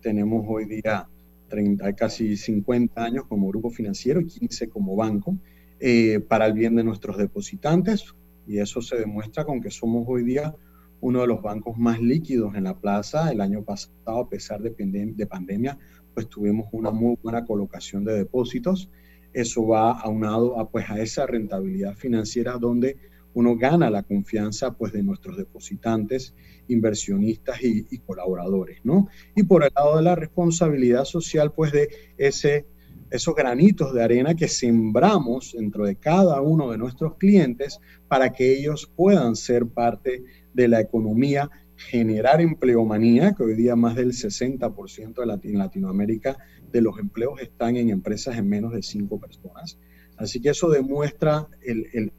tenemos 0.00 0.44
hoy 0.48 0.64
día 0.64 1.08
30, 1.48 1.92
casi 1.94 2.36
50 2.36 3.02
años 3.02 3.24
como 3.26 3.48
grupo 3.48 3.70
financiero 3.70 4.20
y 4.20 4.26
15 4.26 4.68
como 4.68 4.96
banco 4.96 5.36
eh, 5.80 6.20
para 6.20 6.46
el 6.46 6.52
bien 6.52 6.76
de 6.76 6.84
nuestros 6.84 7.16
depositantes 7.16 8.14
y 8.46 8.58
eso 8.58 8.80
se 8.80 8.96
demuestra 8.96 9.44
con 9.44 9.60
que 9.60 9.70
somos 9.70 10.04
hoy 10.06 10.24
día 10.24 10.54
uno 11.00 11.20
de 11.20 11.26
los 11.26 11.42
bancos 11.42 11.78
más 11.78 12.00
líquidos 12.00 12.54
en 12.54 12.64
la 12.64 12.78
plaza. 12.78 13.30
El 13.30 13.40
año 13.40 13.62
pasado, 13.62 14.20
a 14.20 14.28
pesar 14.28 14.60
de, 14.60 14.74
de 14.76 15.26
pandemia, 15.26 15.78
pues 16.14 16.28
tuvimos 16.28 16.66
una 16.72 16.90
muy 16.90 17.16
buena 17.22 17.44
colocación 17.44 18.04
de 18.04 18.14
depósitos. 18.14 18.90
Eso 19.32 19.66
va 19.66 19.92
aunado 20.00 20.58
a, 20.58 20.68
pues, 20.70 20.88
a 20.90 21.00
esa 21.00 21.26
rentabilidad 21.26 21.94
financiera 21.94 22.56
donde 22.58 22.96
uno 23.34 23.56
gana 23.56 23.88
la 23.88 24.02
confianza 24.02 24.72
pues 24.72 24.92
de 24.92 25.02
nuestros 25.02 25.36
depositantes, 25.36 26.34
inversionistas 26.66 27.62
y, 27.62 27.98
colaboradores, 27.98 28.80
¿no? 28.82 29.06
Y 29.36 29.44
por 29.44 29.62
el 29.62 29.70
lado 29.76 29.96
de 29.96 30.02
la 30.02 30.16
responsabilidad 30.16 31.04
social 31.04 31.52
pues 31.52 31.70
de 31.70 31.88
ese 32.16 32.66
esos 33.10 33.34
granitos 33.34 33.94
de 33.94 34.02
arena 34.02 34.34
que 34.34 34.48
sembramos 34.48 35.54
dentro 35.56 35.86
de 35.86 35.96
cada 35.96 36.42
uno 36.42 36.70
de 36.70 36.76
nuestros 36.78 37.14
clientes 37.14 37.80
para 38.06 38.32
que 38.32 38.58
ellos 38.58 38.90
puedan 38.94 39.34
ser 39.34 39.66
parte 39.66 40.24
de 40.58 40.66
la 40.66 40.80
economía, 40.80 41.48
generar 41.76 42.40
empleomanía, 42.40 43.32
que 43.32 43.44
hoy 43.44 43.54
día 43.54 43.76
más 43.76 43.94
del 43.94 44.10
60% 44.10 45.24
de 45.24 45.48
en 45.48 45.58
Latinoamérica 45.58 46.36
de 46.72 46.80
los 46.80 46.98
empleos 46.98 47.40
están 47.40 47.76
en 47.76 47.90
empresas 47.90 48.36
en 48.36 48.48
menos 48.48 48.72
de 48.72 48.82
cinco 48.82 49.20
personas. 49.20 49.78
Así 50.16 50.40
que 50.40 50.48
eso 50.48 50.68
demuestra 50.68 51.46
el, 51.62 52.10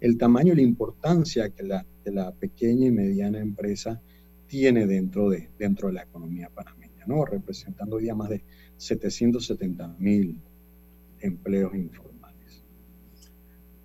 el, 0.00 0.16
tamaño 0.16 0.52
y 0.52 0.56
la 0.56 0.62
importancia 0.62 1.50
que 1.50 1.64
la, 1.64 1.84
la, 2.04 2.30
pequeña 2.30 2.86
y 2.86 2.92
mediana 2.92 3.40
empresa 3.40 4.00
tiene 4.46 4.86
dentro 4.86 5.28
de, 5.28 5.50
dentro 5.58 5.88
de 5.88 5.94
la 5.94 6.02
economía 6.02 6.50
panameña, 6.54 7.04
¿no? 7.08 7.24
representando 7.24 7.96
hoy 7.96 8.04
día 8.04 8.14
más 8.14 8.30
de 8.30 8.44
770 8.76 9.96
mil 9.98 10.38
empleos 11.18 11.74
informales. 11.74 12.09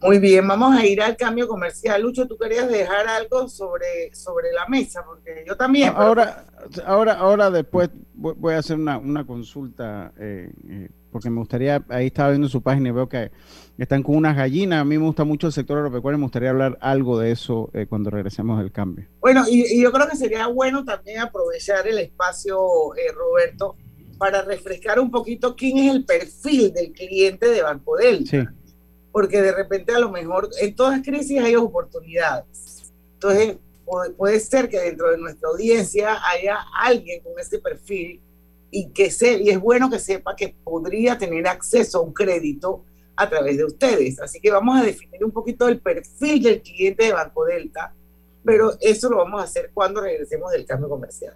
Muy 0.02 0.20
bien, 0.20 0.48
vamos 0.48 0.76
a 0.76 0.86
ir 0.86 1.02
al 1.02 1.16
cambio 1.16 1.48
comercial. 1.48 2.02
Lucho, 2.02 2.28
tú 2.28 2.38
querías 2.38 2.68
dejar 2.70 3.08
algo 3.08 3.48
sobre, 3.48 4.14
sobre 4.14 4.52
la 4.52 4.68
mesa, 4.68 5.04
porque 5.06 5.44
yo 5.48 5.56
también. 5.56 5.94
Ahora, 5.96 6.46
ahora, 6.86 7.14
ahora 7.14 7.50
después 7.50 7.90
voy 8.14 8.54
a 8.54 8.60
hacer 8.60 8.78
una, 8.78 8.98
una 8.98 9.26
consulta, 9.26 10.14
eh, 10.20 10.52
eh, 10.70 10.90
porque 11.12 11.30
me 11.30 11.40
gustaría, 11.40 11.84
ahí 11.90 12.08
estaba 12.08 12.30
viendo 12.30 12.50
su 12.50 12.62
página 12.62 12.90
y 12.90 12.92
veo 12.92 13.08
que 13.08 13.32
están 13.78 14.04
con 14.04 14.16
unas 14.16 14.36
gallinas. 14.36 14.82
A 14.82 14.86
mí 14.86 14.98
me 14.98 15.06
gusta 15.06 15.24
mucho 15.24 15.48
el 15.48 15.54
sector 15.54 15.78
agropecuario, 15.78 16.18
me 16.18 16.26
gustaría 16.26 16.50
hablar 16.50 16.78
algo 16.82 17.18
de 17.18 17.32
eso 17.32 17.72
eh, 17.74 17.88
cuando 17.88 18.10
regresemos 18.10 18.60
del 18.60 18.72
cambio. 18.72 19.08
Bueno, 19.22 19.44
y, 19.50 19.82
yo 19.82 19.92
creo 19.92 20.08
que 20.08 20.18
sería 20.18 20.48
bueno 20.48 20.84
también 20.84 21.20
aprovechar 21.20 21.88
el 21.88 22.00
espacio, 22.00 22.60
Roberto, 23.16 23.76
para 24.18 24.42
refrescar 24.42 25.00
un 25.00 25.10
poquito 25.10 25.56
quién 25.56 25.78
es 25.78 25.96
el 25.96 26.06
perfil 26.06 26.74
del 26.74 26.92
cliente 26.92 27.48
de 27.50 27.62
Banco 27.64 27.98
Delta. 27.98 28.54
Porque 29.16 29.42
de 29.42 29.54
repente 29.54 29.96
a 29.96 30.00
lo 30.00 30.10
mejor 30.10 30.50
en 30.60 30.76
todas 30.76 31.02
crisis 31.02 31.40
hay 31.40 31.56
oportunidades. 31.56 32.92
Entonces, 33.14 33.56
puede, 34.18 34.42
ser 34.42 34.68
que 34.68 34.78
dentro 34.78 35.10
de 35.10 35.18
nuestra 35.18 35.48
audiencia 35.48 36.18
haya 36.30 36.58
alguien 36.78 37.24
con 37.24 37.32
ese 37.40 37.60
perfil 37.60 38.20
y 38.72 38.90
que 38.90 39.10
se, 39.10 39.42
y 39.42 39.52
es 39.52 39.58
bueno 39.58 39.90
que 39.90 40.00
sepa 40.00 40.36
que 40.36 40.54
podría 40.62 41.18
tener 41.18 41.48
acceso 41.48 42.00
a 42.00 42.02
un 42.02 42.12
crédito 42.12 42.84
a 43.16 43.30
través 43.30 43.56
de 43.56 43.64
ustedes. 43.64 44.20
Así 44.20 44.42
que 44.42 44.52
vamos 44.52 44.78
a 44.82 44.84
definir 44.84 45.24
un 45.24 45.32
poquito 45.32 45.70
el 45.70 45.80
perfil 45.80 46.44
del 46.44 46.62
cliente 46.62 47.06
de 47.06 47.14
Banco 47.14 47.46
Delta, 47.46 47.94
pero 48.44 48.74
eso 48.82 49.10
lo 49.10 49.20
vamos 49.20 49.40
a 49.40 49.46
hacer 49.46 49.72
cuando 49.74 50.02
regresemos 50.02 50.52
del 50.52 50.66
cambio 50.66 50.90
comercial. 50.90 51.36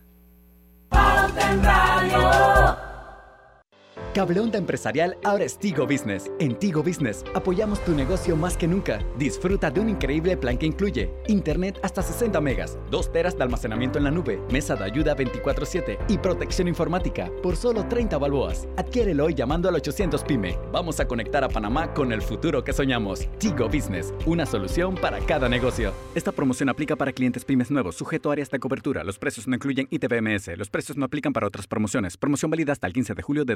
Cable 4.13 4.39
Onda 4.39 4.57
Empresarial 4.57 5.17
ahora 5.23 5.43
es 5.43 5.57
Tigo 5.57 5.85
Business. 5.85 6.31
En 6.39 6.57
Tigo 6.57 6.81
Business 6.81 7.23
apoyamos 7.33 7.83
tu 7.85 7.93
negocio 7.93 8.35
más 8.35 8.57
que 8.57 8.67
nunca. 8.67 9.05
Disfruta 9.17 9.69
de 9.69 9.79
un 9.79 9.89
increíble 9.89 10.35
plan 10.35 10.57
que 10.57 10.65
incluye 10.65 11.13
Internet 11.27 11.79
hasta 11.83 12.01
60 12.01 12.41
megas, 12.41 12.77
2 12.89 13.11
teras 13.11 13.37
de 13.37 13.43
almacenamiento 13.43 13.97
en 13.97 14.05
la 14.05 14.11
nube, 14.11 14.41
mesa 14.51 14.75
de 14.75 14.83
ayuda 14.83 15.15
24/7 15.15 15.97
y 16.07 16.17
protección 16.17 16.67
informática 16.67 17.31
por 17.43 17.55
solo 17.55 17.85
30 17.87 18.17
balboas. 18.17 18.67
Adquiérelo 18.77 19.25
hoy 19.25 19.35
llamando 19.35 19.69
al 19.69 19.75
800 19.75 20.23
PYME. 20.23 20.57
Vamos 20.71 20.99
a 20.99 21.07
conectar 21.07 21.43
a 21.43 21.49
Panamá 21.49 21.93
con 21.93 22.11
el 22.11 22.21
futuro 22.21 22.63
que 22.63 22.73
soñamos. 22.73 23.27
Tigo 23.37 23.67
Business, 23.67 24.13
una 24.25 24.45
solución 24.45 24.95
para 24.95 25.19
cada 25.19 25.47
negocio. 25.47 25.93
Esta 26.15 26.31
promoción 26.31 26.69
aplica 26.69 26.95
para 26.95 27.13
clientes 27.13 27.45
pymes 27.45 27.69
nuevos, 27.69 27.95
sujeto 27.95 28.29
a 28.29 28.33
áreas 28.33 28.49
de 28.49 28.59
cobertura. 28.59 29.03
Los 29.03 29.19
precios 29.19 29.47
no 29.47 29.55
incluyen 29.55 29.87
ITBMS. 29.91 30.57
Los 30.57 30.69
precios 30.69 30.97
no 30.97 31.05
aplican 31.05 31.31
para 31.31 31.45
otras 31.45 31.67
promociones. 31.67 32.17
Promoción 32.17 32.49
válida 32.49 32.71
hasta 32.71 32.87
el 32.87 32.93
15 32.93 33.13
de 33.13 33.21
julio 33.21 33.45
de 33.45 33.55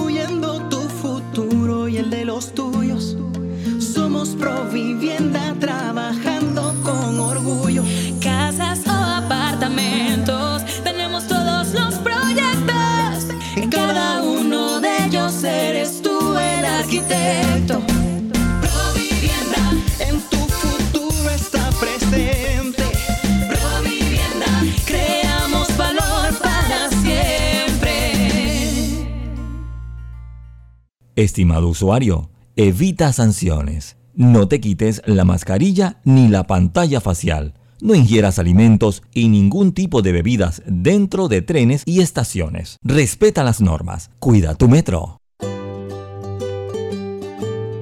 Estimado 31.21 31.67
usuario, 31.67 32.31
evita 32.55 33.13
sanciones. 33.13 33.95
No 34.15 34.47
te 34.47 34.59
quites 34.59 35.03
la 35.05 35.23
mascarilla 35.23 36.01
ni 36.03 36.27
la 36.27 36.47
pantalla 36.47 36.99
facial. 36.99 37.53
No 37.79 37.93
ingieras 37.93 38.39
alimentos 38.39 39.03
y 39.13 39.27
ningún 39.27 39.71
tipo 39.73 40.01
de 40.01 40.13
bebidas 40.13 40.63
dentro 40.65 41.27
de 41.27 41.43
trenes 41.43 41.83
y 41.85 42.01
estaciones. 42.01 42.77
Respeta 42.81 43.43
las 43.43 43.61
normas. 43.61 44.09
Cuida 44.17 44.55
tu 44.55 44.67
metro. 44.67 45.19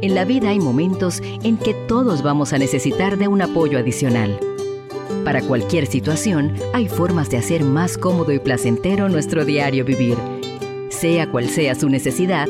En 0.02 0.15
la 0.15 0.25
vida 0.25 0.49
hay 0.49 0.60
momentos 0.60 1.21
en 1.41 1.56
que 1.56 1.73
todos 1.88 2.21
vamos 2.21 2.52
a 2.52 2.58
necesitar 2.58 3.17
de 3.17 3.30
un 3.30 3.41
apoyo 3.41 3.80
adicional. 3.80 4.38
Para 5.23 5.41
cualquier 5.41 5.88
situación, 5.88 6.56
hay 6.73 6.89
formas 6.89 7.30
de 7.30 7.38
hacer 7.38 7.63
más 7.63 7.97
cómodo 7.97 8.34
y 8.34 8.39
placentero 8.39 9.08
nuestro 9.08 9.45
diario 9.45 9.86
vivir. 9.86 10.17
Sea 10.89 11.32
cual 11.32 11.47
sea 11.47 11.75
su 11.75 11.88
necesidad, 11.88 12.49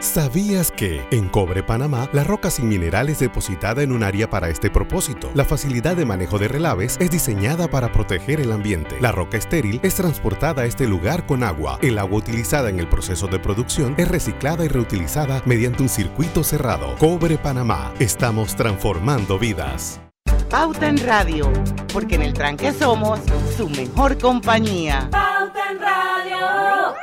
¿Sabías 0.00 0.72
que 0.72 1.06
en 1.12 1.28
Cobre 1.28 1.62
Panamá 1.62 2.08
la 2.12 2.24
roca 2.24 2.50
sin 2.50 2.68
mineral 2.68 3.08
es 3.08 3.20
depositada 3.20 3.82
en 3.82 3.92
un 3.92 4.02
área 4.02 4.28
para 4.28 4.48
este 4.48 4.68
propósito? 4.68 5.30
La 5.34 5.44
facilidad 5.44 5.96
de 5.96 6.04
manejo 6.04 6.38
de 6.38 6.48
relaves 6.48 6.96
es 7.00 7.10
diseñada 7.10 7.68
para 7.68 7.92
proteger 7.92 8.40
el 8.40 8.50
ambiente. 8.50 8.96
La 9.00 9.12
roca 9.12 9.36
estéril 9.36 9.78
es 9.84 9.94
transportada 9.94 10.62
a 10.62 10.66
este 10.66 10.88
lugar 10.88 11.26
con 11.26 11.44
agua. 11.44 11.78
El 11.80 11.98
agua 11.98 12.18
utilizada 12.18 12.70
en 12.70 12.80
el 12.80 12.88
proceso 12.88 13.28
de 13.28 13.38
producción 13.38 13.94
es 13.96 14.08
reciclada 14.08 14.64
y 14.64 14.68
reutilizada 14.68 15.42
mediante 15.46 15.82
un 15.82 15.88
circuito 15.88 16.42
cerrado. 16.42 16.96
Cobre 16.98 17.38
Panamá. 17.38 17.94
Estamos 18.00 18.56
transformando 18.56 19.38
vidas. 19.38 20.00
Pauta 20.50 20.88
en 20.88 20.98
Radio, 20.98 21.52
porque 21.92 22.16
en 22.16 22.22
el 22.22 22.32
tranque 22.34 22.72
somos 22.72 23.20
su 23.56 23.68
mejor 23.68 24.18
compañía. 24.18 25.08
Pauta 25.10 25.70
en 25.70 25.80
Radio. 25.80 26.94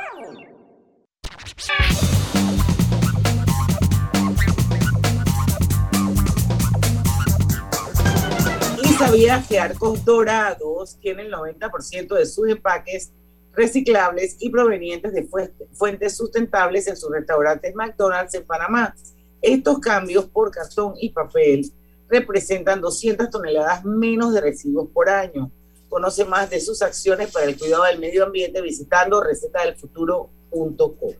Sabía 9.06 9.44
que 9.48 9.58
Arcos 9.58 10.04
Dorados 10.04 10.96
tiene 11.00 11.22
el 11.22 11.32
90% 11.32 12.14
de 12.14 12.24
sus 12.24 12.48
empaques 12.48 13.10
reciclables 13.52 14.36
y 14.38 14.48
provenientes 14.48 15.12
de 15.12 15.28
fuentes 15.72 16.16
sustentables 16.16 16.86
en 16.86 16.96
sus 16.96 17.10
restaurantes 17.10 17.74
McDonald's 17.74 18.34
en 18.34 18.44
Panamá. 18.44 18.94
Estos 19.40 19.80
cambios 19.80 20.26
por 20.26 20.52
cartón 20.52 20.94
y 21.00 21.10
papel 21.10 21.68
representan 22.08 22.80
200 22.80 23.28
toneladas 23.28 23.84
menos 23.84 24.32
de 24.34 24.40
residuos 24.40 24.88
por 24.94 25.08
año. 25.08 25.50
Conoce 25.88 26.24
más 26.24 26.48
de 26.48 26.60
sus 26.60 26.80
acciones 26.80 27.32
para 27.32 27.46
el 27.46 27.58
cuidado 27.58 27.82
del 27.82 27.98
medio 27.98 28.24
ambiente 28.24 28.62
visitando 28.62 29.20
recetadelfuturo.com. 29.20 31.12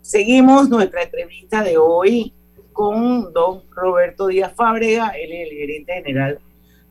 Seguimos 0.00 0.70
nuestra 0.70 1.02
entrevista 1.02 1.62
de 1.62 1.76
hoy 1.76 2.32
con 2.72 3.34
don 3.34 3.64
Roberto 3.70 4.28
Díaz 4.28 4.54
Fábrega, 4.56 5.08
él 5.08 5.30
es 5.30 5.50
el 5.50 5.58
gerente 5.58 5.92
general 5.92 6.40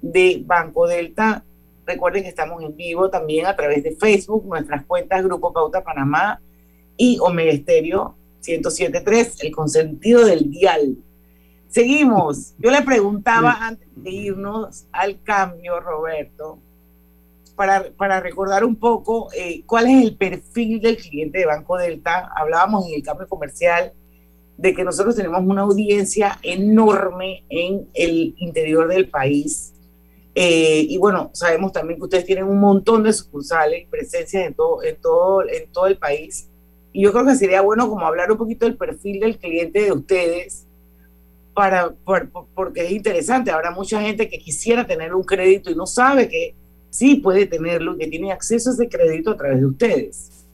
de 0.01 0.41
Banco 0.45 0.87
Delta. 0.87 1.43
Recuerden 1.85 2.23
que 2.23 2.29
estamos 2.29 2.61
en 2.63 2.75
vivo 2.75 3.09
también 3.09 3.45
a 3.45 3.55
través 3.55 3.83
de 3.83 3.95
Facebook, 3.95 4.45
nuestras 4.45 4.85
cuentas 4.85 5.23
Grupo 5.23 5.51
Pauta 5.51 5.83
Panamá 5.83 6.39
y 6.97 7.17
Omega 7.19 7.51
Estéreo 7.51 8.15
1073, 8.45 9.43
el 9.43 9.51
consentido 9.51 10.25
del 10.25 10.49
dial. 10.49 10.97
Seguimos. 11.67 12.55
Yo 12.57 12.71
le 12.71 12.81
preguntaba 12.81 13.57
antes 13.61 13.87
de 13.95 14.09
irnos 14.09 14.85
al 14.91 15.21
cambio, 15.21 15.79
Roberto, 15.79 16.59
para, 17.55 17.91
para 17.95 18.19
recordar 18.19 18.63
un 18.63 18.75
poco 18.75 19.29
eh, 19.33 19.63
cuál 19.65 19.87
es 19.87 20.03
el 20.03 20.15
perfil 20.15 20.81
del 20.81 20.97
cliente 20.97 21.39
de 21.39 21.45
Banco 21.45 21.77
Delta. 21.77 22.31
Hablábamos 22.35 22.87
en 22.87 22.95
el 22.95 23.03
cambio 23.03 23.27
comercial 23.27 23.93
de 24.57 24.73
que 24.73 24.83
nosotros 24.83 25.15
tenemos 25.15 25.41
una 25.41 25.61
audiencia 25.61 26.39
enorme 26.41 27.43
en 27.49 27.87
el 27.93 28.33
interior 28.37 28.87
del 28.87 29.09
país. 29.09 29.73
Eh, 30.41 30.85
y 30.87 30.97
bueno, 30.97 31.31
sabemos 31.33 31.73
también 31.73 31.99
que 31.99 32.05
ustedes 32.05 32.23
tienen 32.23 32.45
un 32.45 32.61
montón 32.61 33.03
de 33.03 33.11
sucursales, 33.11 33.85
presencias 33.89 34.47
en 34.47 34.53
todo, 34.53 34.81
en 34.83 34.95
todo, 34.95 35.41
en 35.45 35.69
todo 35.69 35.87
el 35.87 35.97
país. 35.97 36.47
Y 36.93 37.03
yo 37.03 37.11
creo 37.11 37.25
que 37.25 37.35
sería 37.35 37.59
bueno 37.59 37.89
como 37.89 38.05
hablar 38.05 38.31
un 38.31 38.37
poquito 38.37 38.65
del 38.65 38.77
perfil 38.77 39.19
del 39.19 39.37
cliente 39.37 39.81
de 39.81 39.91
ustedes, 39.91 40.65
para, 41.53 41.93
porque 42.55 42.85
es 42.85 42.91
interesante. 42.91 43.51
Habrá 43.51 43.71
mucha 43.71 43.99
gente 44.01 44.29
que 44.29 44.39
quisiera 44.39 44.87
tener 44.87 45.13
un 45.13 45.23
crédito 45.23 45.71
y 45.71 45.75
no 45.75 45.85
sabe 45.85 46.29
que 46.29 46.55
sí 46.89 47.15
puede 47.15 47.45
tenerlo 47.45 47.95
y 47.95 47.97
que 47.97 48.07
tiene 48.07 48.31
acceso 48.31 48.69
a 48.69 48.73
ese 48.75 48.87
crédito 48.87 49.31
a 49.31 49.35
través 49.35 49.59
de 49.59 49.65
ustedes. 49.65 50.45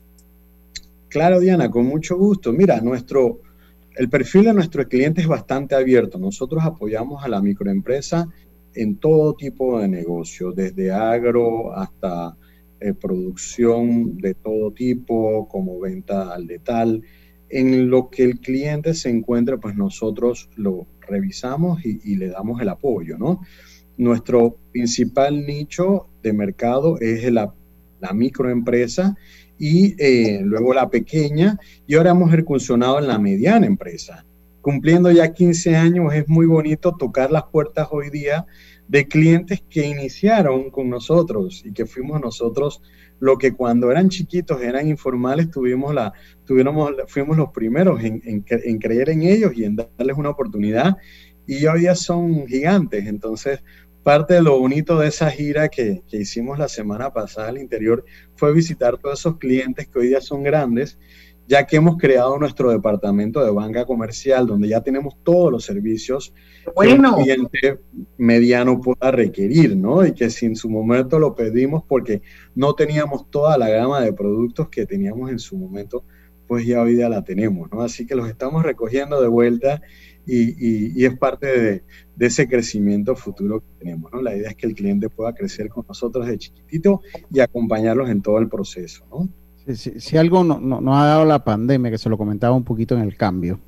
Claro, 1.06 1.38
Diana, 1.38 1.70
con 1.70 1.86
mucho 1.86 2.16
gusto. 2.16 2.52
Mira, 2.52 2.80
nuestro, 2.80 3.38
el 3.94 4.08
perfil 4.08 4.46
de 4.46 4.54
nuestro 4.54 4.88
cliente 4.88 5.20
es 5.20 5.28
bastante 5.28 5.76
abierto. 5.76 6.18
Nosotros 6.18 6.64
apoyamos 6.64 7.22
a 7.22 7.28
la 7.28 7.40
microempresa 7.40 8.26
en 8.76 8.96
todo 8.98 9.34
tipo 9.34 9.80
de 9.80 9.88
negocio, 9.88 10.52
desde 10.52 10.92
agro 10.92 11.72
hasta 11.74 12.36
eh, 12.78 12.92
producción 12.92 14.18
de 14.18 14.34
todo 14.34 14.70
tipo, 14.72 15.48
como 15.48 15.80
venta 15.80 16.34
al 16.34 16.46
detal. 16.46 17.02
En 17.48 17.88
lo 17.90 18.10
que 18.10 18.24
el 18.24 18.38
cliente 18.40 18.92
se 18.94 19.08
encuentre, 19.08 19.56
pues 19.56 19.76
nosotros 19.76 20.50
lo 20.56 20.86
revisamos 21.00 21.84
y, 21.84 22.16
le 22.16 22.28
damos 22.28 22.60
el 22.60 22.68
apoyo, 22.68 23.16
¿no? 23.16 23.40
Nuestro 23.96 24.58
principal 24.72 25.46
nicho 25.46 26.08
de 26.22 26.32
mercado 26.32 26.98
es 27.00 27.30
la, 27.32 27.54
la 28.00 28.12
microempresa 28.12 29.16
y 29.58 29.94
eh, 29.98 30.40
luego 30.42 30.74
la 30.74 30.90
pequeña 30.90 31.58
y 31.86 31.94
ahora 31.94 32.10
hemos 32.10 32.34
incursionado 32.34 32.98
en 32.98 33.08
la 33.08 33.18
mediana 33.18 33.66
empresa. 33.66 34.26
Cumpliendo 34.66 35.12
ya 35.12 35.32
15 35.32 35.76
años 35.76 36.12
es 36.12 36.28
muy 36.28 36.44
bonito 36.44 36.96
tocar 36.96 37.30
las 37.30 37.44
puertas 37.44 37.86
hoy 37.92 38.10
día 38.10 38.46
de 38.88 39.06
clientes 39.06 39.62
que 39.70 39.86
iniciaron 39.86 40.72
con 40.72 40.90
nosotros 40.90 41.62
y 41.64 41.72
que 41.72 41.86
fuimos 41.86 42.20
nosotros 42.20 42.82
lo 43.20 43.38
que 43.38 43.52
cuando 43.52 43.92
eran 43.92 44.08
chiquitos 44.08 44.60
eran 44.60 44.88
informales, 44.88 45.52
tuvimos 45.52 45.94
la, 45.94 46.12
tuvimos, 46.44 46.90
fuimos 47.06 47.36
los 47.36 47.50
primeros 47.50 48.02
en, 48.02 48.20
en, 48.24 48.78
creer 48.80 49.10
en 49.10 49.22
ellos 49.22 49.52
y 49.54 49.62
en 49.62 49.76
darles 49.76 50.16
una 50.16 50.30
oportunidad 50.30 50.96
y 51.46 51.64
hoy 51.66 51.82
día 51.82 51.94
son 51.94 52.48
gigantes. 52.48 53.06
Entonces, 53.06 53.62
parte 54.02 54.34
de 54.34 54.42
lo 54.42 54.58
bonito 54.58 54.98
de 54.98 55.06
esa 55.06 55.30
gira 55.30 55.68
que, 55.68 56.02
que, 56.08 56.16
hicimos 56.16 56.58
la 56.58 56.66
semana 56.66 57.12
pasada 57.12 57.50
al 57.50 57.58
interior 57.58 58.04
fue 58.34 58.52
visitar 58.52 58.98
todos 58.98 59.20
esos 59.20 59.38
clientes 59.38 59.86
que 59.86 60.00
hoy 60.00 60.08
día 60.08 60.20
son 60.20 60.42
grandes 60.42 60.98
ya 61.48 61.66
que 61.66 61.76
hemos 61.76 61.96
creado 61.96 62.38
nuestro 62.38 62.70
departamento 62.70 63.44
de 63.44 63.50
banca 63.50 63.84
comercial, 63.84 64.46
donde 64.46 64.68
ya 64.68 64.82
tenemos 64.82 65.16
todos 65.22 65.52
los 65.52 65.64
servicios 65.64 66.34
que 66.64 66.88
un 66.92 67.22
cliente 67.22 67.80
mediano 68.18 68.80
pueda 68.80 69.10
requerir, 69.10 69.76
¿no? 69.76 70.04
Y 70.04 70.12
que 70.12 70.30
si 70.30 70.46
en 70.46 70.56
su 70.56 70.68
momento 70.68 71.18
lo 71.18 71.34
pedimos 71.34 71.84
porque 71.86 72.22
no 72.54 72.74
teníamos 72.74 73.30
toda 73.30 73.56
la 73.58 73.68
gama 73.68 74.00
de 74.00 74.12
productos 74.12 74.68
que 74.68 74.86
teníamos 74.86 75.30
en 75.30 75.38
su 75.38 75.56
momento, 75.56 76.04
pues 76.48 76.66
ya 76.66 76.82
hoy 76.82 76.94
día 76.94 77.08
la 77.08 77.22
tenemos, 77.22 77.70
¿no? 77.70 77.82
Así 77.82 78.06
que 78.06 78.16
los 78.16 78.28
estamos 78.28 78.64
recogiendo 78.64 79.20
de 79.20 79.28
vuelta 79.28 79.80
y, 80.28 81.04
es 81.04 81.16
parte 81.16 81.46
de, 81.46 81.84
de, 82.16 82.26
ese 82.26 82.48
crecimiento 82.48 83.14
futuro 83.14 83.60
que 83.60 83.66
tenemos, 83.78 84.12
¿no? 84.12 84.20
La 84.20 84.34
idea 84.34 84.50
es 84.50 84.56
que 84.56 84.66
el 84.66 84.74
cliente 84.74 85.08
pueda 85.08 85.32
crecer 85.32 85.68
con 85.68 85.84
nosotros 85.86 86.26
de 86.26 86.38
chiquitito 86.38 87.00
y 87.30 87.38
acompañarlos 87.38 88.10
en 88.10 88.22
todo 88.22 88.38
el 88.38 88.48
proceso, 88.48 89.06
¿no? 89.08 89.28
Si, 89.74 90.16
algo 90.16 90.44
nos 90.44 90.60
no, 90.60 90.96
ha 90.96 91.06
dado 91.06 91.24
la 91.24 91.42
pandemia, 91.42 91.90
que 91.90 91.98
se 91.98 92.08
lo 92.08 92.16
comentaba 92.16 92.54
un 92.54 92.62
poquito 92.62 92.96
en 92.96 93.02
el 93.02 93.16
cambio, 93.16 93.58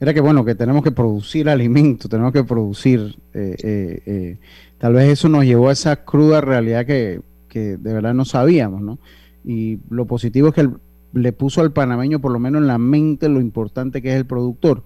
era 0.00 0.14
que 0.14 0.20
bueno, 0.20 0.44
que 0.44 0.54
tenemos 0.54 0.82
que 0.82 0.92
producir 0.92 1.48
alimentos, 1.48 2.10
tenemos 2.10 2.32
que 2.32 2.42
producir, 2.44 3.16
eh, 3.34 3.56
eh, 3.62 4.02
eh, 4.06 4.38
tal 4.78 4.94
vez 4.94 5.10
eso 5.10 5.28
nos 5.28 5.44
llevó 5.44 5.68
a 5.68 5.72
esa 5.72 6.04
cruda 6.04 6.40
realidad 6.40 6.86
que, 6.86 7.20
de 7.52 7.76
verdad 7.78 8.12
no 8.12 8.26
sabíamos, 8.26 8.82
¿no? 8.82 8.98
Y 9.42 9.78
lo 9.88 10.04
positivo 10.06 10.48
es 10.48 10.54
que 10.54 10.68
le 11.14 11.32
puso 11.32 11.62
al 11.62 11.72
panameño 11.72 12.20
por 12.20 12.30
lo 12.30 12.38
menos 12.38 12.60
en 12.60 12.66
la 12.66 12.76
mente 12.76 13.30
lo 13.30 13.40
importante 13.40 14.02
que 14.02 14.10
es 14.10 14.16
el 14.16 14.26
productor. 14.26 14.84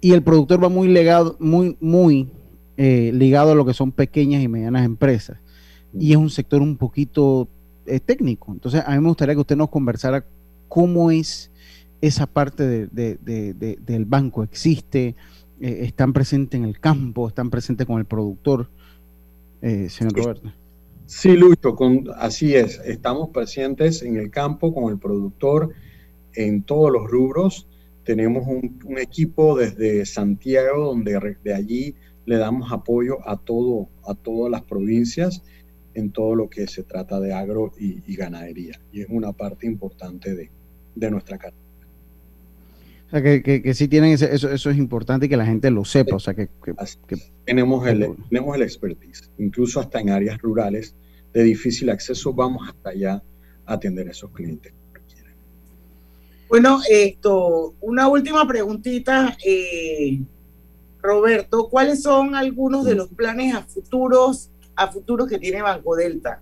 Y 0.00 0.12
el 0.12 0.22
productor 0.22 0.62
va 0.62 0.68
muy 0.68 0.88
legado, 0.88 1.36
muy, 1.38 1.76
muy 1.80 2.30
ligado 2.76 3.52
a 3.52 3.54
lo 3.54 3.64
que 3.64 3.74
son 3.74 3.92
pequeñas 3.92 4.42
y 4.42 4.48
medianas 4.48 4.84
empresas. 4.84 5.38
Y 5.96 6.10
es 6.10 6.16
un 6.16 6.30
sector 6.30 6.62
un 6.62 6.76
poquito 6.76 7.48
técnico. 8.04 8.52
Entonces, 8.52 8.82
a 8.86 8.90
mí 8.92 9.00
me 9.00 9.08
gustaría 9.08 9.34
que 9.34 9.40
usted 9.40 9.56
nos 9.56 9.70
conversara 9.70 10.24
cómo 10.68 11.10
es 11.10 11.50
esa 12.00 12.26
parte 12.26 12.86
del 12.86 14.04
banco. 14.06 14.42
¿Existe? 14.42 15.16
Eh, 15.60 15.80
¿Están 15.82 16.12
presentes 16.12 16.58
en 16.58 16.64
el 16.64 16.78
campo? 16.78 17.28
¿Están 17.28 17.50
presentes 17.50 17.86
con 17.86 17.98
el 17.98 18.04
productor? 18.04 18.68
Eh, 19.62 19.88
señor 19.88 20.12
Roberto. 20.14 20.52
Sí, 21.06 21.32
Lucho, 21.32 21.74
con, 21.74 22.04
así 22.16 22.54
es. 22.54 22.80
Estamos 22.84 23.30
presentes 23.30 24.02
en 24.02 24.16
el 24.16 24.30
campo 24.30 24.74
con 24.74 24.92
el 24.92 24.98
productor 24.98 25.72
en 26.34 26.62
todos 26.62 26.92
los 26.92 27.10
rubros. 27.10 27.66
Tenemos 28.04 28.46
un, 28.46 28.78
un 28.84 28.98
equipo 28.98 29.56
desde 29.56 30.06
Santiago 30.06 30.86
donde 30.86 31.36
de 31.42 31.54
allí 31.54 31.94
le 32.26 32.36
damos 32.36 32.70
apoyo 32.72 33.26
a 33.26 33.38
todo 33.38 33.88
a 34.06 34.14
todas 34.14 34.50
las 34.50 34.62
provincias 34.62 35.42
en 35.98 36.10
todo 36.10 36.34
lo 36.34 36.48
que 36.48 36.66
se 36.66 36.82
trata 36.82 37.20
de 37.20 37.32
agro 37.32 37.72
y, 37.78 38.14
ganadería. 38.16 38.80
Y 38.92 39.02
es 39.02 39.06
una 39.08 39.32
parte 39.32 39.66
importante 39.66 40.34
de, 40.34 40.50
de 40.94 41.10
nuestra 41.10 41.38
carrera. 41.38 41.62
O 43.08 43.10
sea, 43.10 43.22
que, 43.22 43.42
que, 43.42 43.74
sí 43.74 43.88
tienen 43.88 44.12
eso, 44.12 44.26
eso 44.26 44.70
es 44.70 44.76
importante 44.76 45.26
y 45.26 45.28
que 45.28 45.36
la 45.36 45.46
gente 45.46 45.70
lo 45.70 45.84
sepa. 45.84 46.16
O 46.16 46.20
sea, 46.20 46.34
que, 46.34 46.48
tenemos, 47.44 47.86
el, 47.86 48.14
tenemos 48.28 48.54
el 48.54 48.62
expertise, 48.62 49.30
incluso 49.38 49.80
hasta 49.80 50.00
en 50.00 50.10
áreas 50.10 50.38
rurales 50.42 50.94
de 51.32 51.42
difícil 51.42 51.88
acceso, 51.90 52.34
vamos 52.34 52.68
hasta 52.68 52.90
allá 52.90 53.22
a 53.64 53.74
atender 53.74 54.08
a 54.08 54.10
esos 54.10 54.30
clientes. 54.30 54.72
Bueno, 56.48 56.80
esto, 56.88 57.74
una 57.80 58.08
última 58.08 58.46
preguntita, 58.46 59.36
eh, 59.44 60.20
Roberto, 61.02 61.68
¿cuáles 61.68 62.02
son 62.02 62.34
algunos 62.34 62.86
de 62.86 62.94
los 62.94 63.08
planes 63.08 63.54
a 63.54 63.62
futuros 63.62 64.50
a 64.78 64.86
futuro 64.86 65.26
que 65.26 65.38
tiene 65.38 65.60
Banco 65.60 65.96
Delta? 65.96 66.40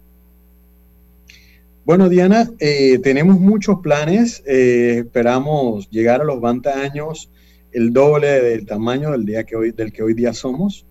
Bueno, 1.87 2.09
Diana, 2.09 2.51
eh, 2.59 2.99
tenemos 2.99 3.41
muchos 3.41 3.81
planes. 3.81 4.43
Eh, 4.47 5.05
esperamos 5.07 5.89
llegar 5.89 6.21
a 6.21 6.25
los 6.25 6.41
20 6.41 6.69
años 6.69 7.31
el 7.73 7.93
doble 7.93 8.29
del 8.43 8.67
tamaño 8.67 9.13
del, 9.13 9.25
día 9.25 9.45
que 9.45 9.57
hoy, 9.57 9.71
del 9.71 9.93
que 9.93 10.03
hoy 10.03 10.13
día 10.13 10.35
somos. 10.35 10.87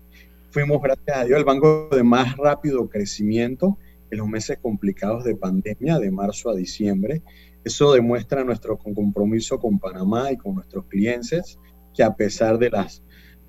Fuimos, 0.50 0.82
gracias 0.82 1.16
a 1.16 1.24
Dios, 1.24 1.38
el 1.38 1.44
banco 1.44 1.88
de 1.92 2.02
más 2.02 2.36
rápido 2.36 2.88
crecimiento 2.88 3.78
en 4.10 4.18
los 4.18 4.28
meses 4.28 4.58
complicados 4.60 5.22
de 5.22 5.36
pandemia, 5.36 5.98
de 5.98 6.10
marzo 6.10 6.50
a 6.50 6.56
diciembre. 6.56 7.22
Eso 7.62 7.92
demuestra 7.92 8.42
nuestro 8.42 8.76
compromiso 8.78 9.60
con 9.60 9.78
Panamá 9.78 10.32
y 10.32 10.36
con 10.36 10.54
nuestros 10.56 10.86
clientes, 10.86 11.58
que 11.94 12.02
a 12.02 12.14
pesar 12.14 12.58
de 12.58 12.70
las, 12.70 13.02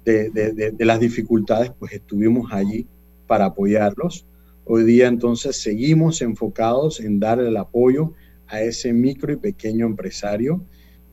de, 0.04 0.30
de 0.30 0.86
las 0.86 1.00
dificultades, 1.00 1.72
pues 1.80 1.94
estuvimos 1.94 2.52
allí 2.52 2.88
para 3.28 3.46
apoyarlos. 3.46 4.26
Hoy 4.66 4.84
día 4.84 5.08
entonces 5.08 5.62
seguimos 5.62 6.22
enfocados 6.22 7.00
en 7.00 7.20
dar 7.20 7.40
el 7.40 7.56
apoyo 7.58 8.14
a 8.48 8.62
ese 8.62 8.94
micro 8.94 9.32
y 9.32 9.38
pequeño 9.38 9.86
empresario, 9.86 10.64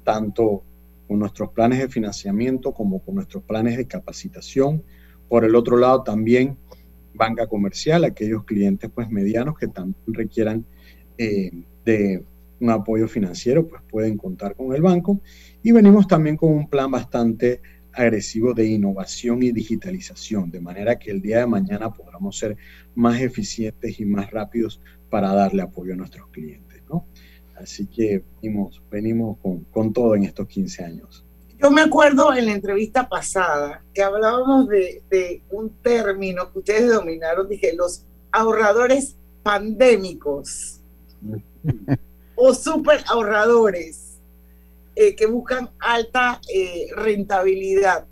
tanto 0.04 0.62
con 1.06 1.18
nuestros 1.18 1.50
planes 1.50 1.80
de 1.80 1.88
financiamiento 1.88 2.72
como 2.72 3.00
con 3.00 3.16
nuestros 3.16 3.42
planes 3.44 3.76
de 3.76 3.86
capacitación. 3.86 4.82
Por 5.28 5.44
el 5.44 5.54
otro 5.54 5.76
lado 5.76 6.02
también 6.02 6.56
banca 7.14 7.46
comercial, 7.46 8.04
aquellos 8.04 8.44
clientes 8.44 8.90
pues 8.92 9.08
medianos 9.10 9.58
que 9.58 9.68
también 9.68 9.96
requieran 10.06 10.64
eh, 11.18 11.50
de 11.84 12.24
un 12.60 12.70
apoyo 12.70 13.08
financiero, 13.08 13.68
pues 13.68 13.82
pueden 13.90 14.16
contar 14.16 14.56
con 14.56 14.74
el 14.74 14.82
banco. 14.82 15.20
Y 15.62 15.72
venimos 15.72 16.06
también 16.06 16.36
con 16.36 16.52
un 16.52 16.68
plan 16.68 16.90
bastante 16.90 17.60
agresivo 17.94 18.54
de 18.54 18.66
innovación 18.66 19.42
y 19.42 19.52
digitalización, 19.52 20.50
de 20.50 20.60
manera 20.60 20.98
que 20.98 21.10
el 21.10 21.20
día 21.20 21.40
de 21.40 21.46
mañana 21.46 21.92
podamos 21.92 22.38
ser 22.38 22.56
más 22.94 23.20
eficientes 23.20 24.00
y 24.00 24.04
más 24.04 24.30
rápidos 24.30 24.80
para 25.10 25.32
darle 25.32 25.62
apoyo 25.62 25.94
a 25.94 25.96
nuestros 25.96 26.28
clientes. 26.28 26.82
¿no? 26.88 27.06
Así 27.56 27.86
que 27.86 28.22
venimos, 28.42 28.82
venimos 28.90 29.38
con, 29.38 29.60
con 29.64 29.92
todo 29.92 30.14
en 30.14 30.24
estos 30.24 30.46
15 30.48 30.84
años. 30.84 31.24
Yo 31.58 31.70
me 31.70 31.82
acuerdo 31.82 32.34
en 32.34 32.46
la 32.46 32.52
entrevista 32.52 33.08
pasada 33.08 33.82
que 33.94 34.02
hablábamos 34.02 34.68
de, 34.68 35.02
de 35.08 35.42
un 35.50 35.70
término 35.82 36.52
que 36.52 36.58
ustedes 36.58 36.92
dominaron, 36.92 37.48
dije, 37.48 37.74
los 37.74 38.04
ahorradores 38.32 39.16
pandémicos 39.42 40.80
o 42.34 42.52
super 42.52 43.04
ahorradores 43.06 44.03
eh, 44.96 45.16
que 45.16 45.26
buscan 45.26 45.70
alta 45.80 46.40
eh, 46.52 46.86
rentabilidad. 46.96 48.06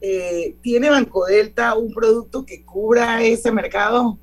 Eh, 0.00 0.56
¿Tiene 0.62 0.90
Banco 0.90 1.26
Delta 1.26 1.76
un 1.76 1.92
producto 1.92 2.44
que 2.44 2.64
cubra 2.64 3.22
ese 3.22 3.52
mercado? 3.52 4.18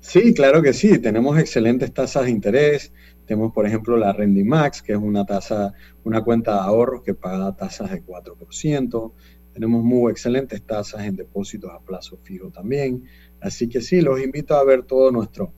Sí, 0.00 0.34
claro 0.34 0.62
que 0.62 0.72
sí. 0.72 0.98
Tenemos 0.98 1.38
excelentes 1.38 1.92
tasas 1.92 2.24
de 2.24 2.30
interés. 2.30 2.92
Tenemos, 3.26 3.52
por 3.52 3.66
ejemplo, 3.66 3.96
la 3.96 4.12
Rendimax, 4.12 4.82
que 4.82 4.92
es 4.92 4.98
una 4.98 5.24
tasa, 5.24 5.74
una 6.04 6.22
cuenta 6.22 6.54
de 6.54 6.60
ahorros 6.60 7.02
que 7.02 7.14
paga 7.14 7.54
tasas 7.56 7.90
de 7.90 8.04
4%. 8.04 9.12
Tenemos 9.52 9.82
muy 9.82 10.12
excelentes 10.12 10.62
tasas 10.62 11.04
en 11.04 11.16
depósitos 11.16 11.70
a 11.72 11.80
plazo 11.80 12.18
fijo 12.22 12.50
también. 12.50 13.04
Así 13.40 13.68
que 13.68 13.80
sí, 13.80 14.00
los 14.00 14.20
invito 14.20 14.54
a 14.56 14.64
ver 14.64 14.82
todo 14.84 15.10
nuestro, 15.10 15.52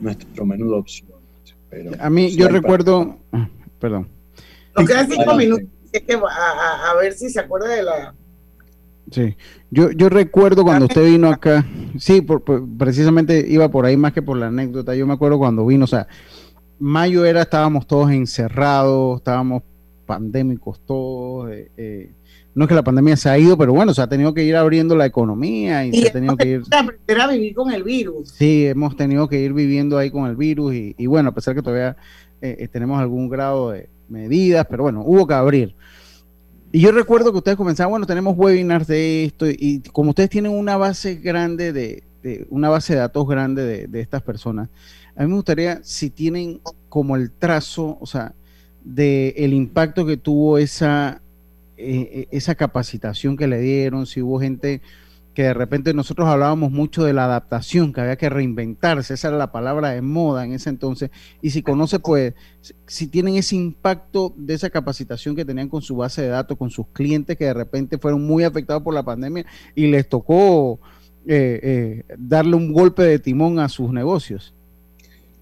nuestro 0.00 0.46
menú 0.46 0.70
de 0.70 0.78
opciones. 0.78 1.16
a 1.98 2.10
mí, 2.10 2.34
yo 2.34 2.48
recuerdo, 2.48 3.18
ah, 3.32 3.48
perdón. 3.78 4.08
Nos 4.76 4.88
quedan 4.88 5.10
cinco 5.10 5.34
minutos, 5.34 5.68
a, 6.30 6.94
ver 7.00 7.12
si 7.12 7.30
se 7.30 7.40
acuerda 7.40 7.68
de 7.68 7.82
la... 7.82 8.14
Sí, 9.10 9.36
yo, 9.70 9.90
yo 9.92 10.08
recuerdo 10.08 10.64
cuando 10.64 10.86
usted 10.86 11.04
vino 11.04 11.28
acá, 11.28 11.64
sí, 11.98 12.26
precisamente 12.78 13.44
iba 13.46 13.68
por 13.68 13.84
ahí 13.84 13.96
más 13.96 14.12
que 14.12 14.22
por 14.22 14.36
la 14.36 14.46
anécdota, 14.46 14.94
yo 14.94 15.06
me 15.06 15.12
acuerdo 15.12 15.38
cuando 15.38 15.66
vino, 15.66 15.84
o 15.84 15.88
sea, 15.88 16.08
mayo 16.78 17.24
era, 17.24 17.42
estábamos 17.42 17.86
todos 17.86 18.10
encerrados, 18.10 19.18
estábamos 19.18 19.62
pandémicos 20.06 20.80
todos, 20.86 21.50
eh, 21.50 21.70
eh, 21.76 22.12
no 22.54 22.64
es 22.64 22.68
que 22.68 22.74
la 22.74 22.84
pandemia 22.84 23.16
se 23.16 23.28
ha 23.28 23.38
ido, 23.38 23.58
pero 23.58 23.72
bueno, 23.72 23.92
se 23.94 24.00
ha 24.00 24.06
tenido 24.06 24.32
que 24.32 24.44
ir 24.44 24.54
abriendo 24.54 24.94
la 24.94 25.06
economía 25.06 25.84
y, 25.84 25.92
se 25.92 26.08
ha 26.08 26.12
tenido 26.12 26.36
que 26.36 26.48
ir... 26.48 26.62
aprender 26.70 27.20
a 27.20 27.26
vivir 27.26 27.54
con 27.54 27.72
el 27.72 27.82
virus. 27.82 28.30
Sí, 28.30 28.66
hemos 28.66 28.96
tenido 28.96 29.28
que 29.28 29.40
ir 29.40 29.52
viviendo 29.52 29.98
ahí 29.98 30.10
con 30.10 30.26
el 30.26 30.36
virus 30.36 30.72
y, 30.74 31.06
bueno, 31.06 31.30
a 31.30 31.34
pesar 31.34 31.54
que 31.54 31.62
todavía 31.62 31.96
eh, 32.40 32.56
eh, 32.60 32.68
tenemos 32.68 33.00
algún 33.00 33.28
grado 33.28 33.70
de 33.70 33.88
medidas, 34.08 34.66
pero 34.68 34.84
bueno, 34.84 35.02
hubo 35.04 35.26
que 35.26 35.34
abrir. 35.34 35.74
Y 36.72 36.80
yo 36.80 36.90
recuerdo 36.90 37.30
que 37.30 37.38
ustedes 37.38 37.56
comenzaban, 37.56 37.90
bueno, 37.90 38.06
tenemos 38.06 38.36
webinars 38.36 38.88
de 38.88 39.24
esto 39.24 39.46
y 39.48 39.80
como 39.92 40.10
ustedes 40.10 40.30
tienen 40.30 40.52
una 40.52 40.76
base 40.76 41.14
grande 41.14 41.72
de, 41.72 42.02
una 42.50 42.68
base 42.68 42.94
de 42.94 42.98
datos 43.00 43.28
grande 43.28 43.86
de, 43.86 44.00
estas 44.00 44.22
personas, 44.22 44.68
a 45.14 45.22
mí 45.22 45.28
me 45.28 45.36
gustaría 45.36 45.80
si 45.84 46.10
tienen 46.10 46.60
como 46.88 47.14
el 47.14 47.30
trazo, 47.30 47.96
o 48.00 48.06
sea, 48.06 48.34
de 48.82 49.34
el 49.36 49.52
impacto 49.52 50.04
que 50.04 50.16
tuvo 50.16 50.58
esa 50.58 51.22
eh, 51.76 52.10
eh, 52.12 52.28
esa 52.30 52.54
capacitación 52.54 53.36
que 53.36 53.46
le 53.46 53.60
dieron, 53.60 54.06
si 54.06 54.22
hubo 54.22 54.40
gente 54.40 54.80
que 55.34 55.42
de 55.42 55.54
repente 55.54 55.92
nosotros 55.92 56.28
hablábamos 56.28 56.70
mucho 56.70 57.04
de 57.04 57.12
la 57.12 57.24
adaptación, 57.24 57.92
que 57.92 58.00
había 58.00 58.16
que 58.16 58.30
reinventarse, 58.30 59.14
esa 59.14 59.28
era 59.28 59.36
la 59.36 59.52
palabra 59.52 59.90
de 59.90 60.00
moda 60.00 60.44
en 60.44 60.52
ese 60.52 60.70
entonces, 60.70 61.10
y 61.42 61.50
si 61.50 61.62
conoce, 61.62 61.98
pues, 61.98 62.34
si 62.86 63.08
tienen 63.08 63.36
ese 63.36 63.56
impacto 63.56 64.32
de 64.36 64.54
esa 64.54 64.70
capacitación 64.70 65.34
que 65.34 65.44
tenían 65.44 65.68
con 65.68 65.82
su 65.82 65.96
base 65.96 66.22
de 66.22 66.28
datos, 66.28 66.56
con 66.56 66.70
sus 66.70 66.86
clientes 66.88 67.36
que 67.36 67.46
de 67.46 67.54
repente 67.54 67.98
fueron 67.98 68.24
muy 68.24 68.44
afectados 68.44 68.82
por 68.82 68.94
la 68.94 69.02
pandemia 69.02 69.44
y 69.74 69.88
les 69.88 70.08
tocó 70.08 70.78
eh, 71.26 72.04
darle 72.16 72.56
un 72.56 72.72
golpe 72.72 73.02
de 73.02 73.18
timón 73.18 73.58
a 73.58 73.68
sus 73.68 73.90
negocios. 73.92 74.54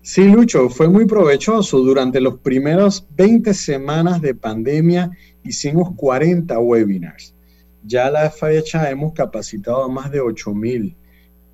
Sí, 0.05 0.25
Lucho, 0.25 0.69
fue 0.69 0.89
muy 0.89 1.07
provechoso. 1.07 1.79
Durante 1.79 2.21
los 2.21 2.41
primeros 2.41 3.07
20 3.17 3.55
semanas 3.55 4.21
de 4.21 4.35
pandemia 4.35 5.13
hicimos 5.45 5.95
40 5.95 6.59
webinars. 6.59 7.35
Ya 7.85 8.07
a 8.07 8.11
la 8.11 8.31
fecha 8.31 8.91
hemos 8.91 9.13
capacitado 9.13 9.83
a 9.85 9.89
más 9.89 10.11
de 10.11 10.21
8 10.21 10.55
mil 10.55 10.97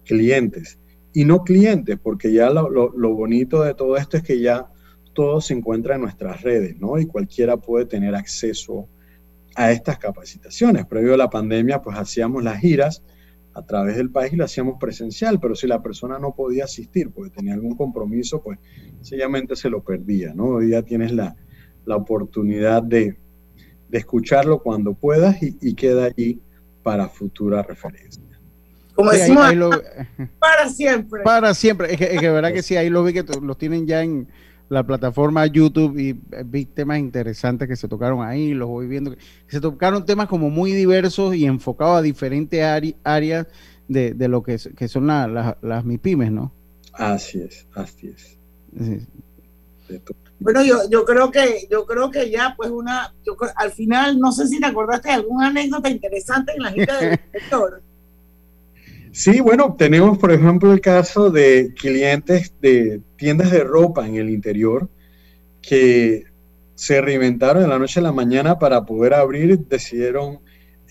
clientes. 0.05 0.79
Y 1.13 1.25
no 1.25 1.43
clientes, 1.43 1.99
porque 2.03 2.33
ya 2.33 2.51
lo, 2.51 2.69
lo, 2.69 3.15
bonito 3.15 3.63
de 3.63 3.75
todo 3.75 3.97
esto 3.97 4.17
es 4.17 4.23
que 4.23 4.41
ya 4.41 4.67
todo 5.15 5.41
se 5.41 5.55
encuentra 5.55 5.95
en 5.95 6.03
nuestras 6.03 6.43
redes, 6.43 6.79
¿no? 6.79 6.99
Y 6.99 7.07
cualquiera 7.07 7.57
puede 7.57 7.87
tener 7.87 8.15
acceso 8.15 8.89
a 9.57 9.73
estas 9.73 9.99
capacitaciones. 9.99 10.87
Previo 10.87 11.15
a 11.15 11.17
la 11.17 11.31
pandemia, 11.31 11.83
pues 11.83 11.99
hacíamos 11.99 12.45
las 12.45 12.61
giras 12.61 13.03
a 13.55 13.63
través 13.63 13.97
del 13.97 14.11
país 14.11 14.33
y 14.33 14.37
lo 14.37 14.45
hacíamos 14.45 14.77
presencial, 14.79 15.41
pero 15.41 15.57
si 15.57 15.67
la 15.67 15.83
persona 15.83 16.19
no 16.19 16.35
podía 16.35 16.65
asistir 16.65 17.11
porque 17.11 17.31
tenía 17.31 17.55
algún 17.55 17.75
compromiso, 17.75 18.41
pues 18.43 18.59
sencillamente 18.99 19.57
se 19.57 19.71
lo 19.71 19.83
perdía, 19.83 20.33
¿no? 20.35 20.45
Hoy 20.45 20.71
ya 20.71 20.83
tienes 20.83 21.11
la, 21.11 21.35
la 21.85 21.97
oportunidad 21.97 22.83
de, 22.83 23.17
de, 23.89 23.99
escucharlo 23.99 24.61
cuando 24.61 24.95
puedas 24.95 25.43
y, 25.43 25.57
y, 25.61 25.75
queda 25.75 26.07
allí 26.07 26.41
para 26.83 27.09
futura 27.09 27.63
referencia. 27.63 28.23
Como 28.95 29.13
decimos, 29.13 29.45
para 30.41 30.69
siempre. 30.69 31.23
Para 31.23 31.55
siempre. 31.55 31.93
Es 31.93 31.99
que, 31.99 32.05
es 32.15 32.21
que 32.21 32.31
verdad 32.31 32.53
que 32.53 32.63
sí, 32.63 32.77
ahí 32.77 32.91
lo 32.91 33.05
vi 33.05 33.13
que 33.13 33.25
los 33.41 33.57
tienen 33.57 33.87
ya 33.87 34.03
en 34.03 34.29
la 34.69 34.85
plataforma 34.85 35.47
YouTube 35.47 35.99
y 35.99 36.11
eh, 36.11 36.45
vi 36.45 36.67
temas 36.67 36.99
interesantes 36.99 37.69
que 37.69 37.77
se 37.77 37.89
tocaron 37.89 38.27
ahí, 38.27 38.55
los 38.55 38.69
voy 38.69 38.87
viendo. 38.87 39.15
Se 39.47 39.61
tocaron 39.61 40.05
temas 40.05 40.29
como 40.29 40.51
muy 40.51 40.73
diversos 40.73 41.35
y 41.35 41.47
enfocados 41.47 41.99
a 41.99 42.03
diferentes 42.03 42.63
áreas 43.05 43.47
de, 43.87 44.15
de, 44.15 44.29
lo 44.29 44.43
que, 44.43 44.59
que 44.77 44.89
son 44.89 45.07
las 45.07 45.85
MIPIMES, 45.85 46.33
¿no? 46.33 46.53
Así 46.93 47.41
es, 47.41 47.67
así 47.75 48.09
es. 48.09 48.39
Bueno, 50.41 50.65
yo, 50.65 50.89
yo 50.89 51.05
creo 51.05 51.31
que 51.31 51.67
yo 51.71 51.85
creo 51.85 52.11
que 52.11 52.31
ya 52.31 52.55
pues 52.57 52.71
una 52.71 53.13
yo, 53.25 53.37
al 53.57 53.73
final 53.73 54.21
no 54.21 54.31
sé 54.31 54.47
si 54.47 54.61
te 54.61 54.67
acordaste 54.67 55.09
de 55.09 55.15
alguna 55.15 55.49
anécdota 55.49 55.91
interesante 55.91 56.53
en 56.57 56.63
la 56.63 56.73
gira 56.73 56.97
del 56.99 57.19
sector. 57.33 57.83
Sí, 59.11 59.41
bueno, 59.41 59.75
tenemos 59.77 60.17
por 60.19 60.31
ejemplo 60.31 60.73
el 60.73 60.81
caso 60.81 61.31
de 61.31 61.75
clientes 61.75 62.53
de 62.61 63.01
tiendas 63.17 63.51
de 63.51 63.65
ropa 63.65 64.07
en 64.07 64.17
el 64.17 64.31
interior 64.31 64.89
que 65.61 66.25
se 66.77 67.01
reinventaron 67.01 67.63
de 67.63 67.69
la 67.69 67.79
noche 67.79 67.99
a 67.99 68.05
la 68.05 68.13
mañana 68.13 68.59
para 68.61 68.85
poder 68.85 69.15
abrir, 69.15 69.59
decidieron 69.59 70.39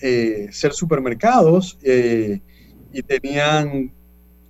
eh, 0.02 0.48
ser 0.52 0.74
supermercados 0.74 1.78
eh, 1.82 2.40
y 2.92 3.02
tenían 3.02 3.92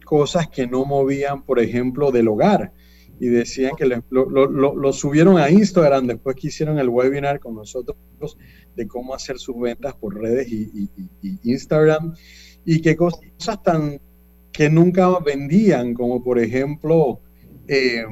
cosas 0.04 0.48
que 0.48 0.66
no 0.66 0.84
movían, 0.84 1.42
por 1.42 1.60
ejemplo, 1.60 2.10
del 2.10 2.28
hogar. 2.28 2.72
Y 3.20 3.28
decían 3.28 3.72
que 3.76 3.84
lo, 3.86 4.92
subieron 4.92 5.38
a 5.38 5.50
Instagram 5.50 6.06
después 6.06 6.36
que 6.36 6.48
hicieron 6.48 6.78
el 6.78 6.88
webinar 6.88 7.40
con 7.40 7.54
nosotros 7.54 7.96
de 8.76 8.86
cómo 8.86 9.14
hacer 9.14 9.38
sus 9.38 9.58
ventas 9.58 9.94
por 9.94 10.20
redes 10.20 10.48
y, 10.50 10.88
y 11.22 11.38
Instagram 11.42 12.14
y 12.64 12.80
qué 12.80 12.96
cosas 12.96 13.62
tan 13.64 14.00
que 14.52 14.68
nunca 14.68 15.08
vendían, 15.20 15.94
como 15.94 16.22
por 16.22 16.38
ejemplo 16.38 17.20
eh, 17.68 18.04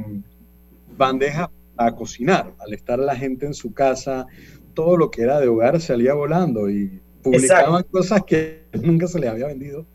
bandejas 0.97 1.49
a 1.77 1.95
cocinar. 1.95 2.55
Al 2.61 2.73
estar 2.73 2.99
la 2.99 3.17
gente 3.17 3.47
en 3.47 3.55
su 3.55 3.73
casa, 3.73 4.27
todo 4.73 4.97
lo 4.97 5.11
que 5.11 5.23
era 5.23 5.41
de 5.41 5.49
hogar 5.49 5.81
salía 5.81 6.15
volando 6.15 6.71
y 6.71 7.03
publicaban 7.23 7.83
cosas 7.91 8.23
que 8.27 8.63
nunca 8.81 9.09
se 9.09 9.19
les 9.19 9.31
había 9.31 9.49
vendido 9.49 9.87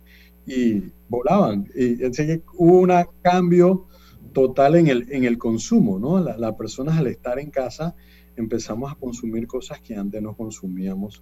y 0.45 0.91
volaban. 1.07 1.67
Y 1.73 2.03
hubo 2.57 2.79
un 2.81 2.91
cambio 3.21 3.87
total 4.33 4.75
en 4.75 4.87
el, 4.87 5.11
en 5.11 5.23
el 5.25 5.37
consumo, 5.37 5.99
¿no? 5.99 6.19
Las 6.19 6.55
personas 6.55 6.97
al 6.97 7.07
estar 7.07 7.39
en 7.39 7.49
casa 7.49 7.95
empezamos 8.35 8.91
a 8.91 8.95
consumir 8.95 9.45
cosas 9.47 9.81
que 9.81 9.95
antes 9.95 10.21
no 10.21 10.35
consumíamos 10.35 11.21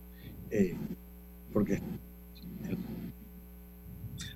eh, 0.52 0.76
porque 1.52 1.82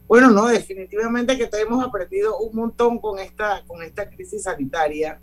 bueno, 0.07 0.30
no, 0.30 0.47
definitivamente 0.47 1.38
que 1.38 1.49
hemos 1.59 1.84
aprendido 1.84 2.38
un 2.38 2.55
montón 2.55 2.99
con 2.99 3.20
esta, 3.20 3.64
con 3.66 3.82
esta 3.82 4.09
crisis 4.09 4.43
sanitaria. 4.43 5.20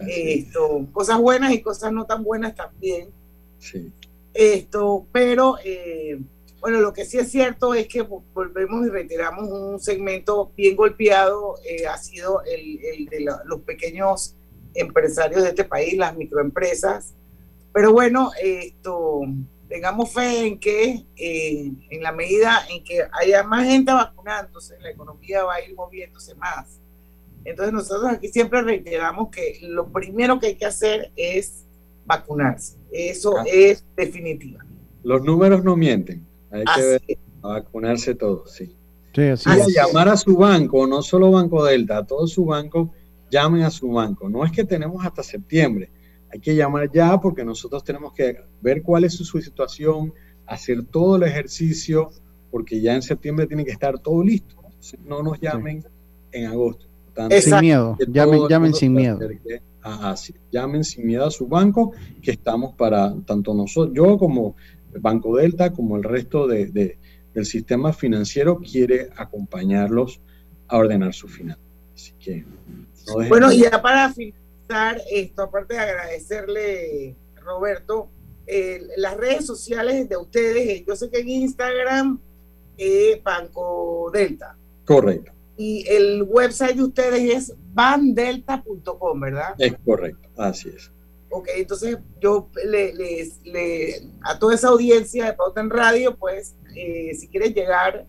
Esto, 0.00 0.88
cosas 0.92 1.20
buenas 1.20 1.52
y 1.52 1.62
cosas 1.62 1.92
no 1.92 2.04
tan 2.04 2.24
buenas 2.24 2.54
también. 2.54 3.10
Sí. 3.58 3.92
Esto, 4.32 5.06
pero 5.12 5.56
eh, 5.64 6.18
bueno, 6.64 6.80
lo 6.80 6.94
que 6.94 7.04
sí 7.04 7.18
es 7.18 7.30
cierto 7.30 7.74
es 7.74 7.86
que 7.88 8.00
volvemos 8.00 8.86
y 8.86 8.88
retiramos 8.88 9.50
un 9.50 9.78
segmento 9.78 10.50
bien 10.56 10.74
golpeado, 10.74 11.56
eh, 11.62 11.86
ha 11.86 11.98
sido 11.98 12.42
el, 12.42 12.80
el 12.82 13.04
de 13.04 13.20
los 13.44 13.60
pequeños 13.66 14.34
empresarios 14.72 15.42
de 15.42 15.50
este 15.50 15.64
país, 15.64 15.94
las 15.98 16.16
microempresas. 16.16 17.12
Pero 17.70 17.92
bueno, 17.92 18.30
esto 18.42 19.20
tengamos 19.68 20.10
fe 20.14 20.46
en 20.46 20.58
que 20.58 21.04
eh, 21.16 21.70
en 21.90 22.02
la 22.02 22.12
medida 22.12 22.62
en 22.70 22.82
que 22.82 23.02
haya 23.12 23.42
más 23.42 23.66
gente 23.66 23.92
vacunándose, 23.92 24.80
la 24.80 24.88
economía 24.88 25.44
va 25.44 25.56
a 25.56 25.60
ir 25.60 25.74
moviéndose 25.74 26.34
más. 26.36 26.80
Entonces 27.44 27.74
nosotros 27.74 28.10
aquí 28.10 28.28
siempre 28.28 28.62
reiteramos 28.62 29.28
que 29.28 29.58
lo 29.60 29.92
primero 29.92 30.40
que 30.40 30.46
hay 30.46 30.54
que 30.54 30.64
hacer 30.64 31.12
es 31.14 31.66
vacunarse. 32.06 32.78
Eso 32.90 33.34
es 33.44 33.84
definitivo. 33.94 34.60
Los 35.02 35.22
números 35.22 35.62
no 35.62 35.76
mienten. 35.76 36.32
Hay 36.54 36.64
que 36.64 37.18
vacunarse 37.40 38.14
todos, 38.14 38.52
sí. 38.52 38.74
sí 39.12 39.50
llamar 39.74 40.08
a 40.08 40.16
su 40.16 40.36
banco, 40.36 40.86
no 40.86 41.02
solo 41.02 41.30
Banco 41.30 41.64
Delta, 41.64 41.98
a 41.98 42.06
todo 42.06 42.26
su 42.26 42.46
banco, 42.46 42.92
llamen 43.30 43.62
a 43.62 43.70
su 43.70 43.88
banco. 43.88 44.28
No 44.28 44.44
es 44.44 44.52
que 44.52 44.64
tenemos 44.64 45.04
hasta 45.04 45.22
septiembre 45.22 45.90
hay 46.34 46.40
que 46.40 46.56
llamar 46.56 46.90
ya 46.92 47.20
porque 47.20 47.44
nosotros 47.44 47.84
tenemos 47.84 48.12
que 48.12 48.36
ver 48.60 48.82
cuál 48.82 49.04
es 49.04 49.14
su, 49.14 49.24
situación, 49.40 50.12
hacer 50.46 50.84
todo 50.84 51.14
el 51.14 51.22
ejercicio, 51.22 52.10
porque 52.50 52.80
ya 52.80 52.92
en 52.92 53.02
septiembre 53.02 53.46
tiene 53.46 53.64
que 53.64 53.70
estar 53.70 54.00
todo 54.00 54.20
listo. 54.24 54.56
No 55.06 55.22
nos 55.22 55.40
llamen 55.40 55.84
en 56.32 56.46
agosto. 56.46 56.86
sin 57.40 57.60
miedo, 57.60 57.96
llamen, 58.48 58.74
sin 58.74 58.94
miedo. 58.94 59.20
así, 59.80 60.34
llamen 60.50 60.82
sin 60.82 61.06
miedo 61.06 61.24
a 61.24 61.30
su 61.30 61.46
banco, 61.46 61.92
que 62.20 62.32
estamos 62.32 62.74
para 62.74 63.14
tanto 63.24 63.54
nosotros, 63.54 63.94
yo 63.94 64.18
como 64.18 64.56
Banco 65.00 65.36
Delta, 65.36 65.72
como 65.72 65.96
el 65.96 66.02
resto 66.02 66.46
de, 66.46 66.98
del 67.34 67.46
sistema 67.46 67.92
financiero, 67.92 68.58
quiere 68.58 69.10
acompañarlos 69.16 70.20
a 70.68 70.78
ordenar 70.78 71.14
su 71.14 71.28
final. 71.28 71.58
Así 71.94 72.12
que. 72.18 72.44
bueno, 73.28 73.52
y 73.52 73.62
ya 73.62 73.82
para 73.82 74.12
esto, 75.10 75.42
aparte 75.42 75.74
de 75.74 75.80
agradecerle, 75.80 77.16
Roberto, 77.36 78.08
las 78.96 79.16
redes 79.16 79.46
sociales 79.46 80.08
de 80.08 80.16
ustedes, 80.16 80.84
yo 80.86 80.96
sé 80.96 81.10
que 81.10 81.20
en 81.20 81.28
Instagram, 81.28 82.20
eh, 82.76 83.20
Banco 83.22 84.10
Delta. 84.12 84.56
Correcto. 84.84 85.32
Y 85.56 85.86
el 85.88 86.24
website 86.24 86.76
de 86.76 86.82
ustedes 86.82 87.34
es 87.34 87.54
bandelta.com, 87.72 89.20
¿verdad? 89.20 89.54
Es 89.58 89.74
correcto, 89.84 90.28
así 90.36 90.70
es. 90.70 90.90
Ok, 91.36 91.48
entonces 91.56 91.98
yo 92.20 92.48
le, 92.64 92.94
le, 92.94 94.02
a 94.22 94.38
toda 94.38 94.54
esa 94.54 94.68
audiencia 94.68 95.24
de 95.24 95.32
Pauta 95.32 95.60
en 95.60 95.68
Radio, 95.68 96.16
pues 96.16 96.54
eh, 96.76 97.12
si 97.18 97.26
quieres 97.26 97.52
llegar 97.52 98.06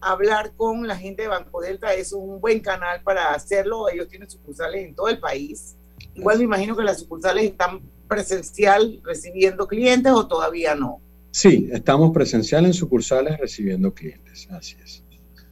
hablar 0.00 0.52
con 0.56 0.86
la 0.86 0.96
gente 0.96 1.22
de 1.22 1.28
Banco 1.28 1.60
Delta 1.60 1.92
es 1.92 2.14
un 2.14 2.40
buen 2.40 2.60
canal 2.60 3.02
para 3.02 3.34
hacerlo. 3.34 3.90
Ellos 3.90 4.08
tienen 4.08 4.30
sucursales 4.30 4.86
en 4.86 4.94
todo 4.94 5.08
el 5.08 5.18
país. 5.18 5.76
Igual 6.14 6.38
me 6.38 6.44
imagino 6.44 6.74
que 6.74 6.82
las 6.82 7.00
sucursales 7.00 7.44
están 7.44 7.82
presencial 8.08 9.00
recibiendo 9.04 9.66
clientes 9.66 10.12
o 10.12 10.26
todavía 10.26 10.74
no. 10.74 11.02
Sí, 11.32 11.68
estamos 11.70 12.12
presencial 12.14 12.64
en 12.64 12.72
sucursales 12.72 13.38
recibiendo 13.38 13.92
clientes, 13.92 14.48
así 14.50 14.76
es. 14.82 15.02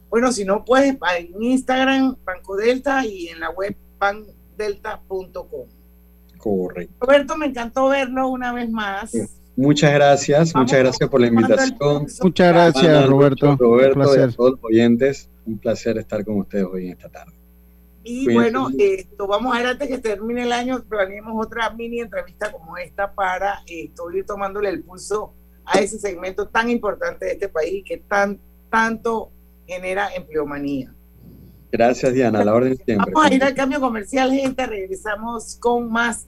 Bueno, 0.09 0.31
si 0.31 0.43
no, 0.43 0.65
pues 0.65 0.95
en 1.17 1.43
Instagram, 1.43 2.15
Banco 2.23 2.55
Delta 2.55 3.05
y 3.05 3.27
en 3.27 3.41
la 3.41 3.51
web 3.51 3.75
bandelta.com. 3.99 5.67
Correcto. 6.45 6.93
Roberto, 6.99 7.37
me 7.37 7.47
encantó 7.47 7.87
verlo 7.89 8.27
una 8.27 8.53
vez 8.53 8.69
más. 8.69 9.11
Muchas 9.55 9.91
gracias, 9.95 10.53
muchas 10.53 10.77
gracias 10.77 11.09
por 11.09 11.19
la 11.19 11.25
invitación. 11.25 12.05
Muchas 12.21 12.53
gracias, 12.53 13.07
Roberto. 13.07 13.55
Roberto, 13.55 14.15
y 14.15 14.19
a 14.19 14.27
todos 14.27 14.51
los 14.51 14.59
oyentes, 14.61 15.27
un 15.47 15.57
placer 15.57 15.97
estar 15.97 16.23
con 16.23 16.37
ustedes 16.37 16.65
hoy 16.71 16.85
en 16.85 16.91
esta 16.91 17.09
tarde. 17.09 17.33
Y 18.03 18.31
bueno, 18.31 18.67
esto 18.77 19.25
vamos 19.25 19.55
a 19.55 19.57
ver 19.57 19.67
antes 19.69 19.87
que 19.87 19.97
termine 19.97 20.43
el 20.43 20.51
año, 20.51 20.83
planeemos 20.87 21.33
otra 21.43 21.71
mini 21.71 22.01
entrevista 22.01 22.51
como 22.51 22.77
esta 22.77 23.11
para 23.11 23.63
ir 23.65 23.91
tomándole 24.27 24.69
el 24.69 24.83
pulso 24.83 25.33
a 25.65 25.79
ese 25.79 25.97
segmento 25.97 26.47
tan 26.47 26.69
importante 26.69 27.25
de 27.25 27.31
este 27.31 27.49
país 27.49 27.83
que 27.83 27.97
tan, 27.97 28.39
tanto 28.69 29.31
genera 29.65 30.13
empleomanía. 30.13 30.93
Gracias, 31.71 32.13
Diana, 32.13 32.41
a 32.41 32.45
la 32.45 32.53
orden 32.53 32.77
siempre. 32.85 33.11
Vamos 33.11 33.31
a 33.31 33.33
ir 33.33 33.43
al 33.43 33.55
cambio 33.55 33.79
comercial, 33.79 34.31
gente. 34.31 34.63
Regresamos 34.67 35.57
con 35.59 35.91
más 35.91 36.27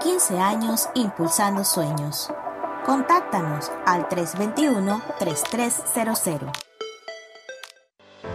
15 0.00 0.38
años 0.38 0.88
impulsando 0.94 1.64
sueños. 1.64 2.30
Contáctanos 2.84 3.72
al 3.86 4.06
321-3300. 4.08 6.65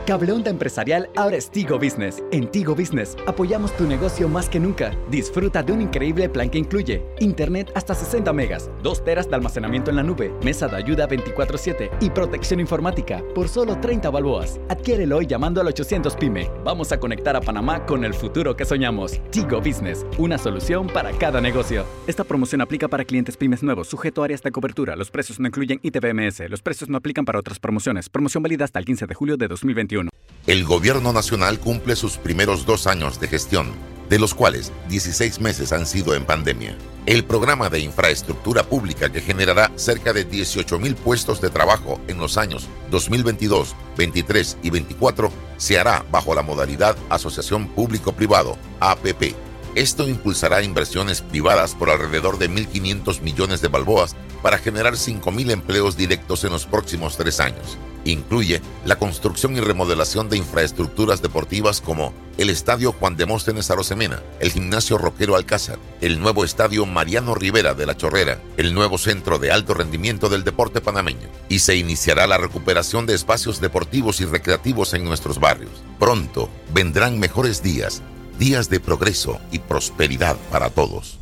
Cableonda 0.06 0.50
Empresarial 0.50 1.10
ahora 1.16 1.38
es 1.38 1.50
Tigo 1.50 1.78
Business. 1.78 2.24
En 2.32 2.50
Tigo 2.50 2.76
Business 2.76 3.16
apoyamos 3.28 3.76
tu 3.78 3.86
negocio 3.86 4.28
más 4.28 4.50
que 4.50 4.60
nunca. 4.60 4.96
Disfruta 5.10 5.62
de 5.64 5.74
un 5.74 5.82
increíble 5.82 6.28
plan 6.28 6.50
que 6.50 6.58
incluye 6.58 7.06
Internet 7.20 7.72
hasta 7.76 7.94
60 7.94 8.34
megas, 8.34 8.70
2 8.84 9.04
teras 9.06 9.30
de 9.30 9.36
almacenamiento 9.36 9.90
en 9.90 9.98
la 9.98 10.04
nube, 10.04 10.34
mesa 10.44 10.68
de 10.68 10.76
ayuda 10.76 11.08
24/7 11.08 11.92
y 12.02 12.10
protección 12.10 12.60
informática 12.60 13.24
por 13.36 13.48
solo 13.48 13.80
30 13.80 14.10
balboas. 14.10 14.60
Adquiérelo 14.70 15.18
hoy 15.18 15.28
llamando 15.28 15.62
al 15.62 15.68
800 15.68 16.16
PYME. 16.16 16.50
Vamos 16.64 16.92
a 16.92 17.00
conectar 17.00 17.36
a 17.36 17.42
Panamá 17.42 17.86
con 17.86 18.04
el 18.04 18.14
futuro 18.14 18.56
que 18.56 18.66
soñamos. 18.66 19.22
Tigo 19.30 19.60
Business, 19.62 20.06
una 20.18 20.38
solución 20.38 20.88
para 20.88 21.12
cada 21.12 21.42
negocio. 21.42 21.86
Esta 22.08 22.24
promoción 22.24 22.62
aplica 22.62 22.88
para 22.88 23.06
clientes 23.06 23.38
pymes 23.38 23.62
nuevos, 23.64 23.88
sujeto 23.88 24.22
a 24.22 24.26
áreas 24.26 24.42
de 24.42 24.52
cobertura. 24.52 24.96
Los 24.96 25.12
precios 25.12 25.40
no 25.40 25.48
incluyen 25.48 25.80
ITBMS. 25.84 26.50
Los 26.50 26.62
precios 26.62 26.90
no 26.90 26.98
aplican 26.98 27.24
para 27.24 27.40
otras 27.40 27.60
promociones. 27.60 28.10
Promoción 28.10 28.42
válida 28.42 28.66
hasta 28.66 28.80
el 28.80 28.86
15 28.86 29.06
de 29.06 29.14
julio 29.14 29.38
de 29.38 29.48
2021. 29.82 30.10
El 30.48 30.64
gobierno 30.66 31.14
nacional 31.14 31.60
cumple 31.60 31.96
sus 31.96 32.18
primeros 32.18 32.66
dos 32.66 32.88
años 32.88 33.20
de 33.20 33.28
gestión, 33.28 33.72
de 34.10 34.20
los 34.20 34.34
cuales 34.34 34.72
16 34.90 35.40
meses 35.40 35.72
han 35.72 35.86
sido 35.86 36.16
en 36.16 36.26
pandemia. 36.26 36.76
El 37.06 37.24
programa 37.24 37.70
de 37.70 37.80
infraestructura 37.80 38.64
pública 38.64 39.12
que 39.12 39.22
generará 39.22 39.72
cerca 39.76 40.14
de 40.14 40.26
18 40.26 40.80
mil 40.80 40.96
puestos 40.96 41.42
de 41.42 41.50
trabajo 41.50 42.00
en 42.08 42.18
los 42.18 42.38
años 42.38 42.68
2022, 42.90 43.76
23 43.98 44.58
y 44.64 44.70
24 44.70 45.32
se 45.58 45.80
hará 45.80 46.04
bajo 46.12 46.36
la 46.36 46.42
modalidad 46.42 46.96
Asociación 47.10 47.68
Público-Privado, 47.68 48.58
APP. 48.80 49.36
Esto 49.76 50.10
impulsará 50.10 50.64
inversiones 50.64 51.22
privadas 51.22 51.76
por 51.76 51.90
alrededor 51.90 52.38
de 52.38 52.50
1.500 52.50 53.22
millones 53.22 53.62
de 53.62 53.70
balboas 53.70 54.18
para 54.42 54.58
generar 54.58 54.96
5.000 54.96 55.50
empleos 55.50 55.96
directos 55.96 56.44
en 56.44 56.52
los 56.52 56.66
próximos 56.66 57.16
tres 57.16 57.40
años. 57.40 57.78
Incluye 58.04 58.62
la 58.84 58.98
construcción 58.98 59.56
y 59.56 59.62
remodelación 59.62 60.28
de 60.28 60.36
infraestructuras 60.36 61.22
deportivas 61.22 61.80
como 61.80 62.14
el 62.38 62.50
Estadio 62.50 62.92
Juan 62.92 63.16
Demóstenes 63.16 63.72
Arosemena, 63.72 64.22
el 64.40 64.52
Gimnasio 64.52 64.98
Roquero 64.98 65.36
Alcázar, 65.36 65.78
el 66.02 66.20
nuevo 66.20 66.44
Estadio 66.44 66.86
Mariano 66.86 67.36
Rivera 67.36 67.74
de 67.74 67.86
la 67.86 67.96
Chorrera, 67.96 68.42
el 68.58 68.74
nuevo 68.74 68.98
Centro 68.98 69.38
de 69.38 69.52
Alto 69.52 69.74
Rendimiento 69.74 70.28
del 70.28 70.44
Deporte 70.44 70.82
Panameño, 70.82 71.30
y 71.48 71.60
se 71.60 71.76
iniciará 71.76 72.28
la 72.28 72.40
recuperación 72.40 73.06
de 73.06 73.14
espacios 73.14 73.62
deportivos 73.62 74.20
y 74.20 74.26
recreativos 74.26 74.94
en 74.96 75.06
nuestros 75.06 75.40
barrios. 75.40 75.72
Pronto 76.00 76.50
vendrán 76.74 77.20
mejores 77.20 77.62
días, 77.62 78.02
días 78.42 78.72
de 78.72 78.80
progreso 78.80 79.40
y 79.52 79.60
prosperidad 79.60 80.36
para 80.50 80.72
todos. 80.72 81.20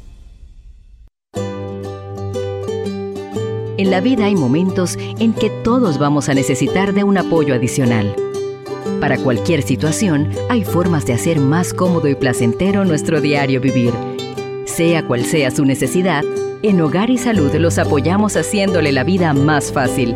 En 3.78 3.92
la 3.92 4.00
vida 4.00 4.24
hay 4.24 4.36
momentos 4.36 4.98
en 4.98 5.34
que 5.34 5.50
todos 5.50 5.98
vamos 5.98 6.30
a 6.30 6.34
necesitar 6.34 6.94
de 6.94 7.04
un 7.04 7.18
apoyo 7.18 7.54
adicional. 7.54 8.16
Para 9.02 9.18
cualquier 9.18 9.64
situación, 9.64 10.32
hay 10.50 10.64
formas 10.64 11.06
de 11.06 11.12
hacer 11.12 11.42
más 11.42 11.74
cómodo 11.74 12.08
y 12.08 12.16
placentero 12.16 12.86
nuestro 12.86 13.20
diario 13.20 13.60
vivir. 13.60 13.94
Sea 14.64 15.06
cual 15.06 15.26
sea 15.26 15.52
su 15.52 15.66
necesidad, 15.66 16.24
en 16.64 16.80
Hogar 16.80 17.10
y 17.10 17.18
Salud 17.18 17.54
los 17.56 17.80
apoyamos 17.80 18.38
haciéndole 18.38 18.94
la 18.94 19.04
vida 19.04 19.34
más 19.34 19.74
fácil, 19.74 20.16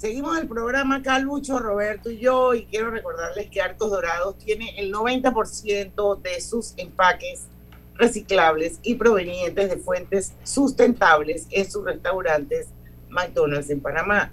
Seguimos 0.00 0.38
el 0.38 0.48
programa 0.48 0.96
acá, 0.96 1.18
Roberto 1.18 2.10
y 2.10 2.18
yo, 2.20 2.54
y 2.54 2.64
quiero 2.64 2.90
recordarles 2.90 3.50
que 3.50 3.60
Arcos 3.60 3.90
Dorados 3.90 4.38
tiene 4.38 4.80
el 4.80 4.90
90% 4.90 6.22
de 6.22 6.40
sus 6.40 6.72
empaques 6.78 7.48
reciclables 7.96 8.80
y 8.82 8.94
provenientes 8.94 9.68
de 9.68 9.76
fuentes 9.76 10.32
sustentables 10.42 11.46
en 11.50 11.70
sus 11.70 11.84
restaurantes 11.84 12.68
McDonald's 13.10 13.68
en 13.68 13.82
Panamá. 13.82 14.32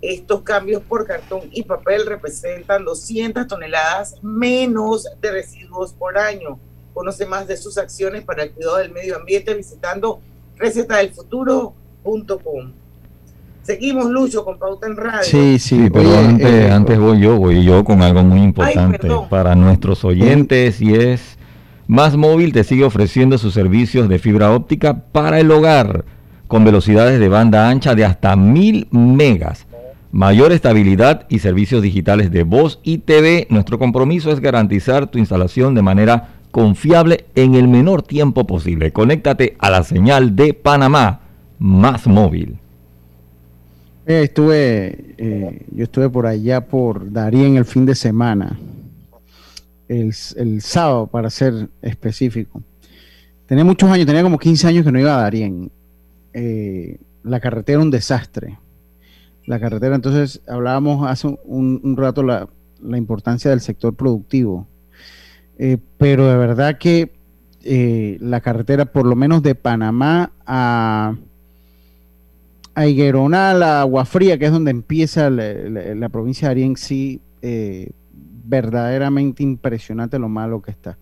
Estos 0.00 0.42
cambios 0.42 0.84
por 0.84 1.04
cartón 1.04 1.50
y 1.50 1.64
papel 1.64 2.06
representan 2.06 2.84
200 2.84 3.48
toneladas 3.48 4.22
menos 4.22 5.08
de 5.20 5.32
residuos 5.32 5.94
por 5.94 6.16
año. 6.16 6.60
Conoce 6.94 7.26
más 7.26 7.48
de 7.48 7.56
sus 7.56 7.76
acciones 7.76 8.22
para 8.22 8.44
el 8.44 8.52
cuidado 8.52 8.76
del 8.76 8.92
medio 8.92 9.16
ambiente 9.16 9.52
visitando 9.54 10.20
recetadelfuturo.com. 10.58 12.72
Seguimos, 13.68 14.08
Lucho, 14.08 14.46
con 14.46 14.58
Pauta 14.58 14.86
en 14.86 14.96
Radio. 14.96 15.22
Sí, 15.24 15.58
sí, 15.58 15.90
pero 15.92 16.16
antes, 16.16 16.50
eh, 16.50 16.70
antes 16.70 16.98
voy 16.98 17.20
yo, 17.20 17.36
voy 17.36 17.62
yo 17.62 17.84
con 17.84 18.00
algo 18.00 18.22
muy 18.22 18.40
importante 18.40 19.10
para 19.28 19.54
nuestros 19.54 20.06
oyentes 20.06 20.80
y 20.80 20.94
es 20.94 21.36
Más 21.86 22.16
Móvil 22.16 22.54
te 22.54 22.64
sigue 22.64 22.84
ofreciendo 22.84 23.36
sus 23.36 23.52
servicios 23.52 24.08
de 24.08 24.18
fibra 24.18 24.52
óptica 24.52 25.02
para 25.12 25.38
el 25.38 25.50
hogar 25.50 26.06
con 26.46 26.64
velocidades 26.64 27.20
de 27.20 27.28
banda 27.28 27.68
ancha 27.68 27.94
de 27.94 28.06
hasta 28.06 28.36
mil 28.36 28.88
megas, 28.90 29.66
mayor 30.12 30.52
estabilidad 30.52 31.26
y 31.28 31.40
servicios 31.40 31.82
digitales 31.82 32.30
de 32.30 32.44
voz 32.44 32.80
y 32.82 32.96
TV. 32.96 33.48
Nuestro 33.50 33.78
compromiso 33.78 34.32
es 34.32 34.40
garantizar 34.40 35.08
tu 35.08 35.18
instalación 35.18 35.74
de 35.74 35.82
manera 35.82 36.36
confiable 36.52 37.26
en 37.34 37.54
el 37.54 37.68
menor 37.68 38.00
tiempo 38.00 38.46
posible. 38.46 38.94
Conéctate 38.94 39.56
a 39.58 39.68
la 39.68 39.82
señal 39.82 40.36
de 40.36 40.54
Panamá, 40.54 41.20
Más 41.58 42.06
Móvil. 42.06 42.60
Eh, 44.08 44.22
estuve, 44.22 45.14
eh, 45.18 45.66
yo 45.70 45.84
estuve 45.84 46.08
por 46.08 46.24
allá 46.24 46.62
por 46.62 47.12
Darien 47.12 47.58
el 47.58 47.66
fin 47.66 47.84
de 47.84 47.94
semana, 47.94 48.58
el, 49.86 50.14
sábado 50.62 51.08
para 51.08 51.28
ser 51.28 51.68
específico. 51.82 52.62
Tenía 53.44 53.66
muchos 53.66 53.90
años, 53.90 54.06
tenía 54.06 54.22
como 54.22 54.38
15 54.38 54.66
años 54.66 54.86
que 54.86 54.92
no 54.92 54.98
iba 54.98 55.14
a 55.14 55.20
Darien. 55.20 55.70
Eh, 56.32 56.96
la 57.22 57.38
carretera 57.38 57.76
era 57.76 57.82
un 57.82 57.90
desastre. 57.90 58.58
La 59.44 59.60
carretera, 59.60 59.94
entonces 59.94 60.40
hablábamos 60.48 61.06
hace 61.06 61.28
un, 61.44 61.94
rato 61.94 62.22
la, 62.22 62.48
la, 62.80 62.96
importancia 62.96 63.50
del 63.50 63.60
sector 63.60 63.94
productivo. 63.94 64.66
pero 65.98 66.26
de 66.26 66.36
verdad 66.38 66.78
que 66.78 67.12
la 68.20 68.40
carretera, 68.40 68.86
por 68.86 69.04
lo 69.04 69.16
menos 69.16 69.42
de 69.42 69.54
Panamá 69.54 70.32
a 70.46 71.14
a 72.78 72.86
Higueronal, 72.86 73.64
a 73.64 73.80
Agua 73.80 74.04
Fría, 74.04 74.38
que 74.38 74.44
es 74.44 74.52
donde 74.52 74.70
empieza 74.70 75.30
la, 75.30 76.08
provincia 76.10 76.46
de 76.46 76.52
Arién, 76.52 76.76
sí, 76.76 77.20
eh, 77.42 77.90
verdaderamente 78.12 79.42
impresionante 79.42 80.16
lo 80.16 80.28
malo 80.28 80.62
que 80.62 80.70
está. 80.70 80.96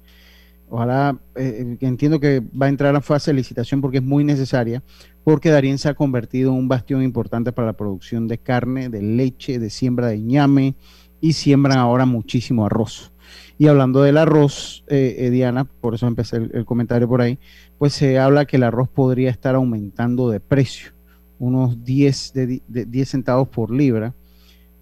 Ojalá, 0.70 1.20
eh, 1.34 1.76
entiendo 1.82 2.18
que 2.18 2.40
va 2.40 2.64
a 2.64 2.70
entrar 2.70 2.96
a 2.96 3.02
fase 3.02 3.30
de 3.30 3.36
licitación 3.36 3.82
porque 3.82 3.98
es 3.98 4.02
muy 4.02 4.24
necesaria, 4.24 4.82
porque 5.22 5.50
Darien 5.50 5.76
se 5.76 5.90
ha 5.90 5.94
convertido 5.94 6.50
en 6.52 6.56
un 6.60 6.68
bastión 6.68 7.02
importante 7.02 7.52
para 7.52 7.66
la 7.66 7.72
producción 7.74 8.26
de 8.26 8.38
carne, 8.38 8.88
de 8.88 9.02
leche, 9.02 9.58
de 9.58 9.68
siembra 9.68 10.06
de 10.06 10.18
ñame 10.18 10.76
y 11.20 11.34
siembran 11.34 11.76
ahora 11.76 12.06
muchísimo 12.06 12.64
arroz. 12.64 13.12
Y 13.58 13.66
hablando 13.66 14.00
del 14.00 14.16
arroz, 14.16 14.82
eh, 14.88 15.28
Diana, 15.30 15.64
por 15.64 15.94
eso 15.94 16.06
empecé 16.06 16.38
el, 16.38 16.64
comentario 16.64 17.06
por 17.06 17.20
ahí, 17.20 17.38
pues 17.76 17.92
se 17.92 18.18
habla 18.18 18.46
que 18.46 18.56
el 18.56 18.62
arroz 18.62 18.88
podría 18.88 19.28
estar 19.28 19.54
aumentando 19.54 20.30
de 20.30 20.40
precio 20.40 20.95
unos 21.38 21.84
10, 21.84 22.32
de, 22.32 22.62
10 22.68 23.08
centavos 23.08 23.48
por 23.48 23.70
libra. 23.70 24.14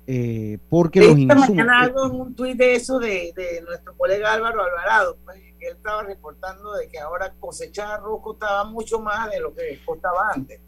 Eh, 0.06 0.58
porque 0.68 1.00
los 1.00 1.18
insumos... 1.18 1.48
mañana 1.48 1.80
algo 1.80 2.06
en 2.06 2.20
un 2.20 2.34
tuit 2.34 2.56
de 2.56 2.74
eso 2.74 2.98
de, 2.98 3.32
nuestro 3.66 3.96
colega 3.96 4.34
Álvaro 4.34 4.62
Alvarado, 4.62 5.16
pues, 5.24 5.38
que 5.58 5.68
él 5.68 5.76
estaba 5.76 6.02
reportando 6.02 6.74
de 6.74 6.88
que 6.88 6.98
ahora 6.98 7.32
cosechar 7.40 7.90
arroz 7.90 8.20
costaba 8.22 8.64
mucho 8.64 9.00
más 9.00 9.30
de 9.30 9.40
lo 9.40 9.54
que 9.54 9.80
costaba 9.84 10.32
antes. 10.34 10.60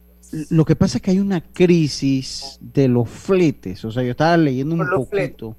Lo 0.51 0.65
que 0.65 0.75
pasa 0.75 0.99
es 0.99 1.03
que 1.03 1.11
hay 1.13 1.21
una 1.21 1.41
crisis 1.41 2.59
de 2.61 2.89
los 2.89 3.09
fletes, 3.09 3.85
o 3.85 3.93
sea, 3.93 4.03
yo 4.03 4.11
estaba 4.11 4.37
leyendo 4.37 4.75
un 4.75 4.89
poquito. 4.89 5.57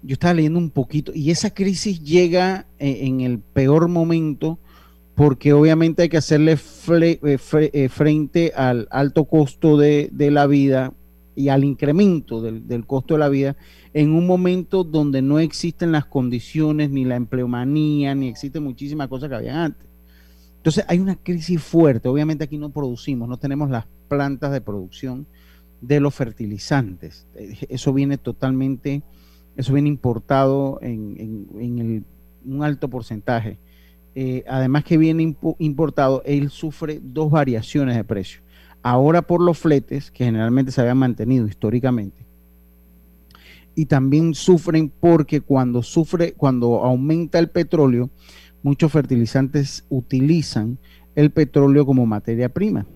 Yo 0.00 0.12
estaba 0.12 0.34
leyendo 0.34 0.58
un 0.58 0.70
poquito 0.70 1.12
y 1.12 1.32
esa 1.32 1.52
crisis 1.52 2.00
llega 2.00 2.66
eh, 2.78 3.00
en 3.02 3.20
el 3.20 3.40
peor 3.40 3.88
momento 3.88 4.58
porque 5.18 5.52
obviamente 5.52 6.02
hay 6.02 6.08
que 6.08 6.16
hacerle 6.16 6.52
eh, 6.52 7.38
eh, 7.72 7.88
frente 7.88 8.52
al 8.54 8.86
alto 8.88 9.24
costo 9.24 9.76
de, 9.76 10.12
la 10.16 10.46
vida 10.46 10.92
y 11.34 11.48
al 11.48 11.64
incremento 11.64 12.40
del, 12.40 12.86
costo 12.86 13.14
de 13.14 13.18
la 13.18 13.28
vida 13.28 13.56
en 13.94 14.12
un 14.12 14.28
momento 14.28 14.84
donde 14.84 15.20
no 15.20 15.40
existen 15.40 15.90
las 15.90 16.06
condiciones, 16.06 16.90
ni 16.90 17.04
la 17.04 17.16
empleomanía, 17.16 18.14
ni 18.14 18.28
existen 18.28 18.62
muchísimas 18.62 19.08
cosas 19.08 19.28
que 19.28 19.34
habían 19.34 19.56
antes. 19.56 19.88
Entonces 20.58 20.84
hay 20.86 21.00
una 21.00 21.16
crisis 21.16 21.60
fuerte. 21.60 22.08
Obviamente 22.08 22.44
aquí 22.44 22.56
no 22.56 22.70
producimos, 22.70 23.28
no 23.28 23.38
tenemos 23.38 23.70
las 23.70 23.86
plantas 24.06 24.52
de 24.52 24.60
producción 24.60 25.26
de 25.80 25.98
los 25.98 26.14
fertilizantes. 26.14 27.26
Eh, 27.34 27.66
eso 27.70 27.92
viene 27.92 28.18
totalmente, 28.18 29.02
eso 29.56 29.72
viene 29.72 29.88
importado 29.88 30.78
en, 30.80 32.06
un 32.46 32.62
alto 32.62 32.88
porcentaje. 32.88 33.58
Eh, 34.20 34.42
además 34.48 34.82
que 34.82 34.98
viene 34.98 35.36
importado, 35.60 36.24
él 36.26 36.50
sufre 36.50 36.98
dos 37.00 37.30
variaciones 37.30 37.94
de 37.94 38.02
precio. 38.02 38.40
Ahora 38.82 39.22
por 39.22 39.40
los 39.40 39.58
fletes, 39.58 40.10
que 40.10 40.24
generalmente 40.24 40.72
se 40.72 40.80
habían 40.80 40.98
mantenido 40.98 41.46
históricamente, 41.46 42.26
y 43.76 43.86
también 43.86 44.34
sufren 44.34 44.90
porque 44.90 45.40
cuando 45.40 45.84
sufre, 45.84 46.32
cuando 46.32 46.82
aumenta 46.84 47.38
el 47.38 47.48
petróleo, 47.48 48.10
muchos 48.64 48.90
fertilizantes 48.90 49.84
utilizan 49.88 50.78
el 51.14 51.30
petróleo 51.30 51.86
como 51.86 52.04
materia 52.04 52.48
prima. 52.48 52.86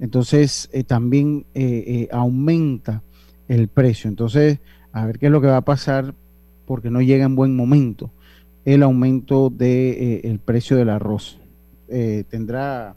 Entonces 0.00 0.70
eh, 0.72 0.84
también 0.84 1.44
eh, 1.52 2.08
aumenta 2.10 3.02
el 3.46 3.68
precio. 3.68 4.08
Entonces, 4.08 4.60
a 4.90 5.04
ver 5.04 5.18
qué 5.18 5.26
es 5.26 5.32
lo 5.32 5.42
que 5.42 5.48
va 5.48 5.58
a 5.58 5.66
pasar 5.66 6.14
porque 6.64 6.90
no 6.90 7.02
llega 7.02 7.26
en 7.26 7.36
buen 7.36 7.54
momento 7.54 8.10
el 8.66 8.82
aumento 8.82 9.48
del 9.48 9.58
de, 9.58 10.20
eh, 10.24 10.38
precio 10.44 10.76
del 10.76 10.90
arroz. 10.90 11.38
Eh, 11.88 12.24
tendrá, 12.28 12.96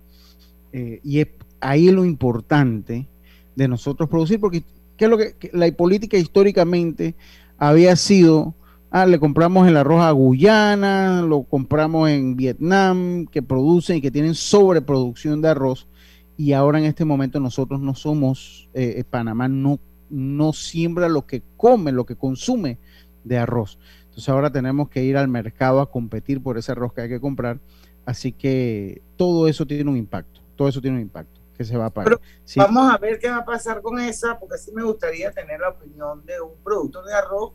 eh, 0.74 0.99
y 1.03 1.20
es 1.20 1.28
ahí 1.61 1.91
lo 1.91 2.03
importante 2.03 3.07
de 3.55 3.67
nosotros 3.67 4.09
producir, 4.09 4.39
porque 4.39 4.63
¿qué 4.97 5.05
es 5.05 5.11
lo 5.11 5.17
que, 5.17 5.36
la 5.53 5.72
política 5.72 6.17
históricamente 6.17 7.15
había 7.59 7.95
sido? 7.95 8.55
Ah, 8.89 9.05
le 9.05 9.20
compramos 9.20 9.67
el 9.67 9.78
arroz 9.78 10.01
a 10.01 10.09
Guyana, 10.09 11.22
lo 11.22 11.43
compramos 11.43 12.09
en 12.09 12.36
Vietnam, 12.36 13.28
que 13.28 13.43
producen 13.43 13.97
y 13.97 14.01
que 14.01 14.09
tienen 14.09 14.34
sobreproducción 14.34 15.39
de 15.39 15.49
arroz, 15.49 15.88
y 16.36 16.53
ahora 16.53 16.80
en 16.80 16.86
este 16.86 17.05
momento 17.05 17.39
nosotros 17.39 17.80
no 17.80 17.93
somos, 17.93 18.70
Panamá 19.11 19.47
no, 19.47 19.80
no 20.09 20.51
siembra 20.51 21.09
lo 21.09 21.28
que 21.28 21.43
come, 21.57 21.91
lo 21.91 22.07
que 22.07 22.15
consume 22.15 22.80
de 23.24 23.38
arroz. 23.38 23.78
Entonces 24.20 24.34
ahora 24.34 24.51
tenemos 24.51 24.89
que 24.89 25.01
ir 25.01 25.15
al 25.15 25.30
mercado 25.30 25.80
a 25.80 25.89
competir 25.89 26.43
por 26.43 26.57
ese 26.57 26.74
arroz 26.74 26.91
que 26.91 26.99
hay 26.99 27.07
que 27.07 27.22
comprar. 27.22 27.57
Así 28.05 28.34
que 28.34 29.01
todo 29.15 29.47
eso 29.47 29.65
tiene 29.65 29.89
un 29.89 29.95
impacto, 29.95 30.41
todo 30.57 30.67
eso 30.67 30.82
tiene 30.82 30.97
un 30.97 31.03
impacto 31.03 31.39
que 31.57 31.63
se 31.63 31.78
va 31.78 31.86
a 31.86 31.89
pagar. 31.89 32.20
Vamos 32.57 32.93
a 32.93 32.97
ver 32.97 33.17
qué 33.17 33.30
va 33.30 33.38
a 33.38 33.45
pasar 33.45 33.82
con 33.82 33.97
esa, 33.97 34.38
porque 34.38 34.57
sí 34.57 34.74
me 34.74 34.84
gustaría 34.84 35.32
tener 35.32 35.61
la 35.61 35.70
opinión 35.70 36.26
de 36.26 36.41
un 36.41 36.51
productor 36.61 37.05
de 37.05 37.13
arroz. 37.13 37.53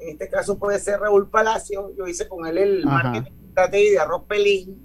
En 0.00 0.08
este 0.08 0.28
caso 0.28 0.58
puede 0.58 0.80
ser 0.80 0.98
Raúl 0.98 1.28
Palacio. 1.28 1.94
Yo 1.96 2.08
hice 2.08 2.26
con 2.26 2.44
él 2.44 2.58
el 2.58 2.84
marketing 2.84 3.30
de 3.54 3.98
arroz 4.00 4.24
pelín. 4.24 4.84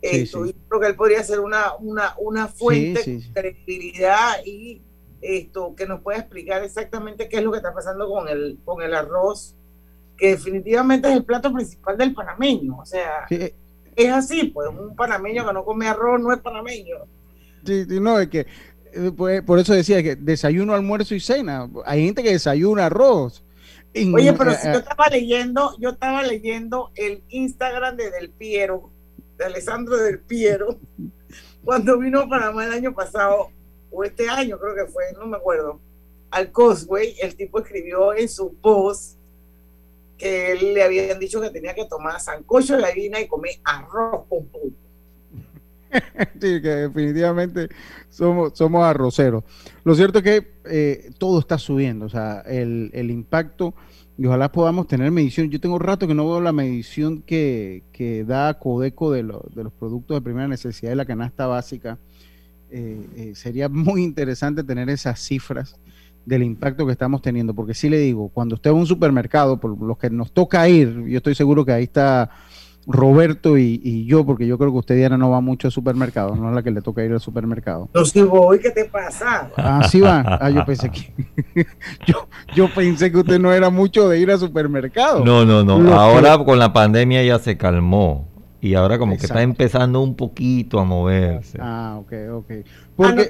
esto, 0.00 0.46
creo 0.68 0.80
que 0.80 0.86
él 0.86 0.96
podría 0.96 1.22
ser 1.24 1.40
una, 1.40 1.74
una, 1.78 2.14
una 2.16 2.48
fuente 2.48 3.02
de 3.04 3.32
credibilidad 3.34 4.42
y 4.46 4.80
esto 5.20 5.74
que 5.76 5.86
nos 5.86 6.00
pueda 6.00 6.20
explicar 6.20 6.64
exactamente 6.64 7.28
qué 7.28 7.36
es 7.36 7.44
lo 7.44 7.50
que 7.50 7.58
está 7.58 7.74
pasando 7.74 8.08
con 8.08 8.28
el, 8.28 8.58
con 8.64 8.80
el 8.80 8.94
arroz 8.94 9.56
que 10.16 10.28
definitivamente 10.28 11.08
es 11.08 11.16
el 11.16 11.24
plato 11.24 11.52
principal 11.52 11.96
del 11.96 12.14
panameño. 12.14 12.78
O 12.78 12.86
sea, 12.86 13.26
es 13.28 14.12
así, 14.12 14.44
pues 14.44 14.68
un 14.68 14.94
panameño 14.94 15.46
que 15.46 15.52
no 15.52 15.64
come 15.64 15.88
arroz 15.88 16.20
no 16.20 16.32
es 16.32 16.40
panameño. 16.40 16.96
Sí, 17.64 17.86
no, 18.00 18.18
es 18.18 18.28
que 18.28 18.46
eh, 18.96 19.12
pues, 19.14 19.42
por 19.42 19.58
eso 19.58 19.74
decía 19.74 20.02
que 20.02 20.16
desayuno, 20.16 20.74
almuerzo 20.74 21.14
y 21.14 21.20
cena. 21.20 21.68
Hay 21.84 22.04
gente 22.04 22.22
que 22.22 22.32
desayuna 22.32 22.86
arroz. 22.86 23.42
Oye, 24.14 24.32
pero 24.34 24.52
si 24.54 24.66
yo 24.66 24.78
estaba 24.78 25.08
leyendo, 25.08 25.74
yo 25.78 25.90
estaba 25.90 26.22
leyendo 26.22 26.90
el 26.96 27.22
Instagram 27.28 27.96
de 27.96 28.10
Del 28.10 28.30
Piero, 28.30 28.90
de 29.38 29.46
Alessandro 29.46 29.96
Del 29.96 30.18
Piero, 30.20 30.78
cuando 31.64 31.98
vino 31.98 32.20
a 32.20 32.28
Panamá 32.28 32.66
el 32.66 32.72
año 32.72 32.94
pasado, 32.94 33.48
o 33.90 34.04
este 34.04 34.28
año 34.28 34.58
creo 34.58 34.74
que 34.74 34.92
fue, 34.92 35.04
no 35.18 35.26
me 35.26 35.38
acuerdo, 35.38 35.80
al 36.30 36.52
Cosway, 36.52 37.16
el 37.22 37.36
tipo 37.36 37.58
escribió 37.58 38.12
en 38.12 38.28
su 38.28 38.54
post 38.56 39.18
que 40.16 40.52
él 40.52 40.74
le 40.74 40.82
habían 40.82 41.18
dicho 41.18 41.40
que 41.40 41.50
tenía 41.50 41.74
que 41.74 41.84
tomar 41.84 42.20
sancocho 42.20 42.76
de 42.76 42.82
gallina 42.82 43.20
y 43.20 43.26
comer 43.26 43.52
arroz 43.64 44.24
con 44.28 44.46
pollo. 44.46 44.72
sí, 46.40 46.60
que 46.62 46.68
definitivamente 46.68 47.68
somos, 48.08 48.52
somos 48.56 48.84
arroceros. 48.84 49.44
Lo 49.84 49.94
cierto 49.94 50.18
es 50.18 50.24
que 50.24 50.48
eh, 50.64 51.10
todo 51.18 51.38
está 51.38 51.58
subiendo, 51.58 52.06
o 52.06 52.08
sea, 52.08 52.40
el, 52.40 52.90
el, 52.92 53.10
impacto, 53.10 53.74
y 54.18 54.26
ojalá 54.26 54.50
podamos 54.50 54.88
tener 54.88 55.10
medición. 55.10 55.50
Yo 55.50 55.60
tengo 55.60 55.78
rato 55.78 56.06
que 56.06 56.14
no 56.14 56.26
veo 56.26 56.40
la 56.40 56.52
medición 56.52 57.22
que, 57.22 57.84
que 57.92 58.24
da 58.24 58.58
Codeco 58.58 59.12
de, 59.12 59.22
de, 59.22 59.64
los 59.64 59.72
productos 59.72 60.16
de 60.16 60.22
primera 60.22 60.48
necesidad 60.48 60.90
de 60.90 60.96
la 60.96 61.06
canasta 61.06 61.46
básica. 61.46 61.98
Eh, 62.70 63.06
eh, 63.16 63.32
sería 63.34 63.68
muy 63.68 64.02
interesante 64.02 64.64
tener 64.64 64.90
esas 64.90 65.20
cifras 65.20 65.76
del 66.26 66.42
impacto 66.42 66.84
que 66.84 66.92
estamos 66.92 67.22
teniendo, 67.22 67.54
porque 67.54 67.72
sí 67.72 67.88
le 67.88 67.98
digo, 67.98 68.28
cuando 68.28 68.56
usted 68.56 68.70
va 68.70 68.74
a 68.74 68.80
un 68.80 68.86
supermercado, 68.86 69.58
por 69.58 69.80
los 69.80 69.96
que 69.96 70.10
nos 70.10 70.32
toca 70.32 70.68
ir, 70.68 71.04
yo 71.06 71.16
estoy 71.18 71.34
seguro 71.34 71.64
que 71.64 71.72
ahí 71.72 71.84
está 71.84 72.30
Roberto 72.88 73.56
y, 73.58 74.06
yo, 74.06 74.26
porque 74.26 74.46
yo 74.46 74.58
creo 74.58 74.72
que 74.72 74.78
usted, 74.78 74.96
Diana, 74.96 75.16
no 75.16 75.30
va 75.30 75.40
mucho 75.40 75.68
al 75.68 75.72
supermercado, 75.72 76.34
no 76.36 76.48
es 76.48 76.54
la 76.54 76.62
que 76.62 76.70
le 76.70 76.82
toca 76.82 77.04
ir 77.04 77.12
al 77.12 77.20
supermercado. 77.20 77.88
No, 77.94 78.04
si 78.04 78.22
voy, 78.22 78.58
¿qué 78.58 78.70
te 78.70 78.84
pasa? 78.84 79.50
Ah, 79.56 79.86
sí 79.88 80.00
va. 80.00 80.38
Ah, 80.40 80.50
yo 80.50 80.64
pensé 80.64 80.90
que. 80.90 81.12
yo, 82.06 82.28
yo 82.54 82.68
pensé 82.74 83.10
que 83.10 83.18
usted 83.18 83.40
no 83.40 83.52
era 83.52 83.70
mucho 83.70 84.08
de 84.08 84.20
ir 84.20 84.30
al 84.30 84.38
supermercado. 84.38 85.24
No, 85.24 85.44
no, 85.44 85.64
no. 85.64 85.94
Ahora 85.94 86.38
con 86.44 86.58
la 86.58 86.72
pandemia 86.72 87.24
ya 87.24 87.38
se 87.38 87.56
calmó 87.56 88.35
y 88.66 88.74
ahora 88.74 88.98
como 88.98 89.16
que 89.16 89.26
está 89.26 89.42
empezando 89.42 90.00
un 90.00 90.16
poquito 90.16 90.80
a 90.80 90.84
moverse. 90.84 91.58
Ah, 91.60 91.98
ok, 92.00 92.12
ok. 92.32 92.52
Porque, 92.96 93.28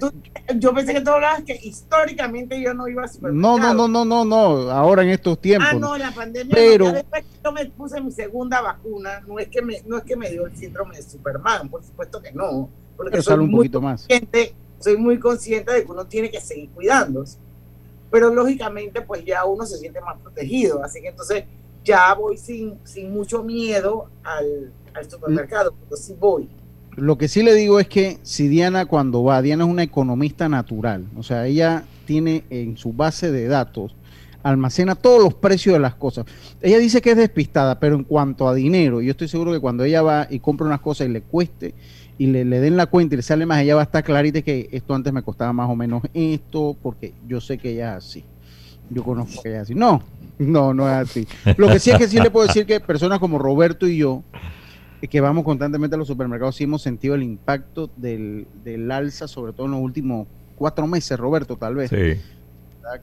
yo 0.56 0.72
pensé 0.74 0.94
que 0.94 1.00
tú 1.00 1.10
hablabas 1.10 1.42
que 1.42 1.58
históricamente 1.62 2.60
yo 2.60 2.72
no 2.72 2.88
iba 2.88 3.04
a 3.04 3.08
supermercado. 3.08 3.58
No, 3.58 3.74
no, 3.74 3.88
no, 3.88 4.04
no, 4.04 4.04
no, 4.04 4.24
no, 4.24 4.70
ahora 4.70 5.02
en 5.02 5.10
estos 5.10 5.40
tiempos. 5.40 5.68
Ah, 5.70 5.74
no, 5.74 5.96
la 5.98 6.10
pandemia, 6.12 6.54
pero, 6.54 6.92
después 6.92 7.22
que 7.22 7.38
yo 7.44 7.52
me 7.52 7.66
puse 7.66 8.00
mi 8.00 8.12
segunda 8.12 8.60
vacuna, 8.62 9.20
no 9.26 9.38
es 9.38 9.48
que 9.48 9.60
me, 9.60 9.82
no 9.86 9.98
es 9.98 10.04
que 10.04 10.16
me 10.16 10.30
dio 10.30 10.46
el 10.46 10.56
síndrome 10.56 10.96
de 10.96 11.02
Superman, 11.02 11.68
por 11.68 11.84
supuesto 11.84 12.22
que 12.22 12.32
no. 12.32 12.70
Porque 12.96 13.10
pero 13.10 13.22
soy 13.22 13.38
un 13.38 13.50
muy 13.50 13.58
poquito 13.58 13.80
más. 13.80 14.06
Soy 14.78 14.96
muy 14.96 15.18
consciente 15.18 15.72
de 15.72 15.84
que 15.84 15.90
uno 15.90 16.06
tiene 16.06 16.30
que 16.30 16.40
seguir 16.40 16.70
cuidándose. 16.70 17.38
Pero 18.10 18.32
lógicamente, 18.32 19.00
pues 19.02 19.24
ya 19.24 19.44
uno 19.44 19.66
se 19.66 19.78
siente 19.78 20.00
más 20.00 20.18
protegido. 20.18 20.82
Así 20.84 21.00
que 21.00 21.08
entonces 21.08 21.44
ya 21.82 22.12
voy 22.14 22.36
sin, 22.36 22.78
sin 22.84 23.12
mucho 23.12 23.42
miedo 23.42 24.10
al, 24.22 24.72
al 24.96 25.10
supermercado, 25.10 25.74
pero 25.84 25.96
sí 25.96 26.14
voy. 26.18 26.48
Lo 26.96 27.18
que 27.18 27.28
sí 27.28 27.42
le 27.42 27.54
digo 27.54 27.78
es 27.78 27.88
que 27.88 28.18
si 28.22 28.48
Diana 28.48 28.86
cuando 28.86 29.22
va, 29.22 29.42
Diana 29.42 29.64
es 29.64 29.70
una 29.70 29.82
economista 29.82 30.48
natural, 30.48 31.04
o 31.16 31.22
sea, 31.22 31.46
ella 31.46 31.84
tiene 32.06 32.44
en 32.48 32.78
su 32.78 32.92
base 32.94 33.30
de 33.30 33.48
datos, 33.48 33.94
almacena 34.42 34.94
todos 34.94 35.22
los 35.22 35.34
precios 35.34 35.74
de 35.74 35.80
las 35.80 35.94
cosas. 35.94 36.24
Ella 36.62 36.78
dice 36.78 37.02
que 37.02 37.10
es 37.10 37.16
despistada, 37.16 37.78
pero 37.78 37.96
en 37.96 38.04
cuanto 38.04 38.48
a 38.48 38.54
dinero, 38.54 39.02
yo 39.02 39.10
estoy 39.10 39.28
seguro 39.28 39.52
que 39.52 39.60
cuando 39.60 39.84
ella 39.84 40.00
va 40.02 40.26
y 40.30 40.38
compra 40.38 40.66
unas 40.66 40.80
cosas 40.80 41.08
y 41.08 41.10
le 41.10 41.20
cueste 41.20 41.74
y 42.18 42.28
le, 42.28 42.44
den 42.44 42.76
la 42.76 42.86
cuenta 42.86 43.14
y 43.14 43.16
le 43.16 43.22
sale 43.22 43.44
más, 43.44 43.60
ella 43.60 43.74
va 43.74 43.82
a 43.82 43.84
estar 43.84 44.02
clarita 44.02 44.40
que 44.40 44.68
esto 44.72 44.94
antes 44.94 45.12
me 45.12 45.22
costaba 45.22 45.52
más 45.52 45.68
o 45.68 45.76
menos 45.76 46.02
esto, 46.14 46.76
porque 46.82 47.12
yo 47.26 47.40
sé 47.40 47.58
que 47.58 47.72
ella 47.72 47.96
es 47.96 48.04
así. 48.04 48.24
Yo 48.88 49.04
conozco 49.04 49.42
que 49.42 49.50
ella 49.50 49.58
es 49.58 49.62
así. 49.64 49.74
No, 49.74 50.02
no, 50.38 50.72
no 50.72 50.88
es 50.88 50.94
así. 50.94 51.26
Lo 51.58 51.68
que 51.68 51.78
sí 51.78 51.90
es 51.90 51.98
que 51.98 52.08
sí 52.08 52.18
le 52.20 52.30
puedo 52.30 52.46
decir 52.46 52.64
que 52.64 52.80
personas 52.80 53.18
como 53.18 53.38
Roberto 53.38 53.86
y 53.86 53.98
yo, 53.98 54.22
que 55.00 55.20
vamos 55.20 55.44
constantemente 55.44 55.94
a 55.94 55.98
los 55.98 56.08
supermercados, 56.08 56.56
sí 56.56 56.64
hemos 56.64 56.82
sentido 56.82 57.14
el 57.14 57.22
impacto 57.22 57.90
del, 57.96 58.46
del 58.64 58.90
alza, 58.90 59.28
sobre 59.28 59.52
todo 59.52 59.66
en 59.66 59.72
los 59.72 59.80
últimos 59.80 60.26
cuatro 60.56 60.86
meses, 60.86 61.18
Roberto, 61.18 61.56
tal 61.56 61.76
vez. 61.76 61.90
Sí. 61.90 62.20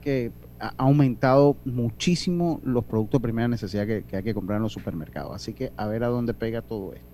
que 0.01 0.31
ha 0.59 0.73
aumentado 0.77 1.57
muchísimo 1.65 2.61
los 2.63 2.85
productos 2.85 3.19
de 3.19 3.23
primera 3.23 3.47
necesidad 3.47 3.85
que, 3.85 4.03
hay 4.11 4.23
que 4.23 4.33
comprar 4.33 4.57
en 4.57 4.63
los 4.63 4.73
supermercados. 4.73 5.35
Así 5.35 5.53
que 5.53 5.71
a 5.77 5.87
ver 5.87 6.03
a 6.03 6.07
dónde 6.07 6.33
pega 6.33 6.61
todo 6.61 6.93
esto. 6.93 7.07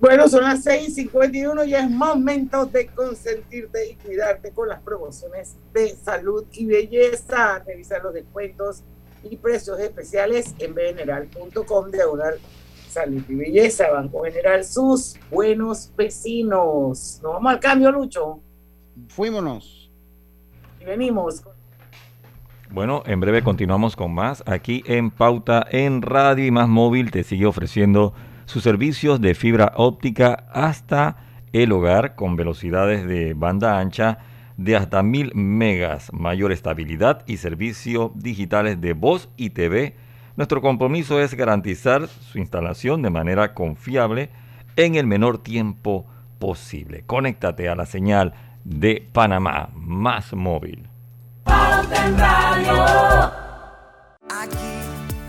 Bueno, 0.00 0.28
son 0.28 0.44
las 0.44 0.64
6:51 0.64 1.66
y 1.66 1.74
es 1.74 1.90
momento 1.90 2.66
de 2.66 2.86
consentirte 2.86 3.90
y 3.90 3.94
cuidarte 3.94 4.52
con 4.52 4.68
las 4.68 4.80
promociones 4.80 5.56
de 5.72 5.88
salud 5.90 6.44
y 6.52 6.66
belleza. 6.66 7.60
Revisar 7.66 8.02
los 8.04 8.14
descuentos 8.14 8.82
y 9.28 9.36
precios 9.36 9.80
especiales 9.80 10.54
en 10.60 10.74
general.com 10.74 11.90
diagonal 11.90 12.38
Salud 12.88 13.22
y 13.28 13.34
Belleza, 13.34 13.90
Banco 13.90 14.22
General, 14.24 14.64
sus 14.64 15.18
buenos 15.30 15.92
vecinos. 15.96 17.20
Nos 17.22 17.32
vamos 17.34 17.52
al 17.52 17.60
cambio, 17.60 17.92
Lucho. 17.92 18.40
Fuímonos. 19.08 19.90
Y 20.80 20.84
venimos. 20.84 21.42
Bueno, 22.70 23.02
en 23.06 23.20
breve 23.20 23.42
continuamos 23.42 23.96
con 23.96 24.12
más. 24.12 24.42
Aquí 24.46 24.82
en 24.86 25.10
Pauta 25.10 25.66
en 25.70 26.02
Radio 26.02 26.46
y 26.46 26.50
Más 26.50 26.68
Móvil 26.68 27.10
te 27.10 27.24
sigue 27.24 27.46
ofreciendo 27.46 28.14
sus 28.46 28.62
servicios 28.62 29.20
de 29.20 29.34
fibra 29.34 29.72
óptica 29.76 30.46
hasta 30.52 31.16
el 31.52 31.72
hogar 31.72 32.14
con 32.14 32.36
velocidades 32.36 33.06
de 33.06 33.34
banda 33.34 33.78
ancha 33.78 34.18
de 34.56 34.76
hasta 34.76 35.02
mil 35.02 35.34
megas, 35.34 36.12
mayor 36.12 36.52
estabilidad 36.52 37.22
y 37.26 37.36
servicios 37.36 38.10
digitales 38.14 38.80
de 38.80 38.92
voz 38.92 39.28
y 39.36 39.50
TV 39.50 39.94
nuestro 40.38 40.62
compromiso 40.62 41.20
es 41.20 41.34
garantizar 41.34 42.06
su 42.06 42.38
instalación 42.38 43.02
de 43.02 43.10
manera 43.10 43.54
confiable 43.54 44.30
en 44.76 44.94
el 44.94 45.04
menor 45.04 45.42
tiempo 45.42 46.06
posible. 46.38 47.02
Conéctate 47.06 47.68
a 47.68 47.74
la 47.74 47.86
señal 47.86 48.34
de 48.62 49.08
Panamá 49.12 49.70
más 49.74 50.32
móvil. 50.32 50.88
Aquí 51.44 52.22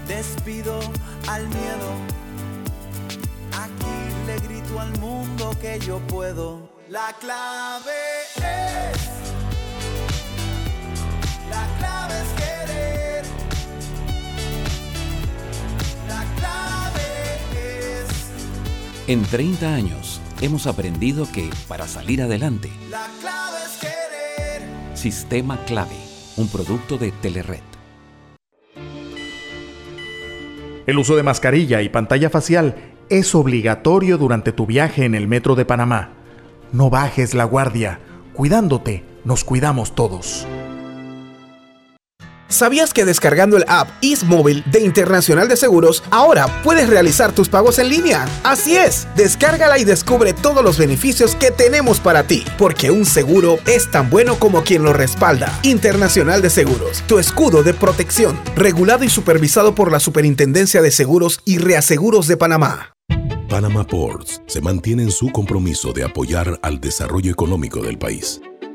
despido 0.08 0.80
al 1.28 1.48
miedo. 1.48 1.90
Aquí 3.58 4.28
le 4.28 4.36
grito 4.48 4.80
al 4.80 4.96
mundo 5.00 5.50
que 5.60 5.80
yo 5.80 5.98
puedo. 6.08 6.70
La 6.88 7.16
clave 7.20 7.90
es. 8.36 8.99
En 19.10 19.24
30 19.24 19.74
años 19.74 20.22
hemos 20.40 20.68
aprendido 20.68 21.28
que 21.32 21.50
para 21.68 21.88
salir 21.88 22.22
adelante, 22.22 22.70
la 22.92 23.08
clave 23.20 23.58
es 23.66 23.80
querer. 23.80 24.62
Sistema 24.94 25.66
Clave, 25.66 25.98
un 26.38 26.48
producto 26.48 27.00
de 27.00 27.12
Telered. 27.12 27.64
El 30.86 31.00
uso 31.00 31.16
de 31.16 31.24
mascarilla 31.24 31.82
y 31.82 31.90
pantalla 31.90 32.30
facial 32.30 32.76
es 33.10 33.34
obligatorio 33.34 34.20
durante 34.20 34.52
tu 34.52 34.68
viaje 34.68 35.06
en 35.06 35.16
el 35.16 35.28
metro 35.28 35.56
de 35.56 35.66
Panamá. 35.66 36.12
No 36.72 36.92
bajes 36.92 37.34
la 37.34 37.46
guardia. 37.46 38.00
Cuidándote, 38.34 39.04
nos 39.26 39.44
cuidamos 39.44 39.96
todos. 39.96 40.46
¿Sabías 42.50 42.96
que 42.96 43.06
descargando 43.06 43.58
el 43.58 43.66
app 43.68 43.90
Móvil 44.26 44.64
de 44.66 44.82
Internacional 44.82 45.48
de 45.48 45.56
Seguros, 45.56 46.04
ahora 46.10 46.48
puedes 46.64 46.90
realizar 46.90 47.32
tus 47.32 47.48
pagos 47.48 47.78
en 47.78 47.90
línea? 47.90 48.28
Así 48.44 48.76
es, 48.76 49.08
descárgala 49.16 49.78
y 49.78 49.84
descubre 49.84 50.34
todos 50.34 50.64
los 50.64 50.80
beneficios 50.80 51.36
que 51.36 51.52
tenemos 51.52 52.00
para 52.00 52.24
ti, 52.24 52.44
porque 52.58 52.90
un 52.90 53.06
seguro 53.06 53.60
es 53.68 53.92
tan 53.92 54.10
bueno 54.10 54.40
como 54.40 54.64
quien 54.64 54.84
lo 54.84 54.94
respalda. 54.94 55.58
Internacional 55.62 56.42
de 56.42 56.50
Seguros, 56.50 57.04
tu 57.06 57.20
escudo 57.20 57.62
de 57.62 57.76
protección, 57.76 58.40
regulado 58.56 59.04
y 59.04 59.10
supervisado 59.10 59.76
por 59.76 59.92
la 59.92 60.00
Superintendencia 60.00 60.82
de 60.82 60.90
Seguros 60.90 61.42
y 61.46 61.60
Reaseguros 61.60 62.26
de 62.26 62.38
Panamá. 62.38 62.96
Panama 63.48 63.86
Ports 63.86 64.42
se 64.48 64.60
mantiene 64.62 65.04
en 65.04 65.12
su 65.12 65.30
compromiso 65.30 65.94
de 65.94 66.04
apoyar 66.04 66.60
al 66.64 66.80
desarrollo 66.80 67.32
económico 67.32 67.82
del 67.82 68.00
país 68.00 68.42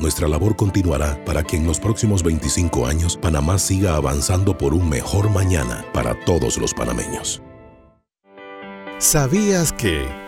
Nuestra 0.00 0.28
labor 0.28 0.54
continuará 0.54 1.22
para 1.24 1.42
que 1.42 1.56
en 1.56 1.66
los 1.66 1.80
próximos 1.80 2.22
25 2.22 2.86
años 2.86 3.16
Panamá 3.16 3.58
siga 3.58 3.96
avanzando 3.96 4.56
por 4.56 4.72
un 4.72 4.88
mejor 4.88 5.28
mañana 5.30 5.84
para 5.92 6.14
todos 6.24 6.56
los 6.58 6.72
panameños. 6.72 7.42
¿Sabías 8.98 9.72
que... 9.72 10.27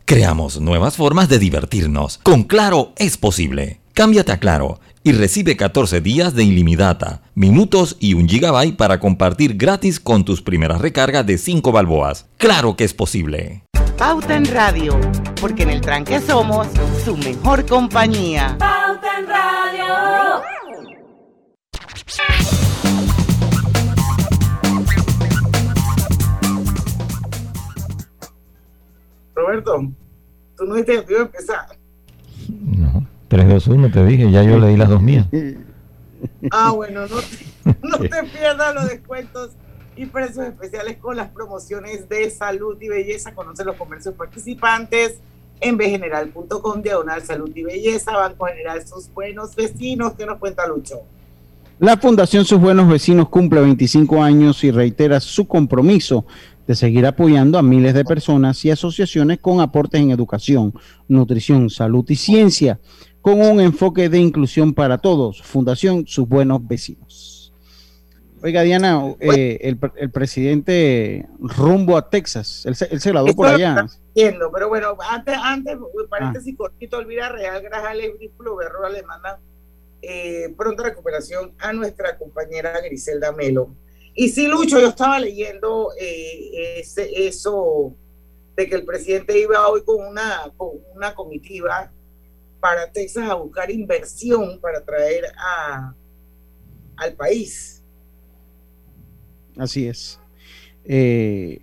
Creamos 0.05 0.59
nuevas 0.59 0.97
formas 0.97 1.29
de 1.29 1.39
divertirnos. 1.39 2.19
Con 2.19 2.43
Claro 2.43 2.93
es 2.97 3.17
posible. 3.17 3.79
Cámbiate 3.93 4.31
a 4.31 4.39
Claro 4.39 4.79
y 5.03 5.13
recibe 5.13 5.57
14 5.57 6.01
días 6.01 6.35
de 6.35 6.43
ilimitada, 6.43 7.21
minutos 7.33 7.97
y 7.99 8.13
un 8.13 8.27
gigabyte 8.27 8.77
para 8.77 8.99
compartir 8.99 9.55
gratis 9.57 9.99
con 9.99 10.23
tus 10.25 10.41
primeras 10.41 10.81
recargas 10.81 11.25
de 11.25 11.37
5 11.37 11.71
balboas. 11.71 12.27
Claro 12.37 12.75
que 12.75 12.83
es 12.83 12.93
posible. 12.93 13.63
Pauta 13.97 14.35
en 14.35 14.45
Radio, 14.45 14.99
porque 15.39 15.63
en 15.63 15.69
el 15.69 15.81
tranque 15.81 16.19
somos 16.19 16.67
su 17.03 17.17
mejor 17.17 17.65
compañía. 17.65 18.55
Pauta 18.59 19.19
en 19.19 19.27
Radio. 19.27 20.60
Roberto, 29.41 29.91
tú 30.57 30.65
no 30.65 30.75
dijiste 30.75 31.05
que 31.05 31.13
iba 31.13 31.21
a 31.21 31.25
empezar. 31.25 31.65
No, 32.49 33.07
3, 33.27 33.49
2, 33.49 33.67
1 33.67 33.91
te 33.91 34.05
dije, 34.05 34.31
ya 34.31 34.43
yo 34.43 34.59
leí 34.59 34.77
las 34.77 34.89
dos 34.89 35.01
mías. 35.01 35.27
Ah, 36.51 36.69
bueno, 36.69 37.07
no 37.07 37.15
te, 37.15 37.75
no 37.81 37.97
te 37.97 38.23
pierdas 38.37 38.75
los 38.75 38.87
descuentos 38.87 39.53
y 39.95 40.05
precios 40.05 40.45
especiales 40.45 40.97
con 40.97 41.15
las 41.15 41.29
promociones 41.29 42.07
de 42.09 42.29
salud 42.29 42.77
y 42.79 42.89
belleza. 42.89 43.33
Conoce 43.33 43.65
los 43.65 43.75
comercios 43.75 44.13
participantes 44.13 45.19
en 45.59 45.77
bgeneral.com, 45.77 46.81
diagonal 46.83 47.23
salud 47.23 47.51
y 47.55 47.63
belleza, 47.63 48.11
Banco 48.11 48.45
General, 48.45 48.85
sus 48.87 49.11
buenos 49.11 49.55
vecinos. 49.55 50.13
¿Qué 50.13 50.27
nos 50.27 50.37
cuenta 50.37 50.67
Lucho? 50.67 51.01
La 51.81 51.97
Fundación 51.97 52.45
Sus 52.45 52.59
Buenos 52.59 52.87
Vecinos 52.87 53.29
cumple 53.29 53.59
25 53.59 54.21
años 54.21 54.63
y 54.63 54.69
reitera 54.69 55.19
su 55.19 55.47
compromiso 55.47 56.25
de 56.71 56.75
seguir 56.75 57.05
apoyando 57.05 57.57
a 57.57 57.61
miles 57.61 57.93
de 57.93 58.05
personas 58.05 58.63
y 58.63 58.71
asociaciones 58.71 59.39
con 59.39 59.59
aportes 59.59 59.99
en 59.99 60.11
educación, 60.11 60.73
nutrición, 61.09 61.69
salud 61.69 62.05
y 62.07 62.15
ciencia, 62.15 62.79
con 63.19 63.41
un 63.41 63.59
enfoque 63.59 64.07
de 64.07 64.19
inclusión 64.19 64.73
para 64.73 64.97
todos. 64.97 65.41
Fundación 65.43 66.07
Sus 66.07 66.29
Buenos 66.29 66.65
Vecinos. 66.65 67.53
Oiga, 68.41 68.61
Diana, 68.61 69.03
eh, 69.19 69.59
el, 69.61 69.77
el, 69.97 70.11
presidente 70.11 71.27
rumbo 71.39 71.97
a 71.97 72.09
Texas, 72.09 72.65
él 72.65 72.75
se, 72.75 72.85
él 72.85 73.01
se 73.01 73.11
graduó 73.11 73.35
por 73.35 73.49
allá. 73.49 73.85
Entiendo, 74.15 74.49
pero 74.51 74.69
bueno, 74.69 74.97
antes, 75.09 75.35
antes 75.43 75.77
paréntesis 76.09 76.53
ah. 76.53 76.57
cortito, 76.57 77.01
Elvira 77.01 77.27
Real 77.29 77.61
Grajales, 77.61 78.13
Berro 78.39 78.89
le 78.89 79.03
manda 79.03 79.39
eh, 80.01 80.53
pronta 80.57 80.83
recuperación 80.83 81.51
a 81.59 81.73
nuestra 81.73 82.17
compañera 82.17 82.79
Griselda 82.79 83.33
Melo. 83.33 83.75
Y 84.13 84.29
sí, 84.29 84.47
Lucho, 84.47 84.79
yo 84.79 84.89
estaba 84.89 85.19
leyendo 85.19 85.91
eh, 85.99 86.79
ese, 86.79 87.27
eso 87.27 87.95
de 88.55 88.67
que 88.67 88.75
el 88.75 88.85
presidente 88.85 89.39
iba 89.39 89.67
hoy 89.67 89.83
con 89.83 90.05
una, 90.05 90.51
con 90.57 90.79
una 90.93 91.13
comitiva 91.15 91.91
para 92.59 92.91
Texas 92.91 93.29
a 93.29 93.35
buscar 93.35 93.71
inversión 93.71 94.59
para 94.59 94.83
traer 94.83 95.25
a, 95.37 95.95
al 96.97 97.13
país. 97.13 97.83
Así 99.57 99.87
es. 99.87 100.19
Eh, 100.83 101.61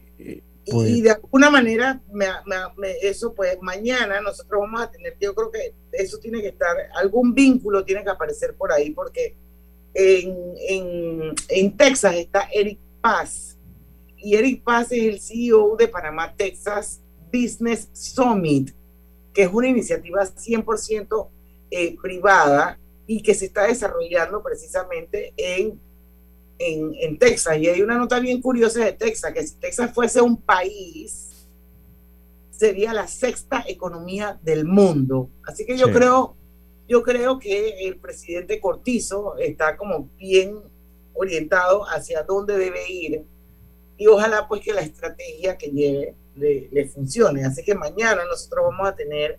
y 0.65 0.71
pues 0.71 1.03
de 1.03 1.11
alguna 1.11 1.51
manera, 1.51 2.01
me, 2.13 2.27
me, 2.45 2.91
eso 3.03 3.33
pues 3.35 3.57
mañana 3.63 4.21
nosotros 4.21 4.61
vamos 4.61 4.83
a 4.83 4.91
tener, 4.91 5.17
yo 5.19 5.35
creo 5.35 5.51
que 5.51 5.75
eso 5.93 6.19
tiene 6.19 6.43
que 6.43 6.49
estar, 6.49 6.77
algún 6.95 7.35
vínculo 7.35 7.85
tiene 7.85 8.05
que 8.05 8.11
aparecer 8.11 8.55
por 8.55 8.71
ahí, 8.71 8.91
porque 8.91 9.35
en, 9.95 10.37
en, 10.69 11.35
en 11.49 11.77
Texas 11.77 12.15
está 12.17 12.49
Eric 12.53 12.79
Paz, 13.01 13.59
y 14.17 14.35
Eric 14.35 14.63
Paz 14.63 14.91
es 14.93 15.03
el 15.05 15.21
CEO 15.21 15.77
de 15.77 15.89
Panamá 15.89 16.35
Texas 16.37 17.01
Business 17.33 17.89
Summit, 17.93 18.73
que 19.33 19.43
es 19.43 19.51
una 19.53 19.69
iniciativa 19.69 20.25
100% 20.25 21.29
eh, 21.71 21.97
privada 22.03 22.79
y 23.07 23.23
que 23.23 23.35
se 23.35 23.47
está 23.47 23.67
desarrollando 23.67 24.43
precisamente 24.43 25.33
en 25.37 25.81
en, 26.59 27.19
Texas. 27.19 27.59
Y 27.59 27.69
hay 27.69 27.83
una 27.83 27.97
nota 27.97 28.19
bien 28.21 28.41
curiosa 28.41 28.85
de 28.85 28.93
Texas, 28.93 29.33
que 29.33 29.47
si 29.47 29.55
Texas 29.57 29.93
fuese 29.95 30.21
un 30.21 30.41
país, 30.41 31.47
sería 32.51 32.93
la 32.93 33.07
sexta 33.07 33.65
economía 33.67 34.39
del 34.43 34.65
mundo. 34.65 35.31
Así 35.45 35.65
que 35.65 35.77
yo 35.77 35.93
creo, 35.93 36.37
yo 36.89 37.03
creo 37.03 37.39
que 37.39 37.87
el 37.87 37.99
presidente 37.99 38.61
Cortizo 38.61 39.37
está 39.37 39.77
como 39.77 40.09
bien 40.17 40.59
orientado 41.15 41.85
hacia 41.85 42.23
dónde 42.23 42.57
debe 42.57 42.91
ir 42.91 43.25
y 43.99 44.07
ojalá 44.07 44.47
pues 44.49 44.63
que 44.63 44.73
la 44.73 44.81
estrategia 44.81 45.59
que 45.59 45.69
lleve 45.71 46.15
le, 46.37 46.87
funcione. 46.87 47.45
Así 47.45 47.65
que 47.65 47.75
mañana 47.75 48.25
nosotros 48.25 48.67
vamos 48.71 48.89
a 48.89 48.95
tener 48.95 49.39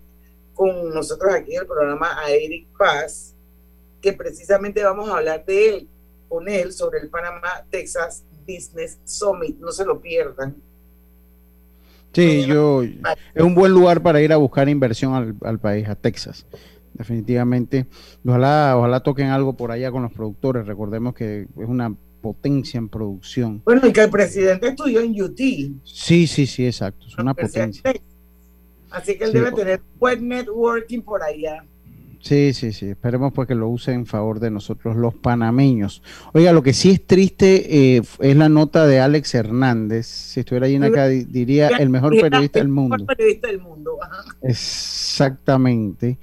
con 0.53 0.93
nosotros 0.93 1.33
aquí 1.33 1.55
en 1.55 1.61
el 1.61 1.67
programa 1.67 2.21
a 2.21 2.29
Eric 2.29 2.67
Paz, 2.77 3.33
que 4.01 4.11
precisamente 4.11 4.83
vamos 4.83 5.09
a 5.09 5.17
hablar 5.17 5.45
de 5.45 5.69
él, 5.69 5.87
con 6.27 6.47
él 6.49 6.73
sobre 6.73 6.99
el 6.99 7.09
Panamá 7.09 7.65
Texas 7.69 8.23
Business 8.45 8.99
Summit. 9.05 9.57
No 9.57 9.71
se 9.71 9.85
lo 9.85 9.99
pierdan. 10.01 10.55
Sí, 12.11 12.45
yo 12.45 12.83
es 12.83 13.43
un 13.43 13.53
buen 13.53 13.71
lugar 13.71 14.01
para 14.01 14.19
ir 14.19 14.33
a 14.33 14.37
buscar 14.37 14.67
inversión 14.67 15.37
al, 15.41 15.59
país, 15.59 15.87
a 15.87 15.95
Texas. 15.95 16.45
Definitivamente. 16.99 17.87
Ojalá, 18.25 18.75
ojalá 18.77 18.99
toquen 18.99 19.27
algo 19.27 19.53
por 19.53 19.71
allá 19.71 19.89
con 19.89 20.03
los 20.03 20.11
productores. 20.11 20.67
Recordemos 20.67 21.13
que 21.13 21.43
es 21.43 21.67
una 21.67 21.95
potencia 22.21 22.77
en 22.77 22.89
producción. 22.89 23.61
Bueno, 23.63 23.87
y 23.87 23.93
que 23.93 24.03
el 24.03 24.09
presidente 24.09 24.67
estudió 24.67 24.99
en 24.99 25.19
UT. 25.19 25.37
Sí, 25.85 26.27
sí, 26.27 26.45
sí, 26.45 26.65
exacto. 26.65 27.07
Es 27.07 27.17
una 27.17 27.33
potencia. 27.33 27.81
Así 28.91 29.17
que 29.17 29.23
él 29.23 29.31
debe 29.31 29.53
tener 29.53 29.81
buen 29.97 30.27
networking 30.27 31.01
por 31.01 31.23
allá. 31.23 31.63
Sí, 32.21 32.53
sí, 32.53 32.73
sí. 32.73 32.87
Esperemos 32.87 33.31
pues 33.33 33.47
que 33.47 33.55
lo 33.55 33.69
use 33.69 33.93
en 33.93 34.05
favor 34.05 34.41
de 34.41 34.51
nosotros 34.51 34.97
los 34.97 35.15
panameños. 35.15 36.03
Oiga, 36.33 36.51
lo 36.51 36.61
que 36.61 36.73
sí 36.73 36.91
es 36.91 37.07
triste 37.07 37.95
eh, 37.95 38.01
es 38.19 38.35
la 38.35 38.49
nota 38.49 38.85
de 38.85 38.99
Alex 38.99 39.35
Hernández. 39.35 40.05
Si 40.05 40.41
estuviera 40.41 40.65
allí 40.65 40.75
en 40.75 40.83
acá 40.83 41.07
diría 41.07 41.69
el 41.79 41.89
mejor 41.89 42.19
periodista 42.19 42.59
del 42.59 42.67
mundo. 42.67 42.95
El 42.95 43.01
mejor 43.03 43.15
periodista 43.15 43.47
del 43.47 43.59
mundo. 43.61 43.97
Exactamente. 44.41 46.19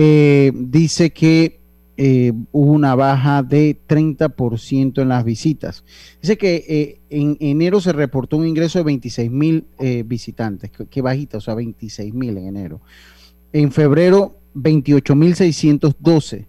Eh, 0.00 0.52
dice 0.54 1.10
que 1.10 1.58
eh, 1.96 2.32
hubo 2.52 2.70
una 2.70 2.94
baja 2.94 3.42
de 3.42 3.76
30% 3.88 5.02
en 5.02 5.08
las 5.08 5.24
visitas. 5.24 5.82
Dice 6.22 6.38
que 6.38 7.00
en 7.10 7.36
enero 7.40 7.80
se 7.80 7.92
reportó 7.92 8.36
un 8.36 8.46
ingreso 8.46 8.78
de 8.78 8.84
26 8.84 9.28
mil 9.28 9.66
visitantes. 10.04 10.70
Qué 10.88 11.02
bajita, 11.02 11.38
o 11.38 11.40
sea, 11.40 11.56
26 11.56 12.14
mil 12.14 12.38
en 12.38 12.46
enero. 12.46 12.80
En 13.52 13.72
febrero 13.72 14.38
28.612, 14.54 16.46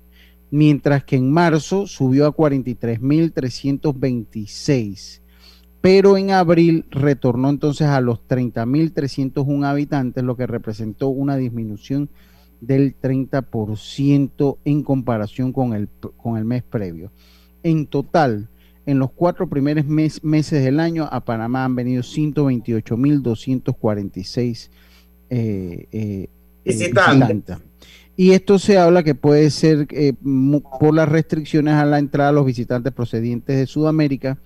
mientras 0.52 1.04
que 1.04 1.16
en 1.16 1.32
marzo 1.32 1.88
subió 1.88 2.28
a 2.28 2.36
43.326. 2.36 5.22
Pero 5.82 6.18
en 6.18 6.30
abril 6.30 6.86
retornó 6.91 7.50
entonces 7.50 7.88
a 7.88 8.00
los 8.00 8.20
30.301 8.28 9.66
habitantes, 9.66 10.24
lo 10.24 10.38
que 10.38 10.45
representó 10.45 11.08
una 11.08 11.36
disminución 11.36 12.12
del 12.62 12.95
30% 12.99 14.57
en 14.66 14.84
comparación 14.84 15.53
con 15.53 15.74
el, 15.74 15.88
con 16.18 16.38
el 16.38 16.45
mes 16.45 16.64
previo. 16.64 17.12
En 17.64 17.88
total, 17.88 18.49
en 18.86 18.99
los 18.99 19.12
cuatro 19.12 19.47
primeros 19.47 19.86
meses 19.86 20.64
del 20.64 20.80
año, 20.80 21.07
a 21.12 21.24
Panamá 21.24 21.66
han 21.66 21.76
venido 21.76 22.01
128.246 22.01 24.70
eh, 25.30 25.88
eh, 25.91 26.28
visitantes. 26.66 27.57
Y 28.16 28.32
esto 28.32 28.57
se 28.60 28.78
habla 28.78 29.03
que 29.03 29.16
puede 29.16 29.49
ser 29.49 29.88
eh, 29.91 30.14
por 30.80 30.93
las 30.93 31.07
restricciones 31.07 31.76
a 31.76 31.86
la 31.86 31.99
entrada 31.99 32.32
de 32.32 32.36
los 32.36 32.45
visitantes 32.45 32.91
procedientes 32.91 33.55
de 33.55 33.66
Sudamérica, 33.66 34.38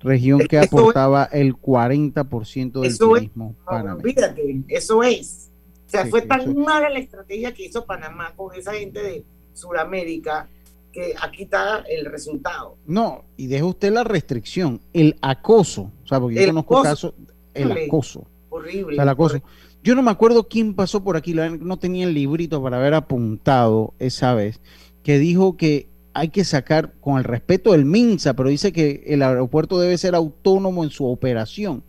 región 0.00 0.38
que 0.40 0.58
aportaba 0.58 1.24
el 1.32 1.54
40% 1.54 2.82
del 2.82 2.98
turismo. 2.98 3.56
Es, 3.66 3.90
olvídate, 3.90 4.62
eso 4.68 5.02
es. 5.02 5.45
O 5.86 5.88
sea, 5.88 6.06
fue 6.06 6.22
tan 6.22 6.56
mala 6.56 6.90
la 6.90 6.98
estrategia 6.98 7.54
que 7.54 7.66
hizo 7.66 7.84
Panamá 7.84 8.32
con 8.36 8.54
esa 8.54 8.72
gente 8.72 9.02
de 9.02 9.24
Sudamérica 9.54 10.48
que 10.92 11.14
aquí 11.20 11.44
está 11.44 11.84
el 11.88 12.06
resultado. 12.06 12.76
No, 12.86 13.24
y 13.36 13.46
deje 13.46 13.62
usted 13.62 13.92
la 13.92 14.02
restricción, 14.02 14.80
el 14.92 15.16
acoso, 15.20 15.92
o 16.04 16.08
sea, 16.08 16.18
porque 16.18 16.36
yo 16.36 16.46
conozco 16.46 16.82
casos, 16.82 17.14
el 17.54 17.70
acoso. 17.72 18.24
Horrible. 18.48 19.00
el 19.00 19.08
acoso 19.08 19.42
Yo 19.84 19.94
no 19.94 20.02
me 20.02 20.10
acuerdo 20.10 20.48
quién 20.48 20.74
pasó 20.74 21.04
por 21.04 21.16
aquí, 21.16 21.34
no 21.34 21.78
tenía 21.78 22.06
el 22.06 22.14
librito 22.14 22.62
para 22.62 22.78
haber 22.78 22.94
apuntado 22.94 23.92
esa 23.98 24.34
vez, 24.34 24.60
que 25.02 25.18
dijo 25.18 25.56
que 25.56 25.88
hay 26.14 26.30
que 26.30 26.44
sacar 26.44 26.94
con 27.00 27.18
el 27.18 27.24
respeto 27.24 27.72
del 27.72 27.84
MINSA, 27.84 28.34
pero 28.34 28.48
dice 28.48 28.72
que 28.72 29.04
el 29.06 29.22
aeropuerto 29.22 29.78
debe 29.78 29.98
ser 29.98 30.14
autónomo 30.14 30.82
en 30.82 30.88
su 30.88 31.04
operación. 31.04 31.84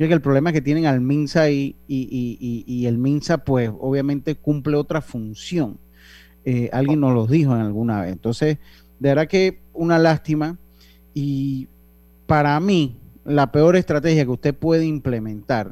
Yo 0.00 0.06
creo 0.06 0.08
que 0.08 0.14
el 0.14 0.22
problema 0.22 0.48
es 0.48 0.54
que 0.54 0.62
tienen 0.62 0.86
al 0.86 1.02
MINSA 1.02 1.50
y, 1.50 1.76
y, 1.86 2.86
el 2.86 2.96
MINSA 2.96 3.44
pues 3.44 3.70
obviamente 3.78 4.34
cumple 4.34 4.78
otra 4.78 5.02
función. 5.02 5.76
Eh, 6.46 6.70
alguien 6.72 7.00
nos 7.00 7.12
lo 7.12 7.26
dijo 7.26 7.54
en 7.54 7.60
alguna 7.60 8.00
vez. 8.00 8.12
Entonces, 8.12 8.56
de 8.98 9.08
verdad 9.10 9.28
que 9.28 9.60
una 9.74 9.98
lástima 9.98 10.56
y 11.12 11.68
para 12.26 12.58
mí 12.60 12.96
la 13.26 13.52
peor 13.52 13.76
estrategia 13.76 14.24
que 14.24 14.30
usted 14.30 14.54
puede 14.54 14.86
implementar 14.86 15.70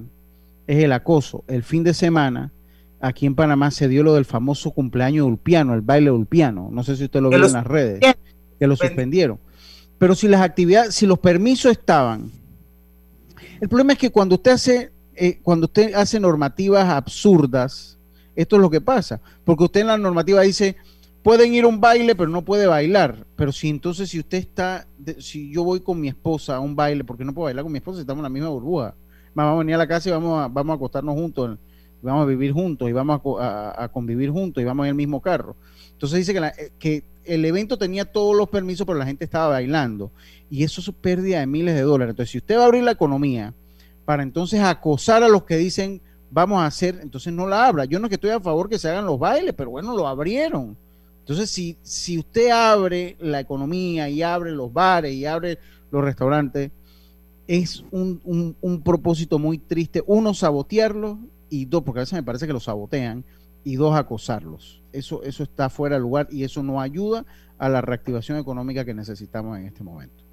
es 0.66 0.84
el 0.84 0.92
acoso. 0.92 1.42
El 1.48 1.62
fin 1.62 1.82
de 1.82 1.94
semana 1.94 2.52
aquí 3.00 3.24
en 3.24 3.34
Panamá 3.34 3.70
se 3.70 3.88
dio 3.88 4.02
lo 4.02 4.12
del 4.12 4.26
famoso 4.26 4.72
cumpleaños 4.72 5.26
ulpiano, 5.26 5.72
el 5.72 5.80
baile 5.80 6.10
ulpiano. 6.10 6.68
No 6.70 6.82
sé 6.82 6.96
si 6.96 7.04
usted 7.04 7.22
lo 7.22 7.30
vio 7.30 7.46
en 7.46 7.52
las 7.54 7.66
redes, 7.66 8.02
que 8.58 8.66
lo 8.66 8.76
suspendieron. 8.76 9.38
Pero 9.96 10.14
si 10.14 10.28
las 10.28 10.42
actividades, 10.42 10.94
si 10.94 11.06
los 11.06 11.18
permisos 11.18 11.72
estaban, 11.72 12.30
el 13.60 13.68
problema 13.68 13.92
es 13.92 13.98
que 13.98 14.10
cuando 14.10 14.36
usted 14.36 14.52
hace, 14.52 14.92
eh, 15.14 15.40
cuando 15.42 15.66
usted 15.66 15.94
hace 15.94 16.20
normativas 16.20 16.88
absurdas, 16.88 17.98
esto 18.36 18.56
es 18.56 18.62
lo 18.62 18.70
que 18.70 18.80
pasa, 18.80 19.20
porque 19.44 19.64
usted 19.64 19.80
en 19.80 19.88
la 19.88 19.98
normativa 19.98 20.42
dice 20.42 20.76
pueden 21.22 21.52
ir 21.52 21.64
a 21.64 21.68
un 21.68 21.80
baile, 21.80 22.14
pero 22.14 22.30
no 22.30 22.42
puede 22.42 22.66
bailar. 22.66 23.26
Pero 23.36 23.52
si 23.52 23.68
entonces, 23.68 24.08
si 24.08 24.20
usted 24.20 24.38
está, 24.38 24.86
si 25.18 25.52
yo 25.52 25.64
voy 25.64 25.80
con 25.80 26.00
mi 26.00 26.08
esposa 26.08 26.56
a 26.56 26.60
un 26.60 26.74
baile, 26.74 27.04
porque 27.04 27.24
no 27.24 27.34
puedo 27.34 27.46
bailar 27.46 27.64
con 27.64 27.72
mi 27.72 27.78
esposa, 27.78 28.00
estamos 28.00 28.20
en 28.20 28.24
la 28.24 28.28
misma 28.30 28.48
burbuja. 28.48 28.94
Vamos 29.34 29.54
a 29.54 29.58
venir 29.58 29.74
a 29.74 29.78
la 29.78 29.86
casa 29.86 30.08
y 30.08 30.12
vamos 30.12 30.40
a, 30.40 30.48
vamos 30.48 30.72
a 30.72 30.76
acostarnos 30.76 31.14
juntos 31.14 31.58
vamos 32.02 32.22
a 32.22 32.26
vivir 32.26 32.52
juntos 32.52 32.88
y 32.88 32.92
vamos 32.92 33.20
a, 33.40 33.88
convivir 33.92 34.30
juntos 34.30 34.62
y 34.62 34.64
vamos 34.64 34.84
en 34.84 34.90
el 34.90 34.94
mismo 34.94 35.20
carro. 35.20 35.56
Entonces 35.98 36.18
dice 36.18 36.32
que, 36.32 36.38
eh, 36.38 36.72
que 36.78 37.04
el 37.24 37.44
evento 37.44 37.76
tenía 37.76 38.04
todos 38.04 38.36
los 38.36 38.48
permisos, 38.48 38.86
pero 38.86 38.98
la 38.98 39.06
gente 39.06 39.24
estaba 39.24 39.48
bailando. 39.48 40.10
Y 40.48 40.62
eso 40.62 40.80
es 40.80 40.90
pérdida 41.00 41.40
de 41.40 41.46
miles 41.46 41.74
de 41.74 41.82
dólares. 41.82 42.12
Entonces, 42.12 42.30
si 42.30 42.38
usted 42.38 42.56
va 42.56 42.62
a 42.62 42.66
abrir 42.66 42.84
la 42.84 42.92
economía 42.92 43.52
para 44.04 44.22
entonces 44.22 44.60
acosar 44.60 45.22
a 45.22 45.28
los 45.28 45.44
que 45.44 45.56
dicen 45.56 46.00
vamos 46.30 46.60
a 46.60 46.66
hacer, 46.66 46.98
entonces 47.02 47.32
no 47.32 47.46
la 47.46 47.66
abra. 47.66 47.84
Yo 47.84 47.98
no 47.98 48.06
es 48.06 48.10
que 48.10 48.14
estoy 48.16 48.30
a 48.30 48.40
favor 48.40 48.68
que 48.68 48.78
se 48.78 48.88
hagan 48.88 49.06
los 49.06 49.18
bailes, 49.18 49.54
pero 49.54 49.70
bueno, 49.70 49.96
lo 49.96 50.06
abrieron. 50.06 50.76
Entonces, 51.20 51.50
si, 51.82 52.18
usted 52.18 52.50
abre 52.50 53.16
la 53.20 53.40
economía 53.40 54.08
y 54.08 54.22
abre 54.22 54.50
los 54.52 54.72
bares 54.72 55.12
y 55.12 55.26
abre 55.26 55.58
los 55.90 56.02
restaurantes, 56.02 56.70
es 57.46 57.84
un, 57.90 58.82
propósito 58.84 59.38
muy 59.38 59.58
triste. 59.58 60.02
Uno, 60.06 60.32
sabotearlo 60.34 61.18
y 61.50 61.64
dos, 61.64 61.82
porque 61.82 62.00
a 62.00 62.02
veces 62.02 62.14
me 62.14 62.22
parece 62.22 62.46
que 62.46 62.52
los 62.52 62.64
sabotean, 62.64 63.24
y 63.64 63.76
dos, 63.76 63.96
acosarlos. 63.96 64.82
Eso, 64.92 65.22
eso 65.22 65.42
está 65.42 65.68
fuera 65.68 65.96
de 65.96 66.00
lugar 66.00 66.28
y 66.30 66.44
eso 66.44 66.62
no 66.62 66.80
ayuda 66.80 67.24
a 67.58 67.68
la 67.68 67.80
reactivación 67.80 68.38
económica 68.38 68.84
que 68.84 68.94
necesitamos 68.94 69.58
en 69.58 69.66
este 69.66 69.82
momento. 69.82 70.24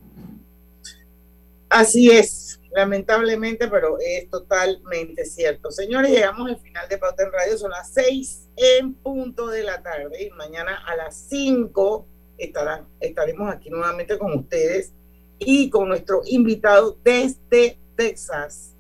Así 1.70 2.10
es, 2.10 2.62
lamentablemente, 2.74 3.68
pero 3.68 3.98
es 4.00 4.30
totalmente 4.30 5.26
cierto. 5.26 5.72
Señores, 5.72 6.12
llegamos 6.12 6.50
al 6.50 6.58
final 6.58 6.88
de 6.88 6.98
Pauta 6.98 7.24
en 7.24 7.32
Radio, 7.32 7.58
son 7.58 7.72
las 7.72 7.92
seis 7.92 8.48
en 8.56 8.94
punto 8.94 9.48
de 9.48 9.64
la 9.64 9.82
tarde 9.82 10.24
y 10.24 10.30
mañana 10.32 10.78
a 10.88 10.96
las 10.96 11.16
cinco 11.28 12.08
estarán, 12.38 12.88
estaremos 13.00 13.52
aquí 13.54 13.70
nuevamente 13.70 14.18
con 14.18 14.34
ustedes 14.38 14.94
y 15.40 15.70
con 15.70 15.90
nuestro 15.90 16.22
invitado 16.26 16.98
desde 17.04 17.78
Texas, 17.96 18.74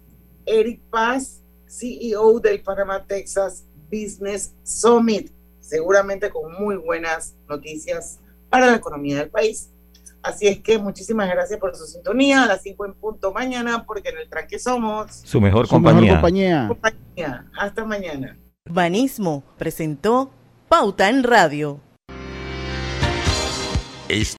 Eric 0.46 0.82
Paz, 0.90 1.42
CEO 1.68 2.40
del 2.40 2.62
Panama 2.62 3.06
Texas 3.06 3.66
Business 3.96 4.54
Summit, 4.64 5.32
seguramente 5.60 6.30
con 6.30 6.54
muy 6.62 6.76
buenas 6.76 7.36
noticias 7.48 8.20
para 8.50 8.68
la 8.68 8.76
economía 8.76 9.18
del 9.20 9.30
país. 9.30 9.70
Así 10.22 10.48
es 10.48 10.60
que 10.60 10.80
muchísimas 10.80 11.30
gracias 11.30 11.60
por 11.60 11.76
su 11.76 11.86
sintonía 11.86 12.44
a 12.44 12.48
las 12.48 12.64
5 12.64 12.86
en 12.86 12.94
punto 12.96 13.32
mañana, 13.32 13.86
porque 13.86 14.10
en 14.10 14.18
el 14.18 14.28
tranque 14.28 14.58
somos 14.58 15.12
su 15.24 15.40
mejor 15.40 15.68
compañía. 15.68 16.68
compañía. 16.68 17.46
Hasta 17.58 17.86
mañana. 17.86 18.38
Urbanismo 18.68 19.44
presentó 19.58 20.32
Pauta 20.68 21.10
en 21.10 21.24
Radio. 21.24 21.80